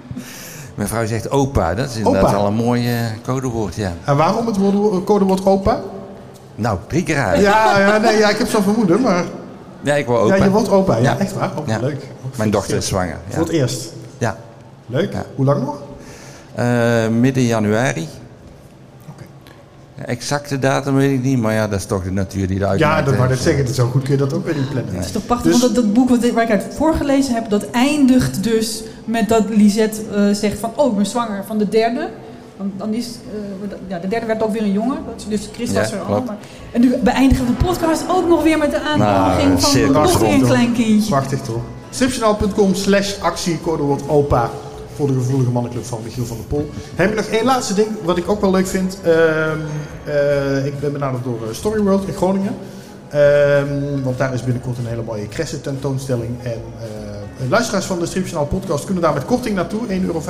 Mijn 0.74 0.88
vrouw 0.88 1.06
zegt 1.06 1.30
opa. 1.30 1.74
Dat 1.74 1.88
is 1.90 1.96
inderdaad 1.96 2.22
Opa. 2.22 2.32
wel 2.32 2.46
een 2.46 2.54
mooi 2.54 2.88
eh, 2.88 3.00
codewoord, 3.22 3.74
ja. 3.74 3.92
En 4.04 4.16
waarom 4.16 4.46
het 4.46 4.56
woord- 4.56 5.04
codewoord 5.04 5.46
opa? 5.46 5.80
Nou, 6.54 6.78
drie 6.86 7.02
keer 7.02 7.18
uit. 7.18 7.40
Ja, 7.40 7.78
ja, 7.80 7.98
nee, 7.98 8.18
ja 8.18 8.28
ik 8.28 8.38
heb 8.38 8.48
zo'n 8.48 8.62
vermoeden, 8.62 9.00
maar... 9.00 9.24
Ja, 9.80 9.94
ik 9.94 10.06
wil 10.06 10.18
opa. 10.18 10.34
Ja, 10.34 10.44
je 10.44 10.50
wordt 10.50 10.68
opa. 10.70 10.96
Ja, 10.96 11.02
Ja. 11.02 11.18
echt 11.18 11.32
waar. 11.34 11.50
Oh, 11.58 11.66
Ja. 11.66 11.78
leuk. 11.78 12.06
Mijn 12.36 12.50
dochter 12.50 12.76
is 12.76 12.86
zwanger. 12.86 13.16
Ja. 13.28 13.34
Voor 13.34 13.42
het 13.44 13.52
eerst. 13.52 13.92
Ja. 14.18 14.36
Leuk. 14.86 15.12
Ja. 15.12 15.24
Hoe 15.34 15.44
lang 15.44 15.64
nog? 15.64 15.76
Eh, 16.54 17.08
midden 17.08 17.42
januari. 17.42 18.08
De 19.96 20.02
exacte 20.04 20.58
datum 20.58 20.94
weet 20.94 21.10
ik 21.12 21.22
niet, 21.22 21.38
maar 21.38 21.52
ja, 21.54 21.68
dat 21.68 21.78
is 21.78 21.86
toch 21.86 22.02
de 22.04 22.10
natuur 22.10 22.46
die 22.46 22.56
eruit 22.58 22.78
Ja, 22.78 23.02
dat 23.02 23.16
wou 23.16 23.32
ik 23.32 23.38
zeggen. 23.38 23.64
Dat 23.64 23.74
zo 23.74 23.88
goed 23.88 24.02
kun 24.02 24.12
je 24.12 24.18
dat 24.18 24.32
ook 24.32 24.44
weer 24.44 24.54
niet 24.54 24.70
plannen. 24.70 24.94
Het 24.94 25.04
is 25.04 25.10
toch 25.10 25.26
prachtig, 25.26 25.52
Dus- 25.52 25.60
want 25.60 25.74
dat, 25.74 25.84
dat 25.84 25.92
boek 25.94 26.08
wat, 26.08 26.30
waar 26.30 26.42
ik 26.44 26.50
uit 26.50 26.64
voorgelezen 26.76 27.34
heb, 27.34 27.50
dat 27.50 27.70
eindigt 27.70 28.42
dus 28.42 28.82
met 29.04 29.28
dat 29.28 29.44
Lisette 29.48 30.00
eh, 30.14 30.34
zegt 30.34 30.58
van, 30.58 30.72
oh, 30.76 30.90
ik 30.90 30.96
ben 30.96 31.06
zwanger 31.06 31.44
van 31.44 31.58
de 31.58 31.68
derde. 31.68 32.08
Dan, 32.56 32.72
dan 32.76 32.94
is, 32.94 33.06
eh, 33.06 33.70
ja, 33.86 33.98
de 33.98 34.08
derde 34.08 34.26
werd 34.26 34.42
ook 34.42 34.52
weer 34.52 34.62
een 34.62 34.72
jongen, 34.72 34.98
dat, 35.06 35.26
dus 35.28 35.48
Chris 35.52 35.72
was 35.72 35.90
Ja, 35.90 35.96
er 35.96 36.02
al. 36.02 36.22
Maar, 36.22 36.36
en 36.72 36.80
nu 36.80 36.96
beëindigen 36.96 37.46
we 37.46 37.52
de 37.52 37.64
podcast 37.64 38.04
ook 38.08 38.28
nog 38.28 38.42
weer 38.42 38.58
met 38.58 38.70
de 38.70 38.80
aankondiging 38.80 39.48
Nou, 39.48 39.60
van 39.60 39.70
cirkel 39.70 40.02
nog 40.02 40.18
weer 40.18 40.32
een 40.32 40.42
klein 40.42 40.72
kindje. 40.72 41.08
Prachtig 41.08 41.40
toch? 41.40 41.62
Stripjournaal.com 41.90 42.74
slash 42.74 43.18
actie, 43.20 43.58
opa. 44.06 44.50
Voor 44.94 45.06
de 45.06 45.12
gevoelige 45.12 45.50
mannenclub 45.50 45.84
van 45.84 46.00
Michiel 46.04 46.24
van 46.24 46.36
der 46.36 46.46
Pol. 46.46 46.70
Heb 46.94 47.10
ik 47.10 47.16
nog 47.16 47.24
één 47.24 47.44
laatste 47.44 47.74
ding, 47.74 47.88
wat 48.04 48.16
ik 48.16 48.30
ook 48.30 48.40
wel 48.40 48.50
leuk 48.50 48.66
vind. 48.66 48.98
Ehm, 49.02 49.58
eh, 50.04 50.66
ik 50.66 50.80
ben 50.80 50.92
benaderd 50.92 51.24
door 51.24 51.38
Storyworld 51.50 52.06
in 52.06 52.14
Groningen. 52.14 52.54
Ehm, 53.08 54.02
want 54.02 54.18
daar 54.18 54.34
is 54.34 54.44
binnenkort 54.44 54.78
een 54.78 54.86
hele 54.86 55.02
mooie 55.02 55.28
Kresse 55.28 55.60
tentoonstelling. 55.60 56.42
En 56.42 56.60
eh, 56.80 57.11
luisteraars 57.48 57.84
van 57.84 57.98
de 57.98 58.06
Stripjournaal 58.06 58.46
podcast 58.46 58.84
kunnen 58.84 59.02
daar 59.02 59.14
met 59.14 59.24
korting 59.24 59.54
naartoe. 59.54 59.86
1,25 59.86 60.04
euro 60.04 60.22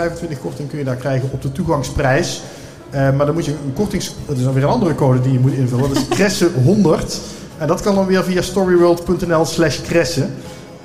korting 0.42 0.68
kun 0.68 0.78
je 0.78 0.84
daar 0.84 0.96
krijgen 0.96 1.28
op 1.32 1.42
de 1.42 1.52
toegangsprijs. 1.52 2.42
Eh, 2.90 3.00
maar 3.16 3.26
dan 3.26 3.34
moet 3.34 3.44
je 3.44 3.50
een 3.50 3.72
kortings... 3.72 4.14
Dat 4.26 4.36
is 4.36 4.42
dan 4.42 4.52
weer 4.52 4.62
een 4.62 4.68
andere 4.68 4.94
code 4.94 5.20
die 5.20 5.32
je 5.32 5.38
moet 5.38 5.52
invullen. 5.52 5.88
Dat 5.88 5.96
is 5.96 6.08
Kresse 6.16 6.50
100. 6.64 7.20
En 7.58 7.66
dat 7.66 7.80
kan 7.80 7.94
dan 7.94 8.06
weer 8.06 8.24
via 8.24 8.42
storyworld.nl 8.42 9.44
slash 9.44 9.80
Kresse. 9.80 10.26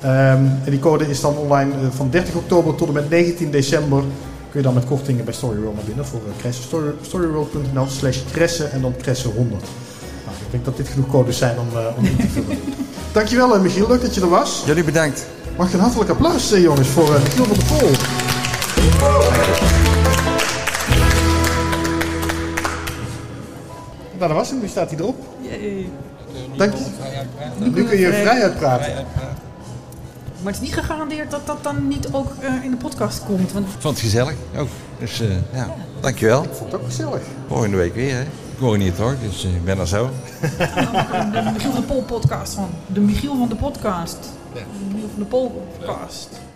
Ehm, 0.00 0.44
en 0.64 0.70
die 0.70 0.78
code 0.78 1.08
is 1.08 1.20
dan 1.20 1.36
online 1.36 1.72
eh, 1.72 1.78
van 1.90 2.10
30 2.10 2.34
oktober 2.34 2.74
tot 2.74 2.88
en 2.88 2.94
met 2.94 3.10
19 3.10 3.50
december. 3.50 4.02
Kun 4.50 4.60
je 4.60 4.62
dan 4.62 4.74
met 4.74 4.84
kortingen 4.84 5.24
bij 5.24 5.34
Storyworld 5.34 5.74
naar 5.74 5.84
binnen 5.84 6.06
voor 6.06 6.20
uh. 6.44 6.52
Story, 6.52 6.90
storyworld.nl 7.00 7.86
slash 7.86 8.18
Kresse 8.32 8.64
en 8.64 8.80
dan 8.80 8.94
Kresse 8.96 9.28
100. 9.28 9.50
Nou, 9.50 10.36
ik 10.44 10.50
denk 10.50 10.64
dat 10.64 10.76
dit 10.76 10.88
genoeg 10.88 11.08
codes 11.08 11.38
zijn 11.38 11.58
om, 11.58 11.78
eh, 11.78 11.86
om 11.96 12.04
in 12.04 12.16
te 12.16 12.28
vullen. 12.28 12.58
Dankjewel 13.12 13.54
eh, 13.54 13.60
Michiel, 13.60 13.88
leuk 13.88 14.00
dat 14.00 14.14
je 14.14 14.20
er 14.20 14.28
was. 14.28 14.62
Jullie 14.66 14.84
bedankt. 14.84 15.26
Mag 15.58 15.66
ik 15.66 15.72
een 15.74 15.80
hartelijk 15.80 16.10
applaus 16.10 16.52
eh, 16.52 16.62
jongens 16.62 16.88
voor 16.88 17.14
eh, 17.14 17.22
Michiel 17.22 17.44
van 17.44 17.56
der 17.56 17.66
Pol. 17.66 17.90
Nou, 24.18 24.28
dat 24.28 24.30
was 24.30 24.50
hem. 24.50 24.60
Nu 24.60 24.68
staat 24.68 24.90
hij 24.90 24.98
erop. 24.98 25.16
Jee. 25.40 25.90
Dank 26.56 26.72
je. 26.74 26.84
Nu 27.58 27.84
kun 27.84 27.98
je 27.98 28.12
vrij 28.12 28.42
uitpraten. 28.42 28.92
Maar 30.42 30.52
het 30.52 30.62
is 30.62 30.68
niet 30.68 30.78
gegarandeerd 30.78 31.30
dat 31.30 31.46
dat 31.46 31.62
dan 31.62 31.88
niet 31.88 32.08
ook 32.12 32.32
eh, 32.40 32.64
in 32.64 32.70
de 32.70 32.76
podcast 32.76 33.24
komt. 33.24 33.52
Want 33.52 33.66
Ik 33.66 33.72
vond 33.78 33.94
het 33.94 34.04
gezellig 34.04 34.34
ook. 34.56 34.68
Dus 34.98 35.20
eh, 35.20 35.28
ja, 35.52 35.74
dankjewel. 36.00 36.42
Ik 36.42 36.50
vond 36.52 36.72
het 36.72 36.80
ook 36.80 36.86
gezellig. 36.86 37.20
Volgende 37.48 37.76
week 37.76 37.94
weer, 37.94 38.14
hè. 38.14 38.20
Ik 38.20 38.64
hoor 38.64 38.78
niet 38.78 38.96
hoor, 38.98 39.16
dus 39.22 39.44
ik 39.44 39.64
ben 39.64 39.78
er 39.78 39.88
zo. 39.88 40.10
De 41.32 41.50
Michiel 41.52 41.70
van 41.72 41.80
de 41.80 41.86
Pol 41.86 42.02
podcast 42.02 42.54
van. 42.54 42.68
De 42.86 43.00
Michiel 43.00 43.36
van 43.38 43.48
de 43.48 43.54
podcast. 43.56 44.18
De 44.54 45.24
Pol 45.24 45.50
podcast. 45.50 46.47